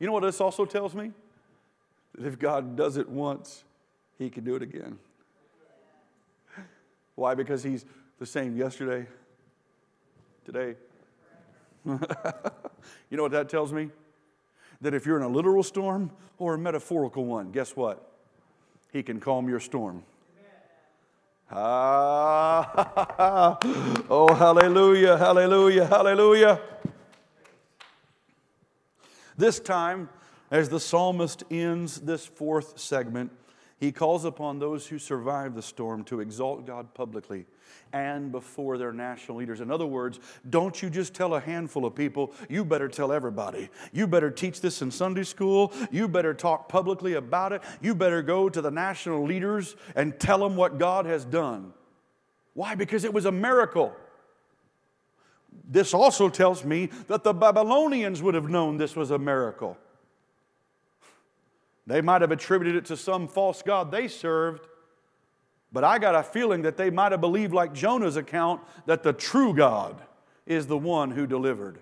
You 0.00 0.08
know 0.08 0.12
what 0.12 0.24
this 0.24 0.40
also 0.40 0.64
tells 0.64 0.92
me? 0.92 1.12
That 2.16 2.26
if 2.26 2.36
God 2.36 2.74
does 2.74 2.96
it 2.96 3.08
once, 3.08 3.62
He 4.18 4.28
can 4.28 4.42
do 4.42 4.56
it 4.56 4.62
again. 4.62 4.98
Why? 7.14 7.36
Because 7.36 7.62
He's 7.62 7.84
the 8.18 8.26
same 8.26 8.56
yesterday, 8.56 9.06
today. 10.44 10.74
you 11.86 11.96
know 13.12 13.22
what 13.22 13.30
that 13.30 13.48
tells 13.48 13.72
me? 13.72 13.90
That 14.80 14.94
if 14.94 15.06
you're 15.06 15.16
in 15.16 15.22
a 15.22 15.28
literal 15.28 15.62
storm 15.62 16.10
or 16.38 16.54
a 16.54 16.58
metaphorical 16.58 17.24
one, 17.24 17.52
guess 17.52 17.76
what? 17.76 18.17
He 18.92 19.02
can 19.02 19.20
calm 19.20 19.48
your 19.48 19.60
storm. 19.60 20.02
Ah, 21.50 23.58
oh, 24.10 24.34
hallelujah, 24.34 25.16
hallelujah, 25.16 25.86
hallelujah. 25.86 26.60
This 29.36 29.58
time, 29.58 30.10
as 30.50 30.68
the 30.68 30.80
psalmist 30.80 31.44
ends 31.50 32.00
this 32.00 32.26
fourth 32.26 32.78
segment, 32.78 33.32
he 33.78 33.92
calls 33.92 34.24
upon 34.24 34.58
those 34.58 34.88
who 34.88 34.98
survive 34.98 35.54
the 35.54 35.62
storm 35.62 36.04
to 36.04 36.20
exalt 36.20 36.66
God 36.66 36.92
publicly 36.92 37.46
and 37.92 38.30
before 38.30 38.78
their 38.78 38.92
national 38.92 39.38
leaders. 39.38 39.60
In 39.60 39.70
other 39.70 39.86
words, 39.86 40.20
don't 40.48 40.82
you 40.82 40.90
just 40.90 41.14
tell 41.14 41.34
a 41.34 41.40
handful 41.40 41.84
of 41.84 41.94
people, 41.94 42.32
you 42.48 42.64
better 42.64 42.88
tell 42.88 43.12
everybody. 43.12 43.70
You 43.92 44.06
better 44.06 44.30
teach 44.30 44.60
this 44.60 44.82
in 44.82 44.90
Sunday 44.90 45.24
school. 45.24 45.72
You 45.90 46.08
better 46.08 46.34
talk 46.34 46.68
publicly 46.68 47.14
about 47.14 47.52
it. 47.52 47.62
You 47.80 47.94
better 47.94 48.22
go 48.22 48.48
to 48.48 48.60
the 48.60 48.70
national 48.70 49.24
leaders 49.24 49.76
and 49.94 50.18
tell 50.18 50.38
them 50.38 50.56
what 50.56 50.78
God 50.78 51.06
has 51.06 51.24
done. 51.24 51.72
Why? 52.54 52.74
Because 52.74 53.04
it 53.04 53.12
was 53.12 53.24
a 53.24 53.32
miracle. 53.32 53.94
This 55.70 55.92
also 55.92 56.28
tells 56.28 56.64
me 56.64 56.90
that 57.08 57.24
the 57.24 57.34
Babylonians 57.34 58.22
would 58.22 58.34
have 58.34 58.48
known 58.48 58.78
this 58.78 58.96
was 58.96 59.10
a 59.10 59.18
miracle. 59.18 59.76
They 61.86 62.00
might 62.00 62.20
have 62.20 62.32
attributed 62.32 62.76
it 62.76 62.84
to 62.86 62.96
some 62.96 63.28
false 63.28 63.62
god 63.62 63.90
they 63.90 64.08
served, 64.08 64.66
But 65.72 65.84
I 65.84 65.98
got 65.98 66.14
a 66.14 66.22
feeling 66.22 66.62
that 66.62 66.76
they 66.76 66.90
might 66.90 67.12
have 67.12 67.20
believed, 67.20 67.52
like 67.52 67.74
Jonah's 67.74 68.16
account, 68.16 68.62
that 68.86 69.02
the 69.02 69.12
true 69.12 69.52
God 69.52 70.00
is 70.46 70.66
the 70.66 70.78
one 70.78 71.10
who 71.10 71.26
delivered. 71.26 71.78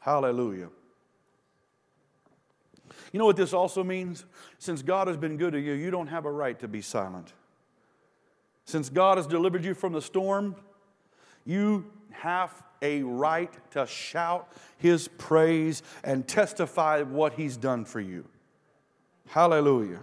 Hallelujah. 0.00 0.68
You 3.12 3.18
know 3.18 3.26
what 3.26 3.36
this 3.36 3.52
also 3.52 3.84
means? 3.84 4.24
Since 4.58 4.82
God 4.82 5.06
has 5.06 5.16
been 5.16 5.36
good 5.36 5.52
to 5.52 5.60
you, 5.60 5.72
you 5.72 5.90
don't 5.90 6.08
have 6.08 6.24
a 6.24 6.32
right 6.32 6.58
to 6.58 6.66
be 6.66 6.82
silent. 6.82 7.32
Since 8.64 8.88
God 8.88 9.18
has 9.18 9.26
delivered 9.26 9.64
you 9.64 9.74
from 9.74 9.92
the 9.92 10.02
storm, 10.02 10.56
you 11.44 11.90
have 12.10 12.62
a 12.82 13.02
right 13.02 13.52
to 13.70 13.86
shout 13.86 14.52
His 14.78 15.06
praise 15.06 15.82
and 16.02 16.26
testify 16.26 17.02
what 17.02 17.34
He's 17.34 17.56
done 17.56 17.84
for 17.84 18.00
you. 18.00 18.24
Hallelujah. 19.28 20.00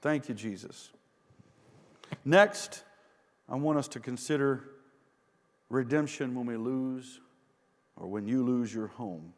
Thank 0.00 0.28
you, 0.28 0.34
Jesus. 0.34 0.90
Next, 2.24 2.84
I 3.48 3.56
want 3.56 3.78
us 3.78 3.88
to 3.88 4.00
consider 4.00 4.64
redemption 5.68 6.34
when 6.34 6.46
we 6.46 6.56
lose 6.56 7.20
or 7.96 8.06
when 8.06 8.26
you 8.26 8.44
lose 8.44 8.72
your 8.72 8.88
home. 8.88 9.32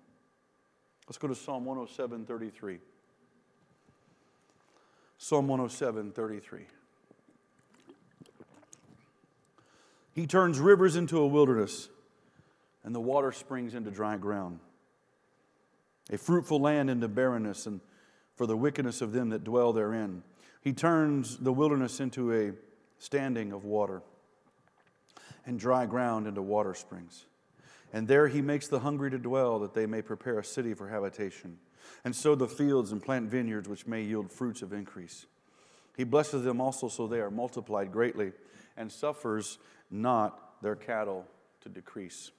Let's 1.07 1.19
go 1.19 1.29
to 1.29 1.35
Psalm 1.35 1.65
107 1.65 2.27
33. 2.27 2.79
Psalm 5.19 5.49
107 5.49 6.13
33. 6.13 6.67
He 10.15 10.27
turns 10.27 10.59
rivers 10.59 10.97
into 10.97 11.19
a 11.19 11.27
wilderness 11.27 11.89
and 12.85 12.95
the 12.95 13.01
water 13.01 13.33
springs 13.33 13.75
into 13.75 13.91
dry 13.91 14.17
ground. 14.17 14.61
A 16.11 16.19
fruitful 16.19 16.61
land 16.61 16.91
into 16.91 17.09
barrenness 17.09 17.67
and 17.67 17.81
for 18.35 18.47
the 18.47 18.57
wickedness 18.57 19.01
of 19.01 19.13
them 19.13 19.31
that 19.31 19.45
dwell 19.45 19.73
therein. 19.73 20.23
He 20.63 20.73
turns 20.73 21.39
the 21.39 21.53
wilderness 21.53 22.01
into 22.01 22.33
a 22.33 22.53
standing 22.99 23.53
of 23.53 23.65
water 23.65 24.01
and 25.45 25.59
dry 25.59 25.87
ground 25.87 26.29
into 26.29 26.41
water 26.41 26.73
springs. 26.73 27.27
And 27.93 28.07
there 28.07 28.29
he 28.29 28.41
makes 28.41 28.69
the 28.69 28.81
hungry 28.81 29.11
to 29.11 29.19
dwell, 29.19 29.59
that 29.59 29.75
they 29.75 29.87
may 29.87 30.01
prepare 30.01 30.39
a 30.39 30.45
city 30.45 30.73
for 30.73 30.89
habitation, 30.89 31.59
and 32.05 32.15
sow 32.15 32.35
the 32.35 32.49
fields 32.49 32.93
and 32.93 33.03
plant 33.03 33.29
vineyards 33.29 33.69
which 33.69 33.87
may 33.87 34.03
yield 34.03 34.33
fruits 34.33 34.63
of 34.63 34.73
increase. 34.73 35.27
He 35.97 36.05
blesses 36.05 36.45
them 36.45 36.61
also 36.61 36.89
so 36.89 37.07
they 37.07 37.21
are 37.21 37.31
multiplied 37.31 37.93
greatly, 37.93 38.33
and 38.77 38.91
suffers 38.91 39.59
not 39.91 40.63
their 40.63 40.77
cattle 40.77 41.27
to 41.63 41.69
decrease. 41.69 42.31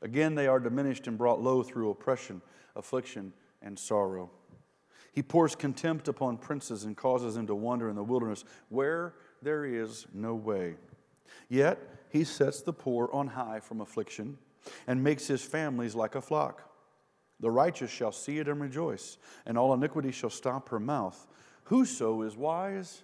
Again, 0.00 0.36
they 0.36 0.46
are 0.46 0.60
diminished 0.60 1.06
and 1.06 1.18
brought 1.18 1.42
low 1.42 1.62
through 1.62 1.90
oppression, 1.90 2.40
affliction, 2.76 3.32
and 3.62 3.78
sorrow. 3.78 4.30
He 5.16 5.22
pours 5.22 5.56
contempt 5.56 6.08
upon 6.08 6.36
princes 6.36 6.84
and 6.84 6.94
causes 6.94 7.36
them 7.36 7.46
to 7.46 7.54
wander 7.54 7.88
in 7.88 7.96
the 7.96 8.04
wilderness 8.04 8.44
where 8.68 9.14
there 9.40 9.64
is 9.64 10.06
no 10.12 10.34
way. 10.34 10.74
Yet 11.48 11.78
he 12.10 12.22
sets 12.22 12.60
the 12.60 12.74
poor 12.74 13.08
on 13.10 13.28
high 13.28 13.60
from 13.60 13.80
affliction 13.80 14.36
and 14.86 15.02
makes 15.02 15.26
his 15.26 15.42
families 15.42 15.94
like 15.94 16.16
a 16.16 16.20
flock. 16.20 16.70
The 17.40 17.50
righteous 17.50 17.90
shall 17.90 18.12
see 18.12 18.40
it 18.40 18.46
and 18.46 18.60
rejoice, 18.60 19.16
and 19.46 19.56
all 19.56 19.72
iniquity 19.72 20.12
shall 20.12 20.28
stop 20.28 20.68
her 20.68 20.78
mouth. 20.78 21.26
Whoso 21.64 22.20
is 22.20 22.36
wise 22.36 23.02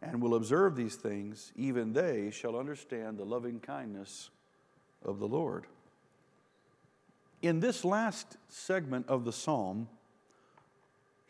and 0.00 0.22
will 0.22 0.34
observe 0.34 0.76
these 0.76 0.96
things, 0.96 1.52
even 1.56 1.92
they 1.92 2.30
shall 2.30 2.56
understand 2.56 3.18
the 3.18 3.24
loving 3.24 3.60
kindness 3.60 4.30
of 5.04 5.18
the 5.18 5.28
Lord. 5.28 5.66
In 7.42 7.60
this 7.60 7.84
last 7.84 8.38
segment 8.48 9.06
of 9.08 9.26
the 9.26 9.32
psalm, 9.32 9.88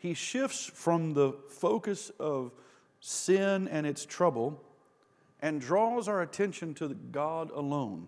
he 0.03 0.13
shifts 0.13 0.65
from 0.65 1.13
the 1.13 1.31
focus 1.47 2.11
of 2.19 2.51
sin 2.99 3.69
and 3.69 3.87
its 3.87 4.05
trouble 4.05 4.61
and 5.41 5.61
draws 5.61 6.09
our 6.09 6.21
attention 6.21 6.73
to 6.73 6.89
God 6.89 7.49
alone. 7.51 8.07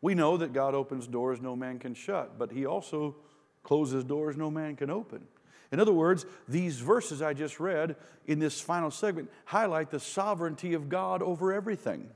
We 0.00 0.16
know 0.16 0.36
that 0.36 0.52
God 0.52 0.74
opens 0.74 1.06
doors 1.06 1.40
no 1.40 1.54
man 1.54 1.78
can 1.78 1.94
shut, 1.94 2.36
but 2.36 2.50
he 2.50 2.66
also 2.66 3.14
closes 3.62 4.02
doors 4.02 4.36
no 4.36 4.50
man 4.50 4.74
can 4.74 4.90
open. 4.90 5.22
In 5.70 5.78
other 5.78 5.92
words, 5.92 6.26
these 6.48 6.80
verses 6.80 7.22
I 7.22 7.32
just 7.32 7.60
read 7.60 7.94
in 8.26 8.40
this 8.40 8.60
final 8.60 8.90
segment 8.90 9.30
highlight 9.44 9.92
the 9.92 10.00
sovereignty 10.00 10.74
of 10.74 10.88
God 10.88 11.22
over 11.22 11.52
everything. 11.52 12.10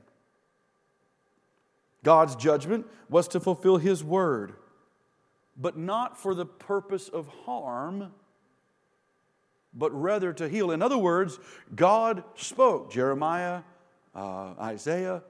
God's 2.03 2.35
judgment 2.35 2.85
was 3.09 3.29
to 3.29 3.39
fulfill 3.39 3.77
his 3.77 4.03
word, 4.03 4.55
but 5.55 5.77
not 5.77 6.19
for 6.19 6.35
the 6.35 6.45
purpose 6.45 7.07
of 7.07 7.29
harm 7.45 8.11
but 9.77 9.91
rather 9.91 10.33
to 10.33 10.49
heal. 10.49 10.71
In 10.71 10.81
other 10.81 10.97
words, 10.97 11.39
God 11.75 12.23
spoke, 12.35 12.91
Jeremiah, 12.91 13.61
uh, 14.15 14.53
Isaiah, 14.59 15.23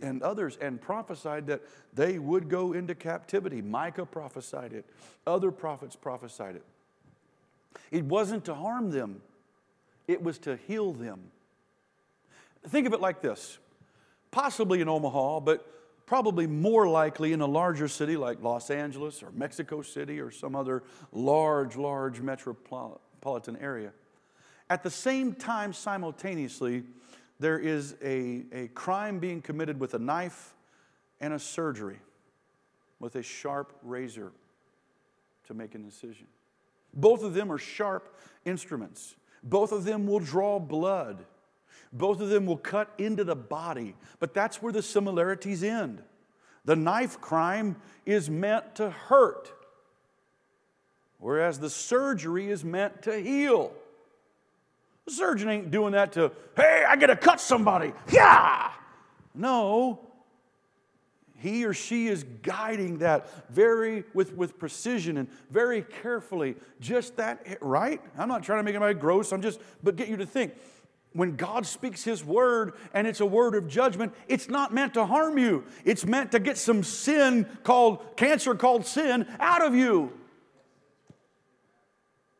and 0.00 0.22
others, 0.22 0.58
and 0.60 0.80
prophesied 0.80 1.46
that 1.46 1.62
they 1.94 2.18
would 2.18 2.48
go 2.48 2.72
into 2.72 2.94
captivity. 2.94 3.62
Micah 3.62 4.04
prophesied 4.04 4.72
it, 4.72 4.84
other 5.26 5.50
prophets 5.50 5.96
prophesied 5.96 6.56
it. 6.56 6.64
It 7.90 8.04
wasn't 8.04 8.44
to 8.46 8.54
harm 8.54 8.90
them, 8.90 9.22
it 10.06 10.22
was 10.22 10.38
to 10.40 10.56
heal 10.68 10.92
them. 10.92 11.20
Think 12.68 12.86
of 12.86 12.92
it 12.92 13.00
like 13.00 13.20
this 13.20 13.58
possibly 14.30 14.80
in 14.80 14.88
Omaha, 14.88 15.38
but 15.40 15.64
probably 16.06 16.48
more 16.48 16.88
likely 16.88 17.32
in 17.32 17.40
a 17.40 17.46
larger 17.46 17.86
city 17.86 18.16
like 18.16 18.42
Los 18.42 18.68
Angeles 18.68 19.22
or 19.22 19.30
Mexico 19.30 19.80
City 19.80 20.18
or 20.18 20.32
some 20.32 20.56
other 20.56 20.82
large, 21.12 21.76
large 21.76 22.20
metropolitan 22.20 23.03
metropolitan 23.24 23.56
area. 23.56 23.90
At 24.68 24.82
the 24.82 24.90
same 24.90 25.32
time, 25.34 25.72
simultaneously, 25.72 26.84
there 27.40 27.58
is 27.58 27.96
a, 28.02 28.44
a 28.52 28.68
crime 28.68 29.18
being 29.18 29.40
committed 29.40 29.80
with 29.80 29.94
a 29.94 29.98
knife 29.98 30.54
and 31.20 31.32
a 31.32 31.38
surgery 31.38 31.98
with 33.00 33.16
a 33.16 33.22
sharp 33.22 33.78
razor 33.82 34.32
to 35.46 35.54
make 35.54 35.74
an 35.74 35.84
incision. 35.84 36.26
Both 36.92 37.22
of 37.22 37.34
them 37.34 37.50
are 37.50 37.58
sharp 37.58 38.16
instruments. 38.44 39.16
Both 39.42 39.72
of 39.72 39.84
them 39.84 40.06
will 40.06 40.20
draw 40.20 40.58
blood. 40.58 41.24
Both 41.92 42.20
of 42.20 42.28
them 42.28 42.46
will 42.46 42.58
cut 42.58 42.92
into 42.98 43.24
the 43.24 43.36
body. 43.36 43.94
But 44.20 44.34
that's 44.34 44.62
where 44.62 44.72
the 44.72 44.82
similarities 44.82 45.62
end. 45.62 46.02
The 46.64 46.76
knife 46.76 47.20
crime 47.20 47.76
is 48.06 48.30
meant 48.30 48.76
to 48.76 48.90
hurt, 48.90 49.52
whereas 51.24 51.58
the 51.58 51.70
surgery 51.70 52.50
is 52.50 52.62
meant 52.62 53.00
to 53.00 53.18
heal. 53.18 53.72
The 55.06 55.12
surgeon 55.12 55.48
ain't 55.48 55.70
doing 55.70 55.92
that 55.92 56.12
to, 56.12 56.30
hey, 56.54 56.84
I 56.86 56.96
gotta 56.96 57.16
cut 57.16 57.40
somebody. 57.40 57.94
Yeah! 58.12 58.70
No. 59.34 60.00
He 61.38 61.64
or 61.64 61.72
she 61.72 62.08
is 62.08 62.26
guiding 62.42 62.98
that 62.98 63.50
very 63.50 64.04
with, 64.12 64.34
with 64.34 64.58
precision 64.58 65.16
and 65.16 65.28
very 65.50 65.80
carefully. 66.02 66.56
Just 66.78 67.16
that, 67.16 67.56
right? 67.62 68.02
I'm 68.18 68.28
not 68.28 68.42
trying 68.42 68.58
to 68.58 68.62
make 68.62 68.74
anybody 68.74 68.92
gross, 68.92 69.32
I'm 69.32 69.40
just, 69.40 69.60
but 69.82 69.96
get 69.96 70.08
you 70.08 70.18
to 70.18 70.26
think. 70.26 70.52
When 71.14 71.36
God 71.36 71.64
speaks 71.64 72.04
His 72.04 72.22
word 72.22 72.74
and 72.92 73.06
it's 73.06 73.20
a 73.20 73.26
word 73.26 73.54
of 73.54 73.66
judgment, 73.66 74.12
it's 74.28 74.50
not 74.50 74.74
meant 74.74 74.92
to 74.92 75.06
harm 75.06 75.38
you. 75.38 75.64
It's 75.86 76.04
meant 76.04 76.32
to 76.32 76.38
get 76.38 76.58
some 76.58 76.82
sin 76.82 77.46
called, 77.62 78.18
cancer 78.18 78.54
called 78.54 78.84
sin 78.84 79.26
out 79.40 79.62
of 79.62 79.74
you. 79.74 80.12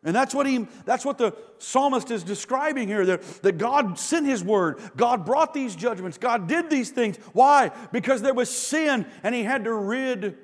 And 0.05 0.15
that's 0.15 0.35
what, 0.35 0.47
he, 0.47 0.67
that's 0.85 1.05
what 1.05 1.17
the 1.17 1.35
psalmist 1.59 2.11
is 2.11 2.23
describing 2.23 2.89
here 2.89 3.07
that, 3.07 3.23
that 3.43 3.57
God 3.57 3.99
sent 3.99 4.27
his 4.27 4.45
word. 4.45 4.79
God 4.97 5.25
brought 5.25 5.55
these 5.55 5.75
judgments. 5.75 6.19
God 6.19 6.47
did 6.47 6.69
these 6.69 6.91
things. 6.91 7.17
Why? 7.33 7.71
Because 7.91 8.21
there 8.21 8.35
was 8.35 8.51
sin 8.51 9.07
and 9.23 9.35
he 9.35 9.43
had 9.43 9.65
to 9.65 9.73
rid 9.73 10.37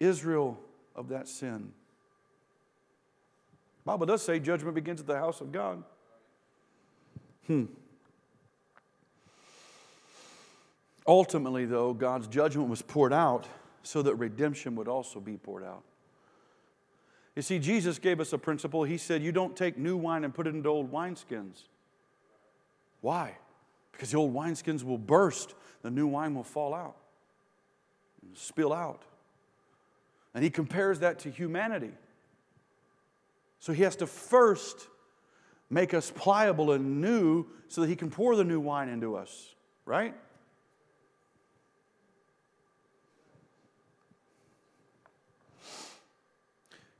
Israel 0.00 0.58
of 0.96 1.10
that 1.10 1.28
sin. 1.28 1.72
The 3.84 3.92
Bible 3.92 4.06
does 4.06 4.22
say 4.22 4.40
judgment 4.40 4.74
begins 4.74 5.00
at 5.00 5.06
the 5.06 5.16
house 5.16 5.40
of 5.40 5.52
God. 5.52 5.84
Hmm. 7.46 7.66
Ultimately, 11.06 11.64
though, 11.64 11.94
God's 11.94 12.26
judgment 12.26 12.68
was 12.68 12.82
poured 12.82 13.12
out 13.12 13.46
so 13.84 14.02
that 14.02 14.16
redemption 14.16 14.74
would 14.74 14.88
also 14.88 15.20
be 15.20 15.36
poured 15.36 15.64
out. 15.64 15.84
You 17.38 17.42
see, 17.42 17.60
Jesus 17.60 18.00
gave 18.00 18.18
us 18.18 18.32
a 18.32 18.38
principle. 18.38 18.82
He 18.82 18.98
said, 18.98 19.22
You 19.22 19.30
don't 19.30 19.54
take 19.54 19.78
new 19.78 19.96
wine 19.96 20.24
and 20.24 20.34
put 20.34 20.48
it 20.48 20.56
into 20.56 20.68
old 20.68 20.90
wineskins. 20.90 21.68
Why? 23.00 23.36
Because 23.92 24.10
the 24.10 24.18
old 24.18 24.34
wineskins 24.34 24.82
will 24.82 24.98
burst, 24.98 25.54
the 25.82 25.90
new 25.92 26.08
wine 26.08 26.34
will 26.34 26.42
fall 26.42 26.74
out, 26.74 26.96
spill 28.34 28.72
out. 28.72 29.04
And 30.34 30.42
he 30.42 30.50
compares 30.50 30.98
that 30.98 31.20
to 31.20 31.30
humanity. 31.30 31.92
So 33.60 33.72
he 33.72 33.84
has 33.84 33.94
to 33.96 34.08
first 34.08 34.88
make 35.70 35.94
us 35.94 36.10
pliable 36.10 36.72
and 36.72 37.00
new 37.00 37.46
so 37.68 37.82
that 37.82 37.86
he 37.86 37.94
can 37.94 38.10
pour 38.10 38.34
the 38.34 38.42
new 38.42 38.58
wine 38.58 38.88
into 38.88 39.14
us, 39.14 39.54
right? 39.86 40.12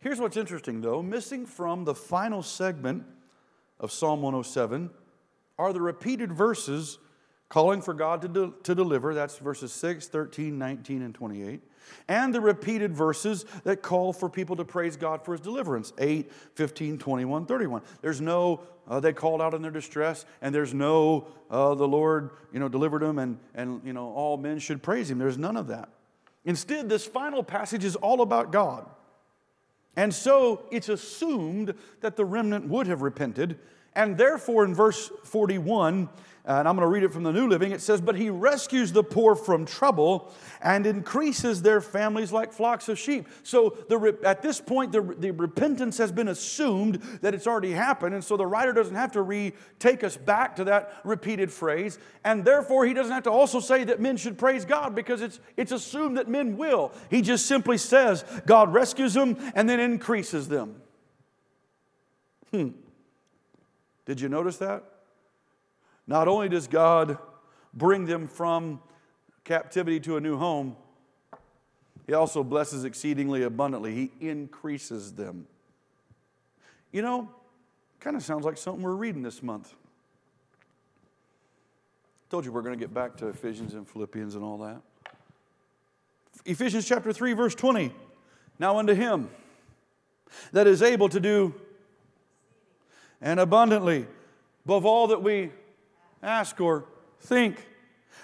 Here's 0.01 0.20
what's 0.20 0.36
interesting, 0.36 0.80
though 0.80 1.03
missing 1.03 1.44
from 1.44 1.84
the 1.84 1.94
final 1.94 2.42
segment 2.42 3.05
of 3.80 3.90
Psalm 3.90 4.22
107 4.22 4.90
are 5.59 5.72
the 5.72 5.80
repeated 5.80 6.32
verses 6.32 6.99
calling 7.49 7.82
for 7.82 7.94
God 7.94 8.22
to, 8.22 8.28
de- 8.28 8.53
to 8.62 8.74
deliver. 8.74 9.14
That's 9.14 9.38
verses 9.38 9.72
6, 9.72 10.07
13, 10.09 10.57
19, 10.57 11.03
and 11.03 11.14
28. 11.14 11.61
And 12.07 12.34
the 12.34 12.40
repeated 12.40 12.94
verses 12.94 13.46
that 13.64 13.82
call 13.82 14.12
for 14.12 14.28
people 14.28 14.55
to 14.57 14.64
praise 14.64 14.96
God 14.96 15.24
for 15.24 15.32
his 15.32 15.40
deliverance 15.40 15.92
8, 15.99 16.30
15, 16.55 16.99
21, 16.99 17.46
31. 17.46 17.82
There's 18.03 18.20
no, 18.20 18.61
uh, 18.86 19.01
they 19.01 19.12
called 19.12 19.40
out 19.40 19.55
in 19.55 19.62
their 19.62 19.70
distress, 19.70 20.26
and 20.42 20.55
there's 20.55 20.74
no, 20.74 21.26
uh, 21.51 21.74
the 21.74 21.88
Lord, 21.88 22.30
you 22.53 22.61
know, 22.61 22.68
delivered 22.68 23.03
them, 23.03 23.18
and, 23.18 23.38
and, 23.55 23.80
you 23.84 23.94
know, 23.94 24.12
all 24.12 24.36
men 24.36 24.59
should 24.59 24.82
praise 24.82 25.11
him. 25.11 25.18
There's 25.18 25.38
none 25.38 25.57
of 25.57 25.68
that. 25.68 25.88
Instead, 26.44 26.88
this 26.88 27.07
final 27.07 27.42
passage 27.42 27.84
is 27.84 27.96
all 27.96 28.20
about 28.20 28.53
God. 28.53 28.86
And 29.99 30.14
so 30.14 30.62
it's 30.70 30.88
assumed 30.88 31.74
that 32.03 32.14
the 32.14 32.24
remnant 32.24 32.68
would 32.68 32.86
have 32.86 33.03
repented. 33.03 33.59
And 33.99 34.16
therefore, 34.16 34.64
in 34.64 34.76
verse 34.76 35.11
41, 35.24 36.09
and 36.44 36.68
I'm 36.68 36.76
going 36.76 36.86
to 36.86 36.86
read 36.86 37.03
it 37.03 37.12
from 37.12 37.24
the 37.24 37.32
New 37.32 37.49
Living. 37.49 37.72
It 37.72 37.80
says, 37.80 38.01
But 38.01 38.14
he 38.14 38.30
rescues 38.30 38.92
the 38.92 39.03
poor 39.03 39.34
from 39.34 39.66
trouble 39.66 40.32
and 40.62 40.86
increases 40.86 41.62
their 41.62 41.80
families 41.80 42.30
like 42.30 42.53
flocks 42.53 42.88
of 42.88 42.96
sheep. 42.96 43.26
So 43.42 43.76
the, 43.88 44.16
at 44.22 44.40
this 44.40 44.61
point, 44.61 44.92
the, 44.92 45.03
the 45.03 45.32
repentance 45.32 45.99
has 45.99 46.12
been 46.12 46.28
assumed 46.28 47.03
that 47.22 47.34
it's 47.34 47.49
already 47.49 47.72
happened. 47.72 48.14
And 48.14 48.22
so 48.22 48.36
the 48.36 48.46
writer 48.46 48.72
doesn't 48.72 48.94
have 48.94 49.11
to 49.12 49.22
re 49.22 49.53
take 49.80 50.05
us 50.05 50.16
back 50.16 50.55
to 50.57 50.64
that 50.64 50.94
repeated 51.03 51.51
phrase. 51.51 51.99
And 52.22 52.44
therefore, 52.44 52.86
he 52.86 52.94
doesn't 52.94 53.12
have 53.12 53.24
to 53.24 53.32
also 53.32 53.59
say 53.59 53.82
that 53.82 54.01
men 54.01 54.16
should 54.16 54.38
praise 54.38 54.64
God 54.64 54.94
because 54.94 55.22
it's, 55.22 55.40
it's 55.57 55.72
assumed 55.72 56.18
that 56.18 56.28
men 56.28 56.57
will. 56.57 56.92
He 57.11 57.20
just 57.20 57.46
simply 57.46 57.78
says, 57.78 58.24
God 58.46 58.72
rescues 58.72 59.12
them 59.12 59.36
and 59.57 59.68
then 59.68 59.80
increases 59.80 60.46
them. 60.46 60.82
Hmm. 62.53 62.68
Did 64.09 64.22
you 64.22 64.30
notice 64.30 64.56
that? 64.56 64.84
Not 66.06 66.28
only 66.28 66.48
does 66.48 66.66
God 66.66 67.18
bring 67.74 68.06
them 68.06 68.26
from 68.26 68.80
captivity 69.44 70.00
to 70.00 70.16
a 70.16 70.20
new 70.20 70.38
home, 70.38 70.76
He 72.06 72.14
also 72.14 72.42
blesses 72.42 72.84
exceedingly 72.84 73.42
abundantly. 73.42 73.94
He 73.94 74.26
increases 74.26 75.12
them. 75.12 75.46
You 76.90 77.02
know, 77.02 77.28
kind 78.00 78.16
of 78.16 78.22
sounds 78.22 78.46
like 78.46 78.56
something 78.56 78.82
we're 78.82 78.92
reading 78.92 79.22
this 79.22 79.42
month. 79.42 79.74
Told 82.30 82.46
you 82.46 82.52
we're 82.52 82.62
going 82.62 82.78
to 82.78 82.82
get 82.82 82.94
back 82.94 83.14
to 83.18 83.28
Ephesians 83.28 83.74
and 83.74 83.86
Philippians 83.86 84.36
and 84.36 84.42
all 84.42 84.56
that. 84.56 84.80
Ephesians 86.46 86.88
chapter 86.88 87.12
3, 87.12 87.34
verse 87.34 87.54
20. 87.54 87.92
Now 88.59 88.78
unto 88.78 88.94
him 88.94 89.28
that 90.52 90.66
is 90.66 90.80
able 90.80 91.11
to 91.11 91.20
do 91.20 91.54
and 93.20 93.40
abundantly 93.40 94.06
above 94.64 94.84
all 94.84 95.08
that 95.08 95.22
we 95.22 95.50
ask, 96.22 96.60
or 96.60 96.84
think, 97.20 97.66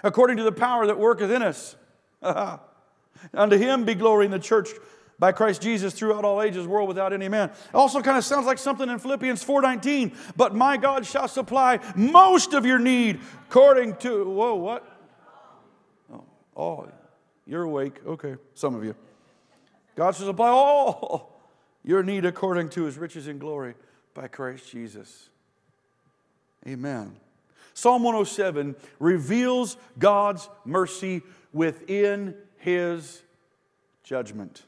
according 0.03 0.37
to 0.37 0.43
the 0.43 0.51
power 0.51 0.87
that 0.87 0.97
worketh 0.97 1.31
in 1.31 1.41
us. 1.41 1.75
Unto 3.33 3.57
him 3.57 3.85
be 3.85 3.95
glory 3.95 4.25
in 4.25 4.31
the 4.31 4.39
church 4.39 4.69
by 5.17 5.31
Christ 5.31 5.61
Jesus 5.61 5.93
throughout 5.93 6.25
all 6.25 6.41
ages, 6.41 6.67
world 6.67 6.87
without 6.87 7.13
any 7.13 7.29
man. 7.29 7.51
Also 7.73 8.01
kind 8.01 8.17
of 8.17 8.25
sounds 8.25 8.45
like 8.45 8.57
something 8.57 8.89
in 8.89 8.99
Philippians 8.99 9.43
4:19. 9.43 10.15
But 10.35 10.53
my 10.53 10.77
God 10.77 11.05
shall 11.05 11.27
supply 11.27 11.79
most 11.95 12.53
of 12.53 12.65
your 12.65 12.79
need 12.79 13.19
according 13.49 13.95
to 13.97 14.29
whoa, 14.29 14.55
what? 14.55 14.85
Oh, 16.13 16.23
oh 16.55 16.89
you're 17.47 17.63
awake. 17.63 18.05
Okay, 18.05 18.35
some 18.53 18.75
of 18.75 18.83
you. 18.83 18.95
God 19.95 20.15
shall 20.15 20.25
supply 20.25 20.49
all 20.49 21.39
your 21.83 22.03
need 22.03 22.25
according 22.25 22.69
to 22.69 22.83
his 22.83 22.97
riches 22.97 23.27
in 23.27 23.39
glory 23.39 23.75
by 24.15 24.27
Christ 24.27 24.71
Jesus. 24.71 25.29
Amen. 26.67 27.15
Psalm 27.75 28.01
107 28.01 28.75
reveals 28.99 29.77
God's 29.99 30.49
mercy 30.63 31.21
within 31.53 32.33
his 32.57 33.21
judgment. 34.03 34.63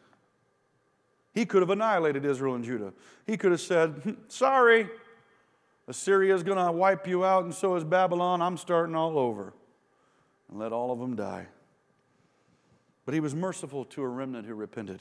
He 1.33 1.45
could 1.45 1.61
have 1.61 1.69
annihilated 1.69 2.25
Israel 2.25 2.53
and 2.53 2.63
Judah. 2.63 2.93
He 3.25 3.37
could 3.37 3.51
have 3.51 3.61
said, 3.61 3.89
hmm, 4.03 4.11
Sorry, 4.27 4.89
Assyria 5.87 6.35
is 6.35 6.43
going 6.43 6.63
to 6.63 6.71
wipe 6.71 7.07
you 7.07 7.23
out, 7.23 7.45
and 7.45 7.53
so 7.53 7.75
is 7.75 7.83
Babylon. 7.83 8.41
I'm 8.41 8.57
starting 8.57 8.95
all 8.95 9.17
over. 9.17 9.53
And 10.49 10.59
let 10.59 10.73
all 10.73 10.91
of 10.91 10.99
them 10.99 11.15
die. 11.15 11.47
But 13.05 13.13
he 13.13 13.19
was 13.21 13.33
merciful 13.33 13.85
to 13.85 14.01
a 14.01 14.07
remnant 14.07 14.45
who 14.45 14.55
repented. 14.55 14.99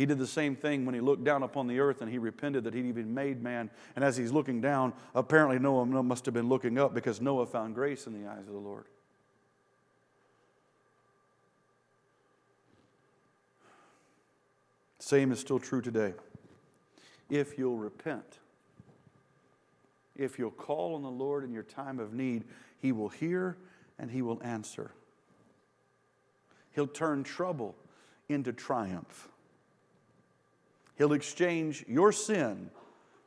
He 0.00 0.06
did 0.06 0.16
the 0.16 0.26
same 0.26 0.56
thing 0.56 0.86
when 0.86 0.94
he 0.94 1.00
looked 1.02 1.24
down 1.24 1.42
upon 1.42 1.66
the 1.66 1.78
earth 1.78 2.00
and 2.00 2.10
he 2.10 2.16
repented 2.16 2.64
that 2.64 2.72
he'd 2.72 2.86
even 2.86 3.12
made 3.12 3.42
man. 3.42 3.68
And 3.94 4.02
as 4.02 4.16
he's 4.16 4.32
looking 4.32 4.62
down, 4.62 4.94
apparently 5.14 5.58
Noah 5.58 6.02
must 6.02 6.24
have 6.24 6.32
been 6.32 6.48
looking 6.48 6.78
up 6.78 6.94
because 6.94 7.20
Noah 7.20 7.44
found 7.44 7.74
grace 7.74 8.06
in 8.06 8.14
the 8.14 8.26
eyes 8.26 8.46
of 8.48 8.54
the 8.54 8.58
Lord. 8.58 8.86
Same 15.00 15.32
is 15.32 15.38
still 15.38 15.58
true 15.58 15.82
today. 15.82 16.14
If 17.28 17.58
you'll 17.58 17.76
repent, 17.76 18.38
if 20.16 20.38
you'll 20.38 20.50
call 20.50 20.94
on 20.94 21.02
the 21.02 21.10
Lord 21.10 21.44
in 21.44 21.52
your 21.52 21.62
time 21.62 21.98
of 21.98 22.14
need, 22.14 22.44
He 22.78 22.90
will 22.90 23.10
hear 23.10 23.58
and 23.98 24.10
He 24.10 24.22
will 24.22 24.40
answer. 24.42 24.92
He'll 26.74 26.86
turn 26.86 27.22
trouble 27.22 27.76
into 28.30 28.54
triumph. 28.54 29.28
He'll 31.00 31.14
exchange 31.14 31.82
your 31.88 32.12
sin 32.12 32.70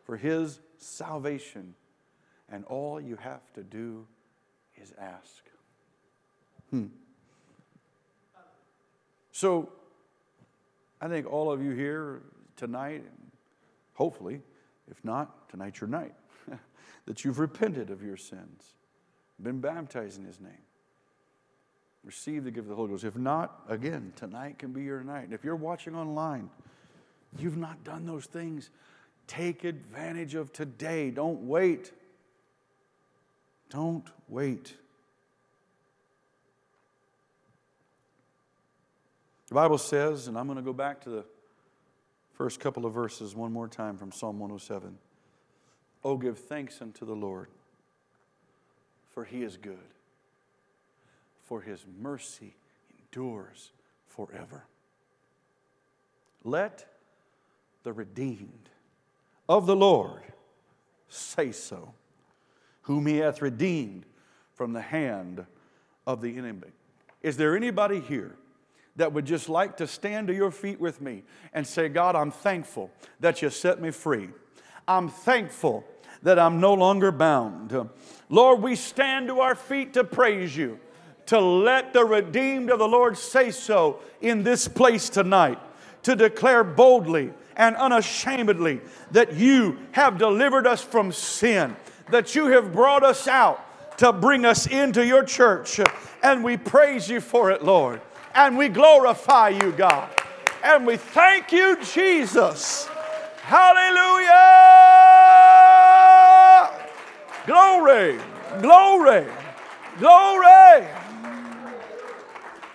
for 0.04 0.16
His 0.16 0.60
salvation. 0.78 1.74
And 2.48 2.66
all 2.66 3.02
you 3.02 3.16
have 3.16 3.52
to 3.56 3.64
do 3.64 4.06
is 4.80 4.94
ask. 5.00 5.44
Hmm. 6.70 6.86
So, 9.32 9.72
I 11.02 11.08
think 11.08 11.26
all 11.26 11.52
of 11.52 11.64
you 11.64 11.72
here 11.72 12.22
tonight, 12.58 13.06
hopefully, 13.96 14.44
if 14.92 15.04
not, 15.04 15.50
tonight's 15.50 15.82
your 15.82 15.90
night, 15.90 16.14
that 17.08 17.26
you've 17.26 17.40
repented 17.40 17.90
of 17.90 18.04
your 18.04 18.18
sins, 18.18 18.76
been 19.42 19.62
baptized 19.62 20.20
in 20.20 20.26
His 20.26 20.40
name, 20.40 20.62
received 22.04 22.46
the 22.46 22.52
gift 22.52 22.66
of 22.66 22.70
the 22.70 22.76
Holy 22.76 22.90
Ghost. 22.90 23.04
If 23.04 23.16
not, 23.16 23.62
again, 23.68 24.14
tonight 24.16 24.60
can 24.60 24.74
be 24.74 24.84
your 24.84 25.04
night. 25.04 25.24
And 25.24 25.34
if 25.34 25.44
you're 25.44 25.56
watching 25.56 25.96
online, 25.96 26.52
you've 27.40 27.58
not 27.58 27.84
done 27.84 28.06
those 28.06 28.26
things, 28.26 28.70
take 29.28 29.64
advantage 29.64 30.36
of 30.36 30.52
today. 30.54 31.12
Don't 31.12 31.42
wait. 31.42 31.92
Don't 33.70 34.06
wait. 34.28 34.76
The 39.48 39.56
Bible 39.56 39.78
says, 39.78 40.28
and 40.28 40.38
I'm 40.38 40.48
going 40.48 40.58
to 40.58 40.64
go 40.64 40.74
back 40.74 41.02
to 41.02 41.10
the 41.10 41.26
first 42.34 42.60
couple 42.60 42.86
of 42.86 42.94
verses 42.94 43.36
one 43.36 43.52
more 43.52 43.68
time 43.68 43.98
from 43.98 44.12
Psalm 44.12 44.40
107. 44.40 44.98
Oh, 46.04 46.18
give 46.18 46.38
thanks 46.40 46.82
unto 46.82 47.06
the 47.06 47.16
Lord, 47.16 47.48
for 49.12 49.24
he 49.24 49.44
is 49.44 49.58
good, 49.58 49.78
for 51.44 51.62
his 51.62 51.86
mercy 52.02 52.56
endures 53.00 53.72
forever. 54.08 54.66
Let 56.44 56.93
the 57.84 57.94
redeemed 57.94 58.70
of 59.48 59.66
the 59.66 59.76
Lord 59.76 60.22
say 61.08 61.52
so, 61.52 61.94
whom 62.84 63.06
he 63.06 63.18
hath 63.18 63.42
redeemed 63.42 64.06
from 64.54 64.74
the 64.74 64.82
hand 64.82 65.46
of 66.08 66.22
the 66.22 66.38
enemy. 66.38 66.70
Is 67.22 67.38
there 67.38 67.56
anybody 67.56 68.00
here 68.00 68.36
that 68.96 69.14
would 69.14 69.26
just 69.26 69.50
like 69.50 69.78
to 69.78 69.88
stand 69.88 70.28
to 70.28 70.34
your 70.34 70.52
feet 70.52 70.80
with 70.80 71.02
me 71.02 71.24
and 71.54 71.66
say, 71.66 71.90
God, 71.90 72.16
I'm 72.16 72.32
thankful 72.32 72.92
that 73.20 73.42
you 73.42 73.50
set 73.50 73.82
me 73.82 73.92
free. 73.92 74.30
I'm 74.88 75.10
thankful 75.10 75.84
that 76.22 76.38
I'm 76.40 76.60
no 76.60 76.74
longer 76.74 77.12
bound. 77.12 77.90
Lord, 78.30 78.62
we 78.62 78.76
stand 78.76 79.28
to 79.28 79.40
our 79.40 79.56
feet 79.56 79.94
to 79.94 80.04
praise 80.04 80.56
you, 80.56 80.80
to 81.28 81.40
let 81.40 81.94
the 81.94 82.06
redeemed 82.06 82.70
of 82.70 82.80
the 82.80 82.88
Lord 82.88 83.18
say 83.18 83.52
so 83.52 84.00
in 84.22 84.44
this 84.44 84.68
place 84.68 85.10
tonight, 85.10 85.60
to 86.04 86.16
declare 86.16 86.64
boldly 86.64 87.34
and 87.56 87.76
unashamedly 87.76 88.82
that 89.12 89.34
you 89.34 89.80
have 89.92 90.18
delivered 90.18 90.68
us 90.68 90.82
from 90.82 91.12
sin, 91.12 91.76
that 92.10 92.36
you 92.36 92.48
have 92.48 92.74
brought 92.74 93.04
us 93.04 93.28
out 93.28 93.98
to 93.98 94.12
bring 94.12 94.46
us 94.46 94.68
into 94.68 95.06
your 95.06 95.24
church. 95.24 95.80
And 96.22 96.44
we 96.44 96.58
praise 96.58 97.10
you 97.10 97.22
for 97.22 97.52
it, 97.52 97.64
Lord. 97.64 98.02
And 98.36 98.58
we 98.58 98.70
glorify 98.70 99.50
you, 99.50 99.72
God. 99.72 100.10
And 100.64 100.88
we 100.88 100.98
thank 100.98 101.52
you, 101.52 101.78
Jesus. 101.84 102.88
Hallelujah! 103.42 104.32
Glory, 107.46 108.20
glory, 108.62 109.26
glory. 110.00 110.88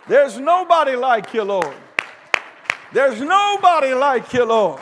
There's 0.06 0.38
nobody 0.38 0.94
like 0.94 1.32
you, 1.32 1.42
Lord. 1.44 1.74
There's 2.92 3.20
nobody 3.20 3.94
like 3.94 4.32
you, 4.32 4.44
Lord. 4.44 4.80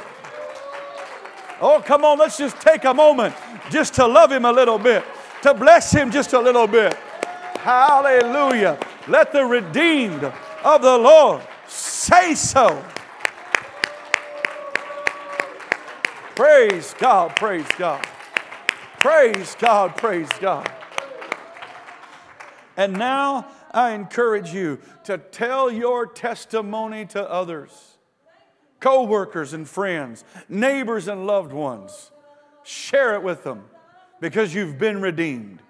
Oh, 1.61 1.82
come 1.84 2.04
on, 2.04 2.18
let's 2.18 2.36
just 2.36 2.61
take 2.61 2.84
a 2.84 2.94
moment 2.94 3.34
just 3.70 3.94
to 3.94 4.07
love 4.07 4.30
Him 4.30 4.44
a 4.44 4.52
little 4.52 4.78
bit. 4.78 5.04
to 5.42 5.54
bless 5.54 5.92
him 5.92 6.11
just 6.11 6.32
a 6.32 6.40
little 6.40 6.66
bit. 6.66 6.94
Hallelujah. 7.59 8.78
Let 9.07 9.32
the 9.32 9.44
redeemed 9.44 10.24
of 10.64 10.82
the 10.82 10.98
Lord 10.98 11.42
say 11.68 12.34
so. 12.34 12.82
Praise 16.34 16.94
God, 16.98 17.36
praise 17.36 17.66
God. 17.78 18.04
Praise 18.98 19.57
God, 19.59 19.96
praise 19.96 20.28
God. 20.40 20.70
And 22.76 22.92
now 22.92 23.46
I 23.70 23.92
encourage 23.92 24.52
you 24.52 24.80
to 25.04 25.16
tell 25.16 25.70
your 25.70 26.07
testimony 26.07 27.07
to 27.07 27.30
others, 27.30 27.95
co 28.80 29.04
workers 29.04 29.52
and 29.52 29.68
friends, 29.68 30.24
neighbors 30.48 31.08
and 31.08 31.26
loved 31.26 31.52
ones. 31.52 32.10
Share 32.62 33.14
it 33.14 33.22
with 33.22 33.44
them 33.44 33.64
because 34.20 34.54
you've 34.54 34.78
been 34.78 35.00
redeemed. 35.00 35.62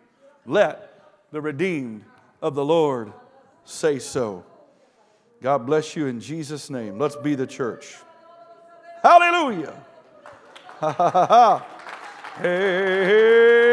Let 0.46 1.02
the 1.30 1.40
redeemed 1.40 2.04
of 2.40 2.54
the 2.54 2.64
Lord 2.64 3.12
say 3.64 3.98
so. 3.98 4.44
God 5.42 5.66
bless 5.66 5.94
you 5.96 6.06
in 6.06 6.20
Jesus' 6.20 6.70
name. 6.70 6.98
Let's 6.98 7.16
be 7.16 7.34
the 7.34 7.46
church. 7.46 7.96
Hallelujah. 9.02 9.74
Ha 10.80 10.92
ha 10.92 11.10
ha 11.10 11.26
ha. 11.26 11.66
Hey. 12.40 13.66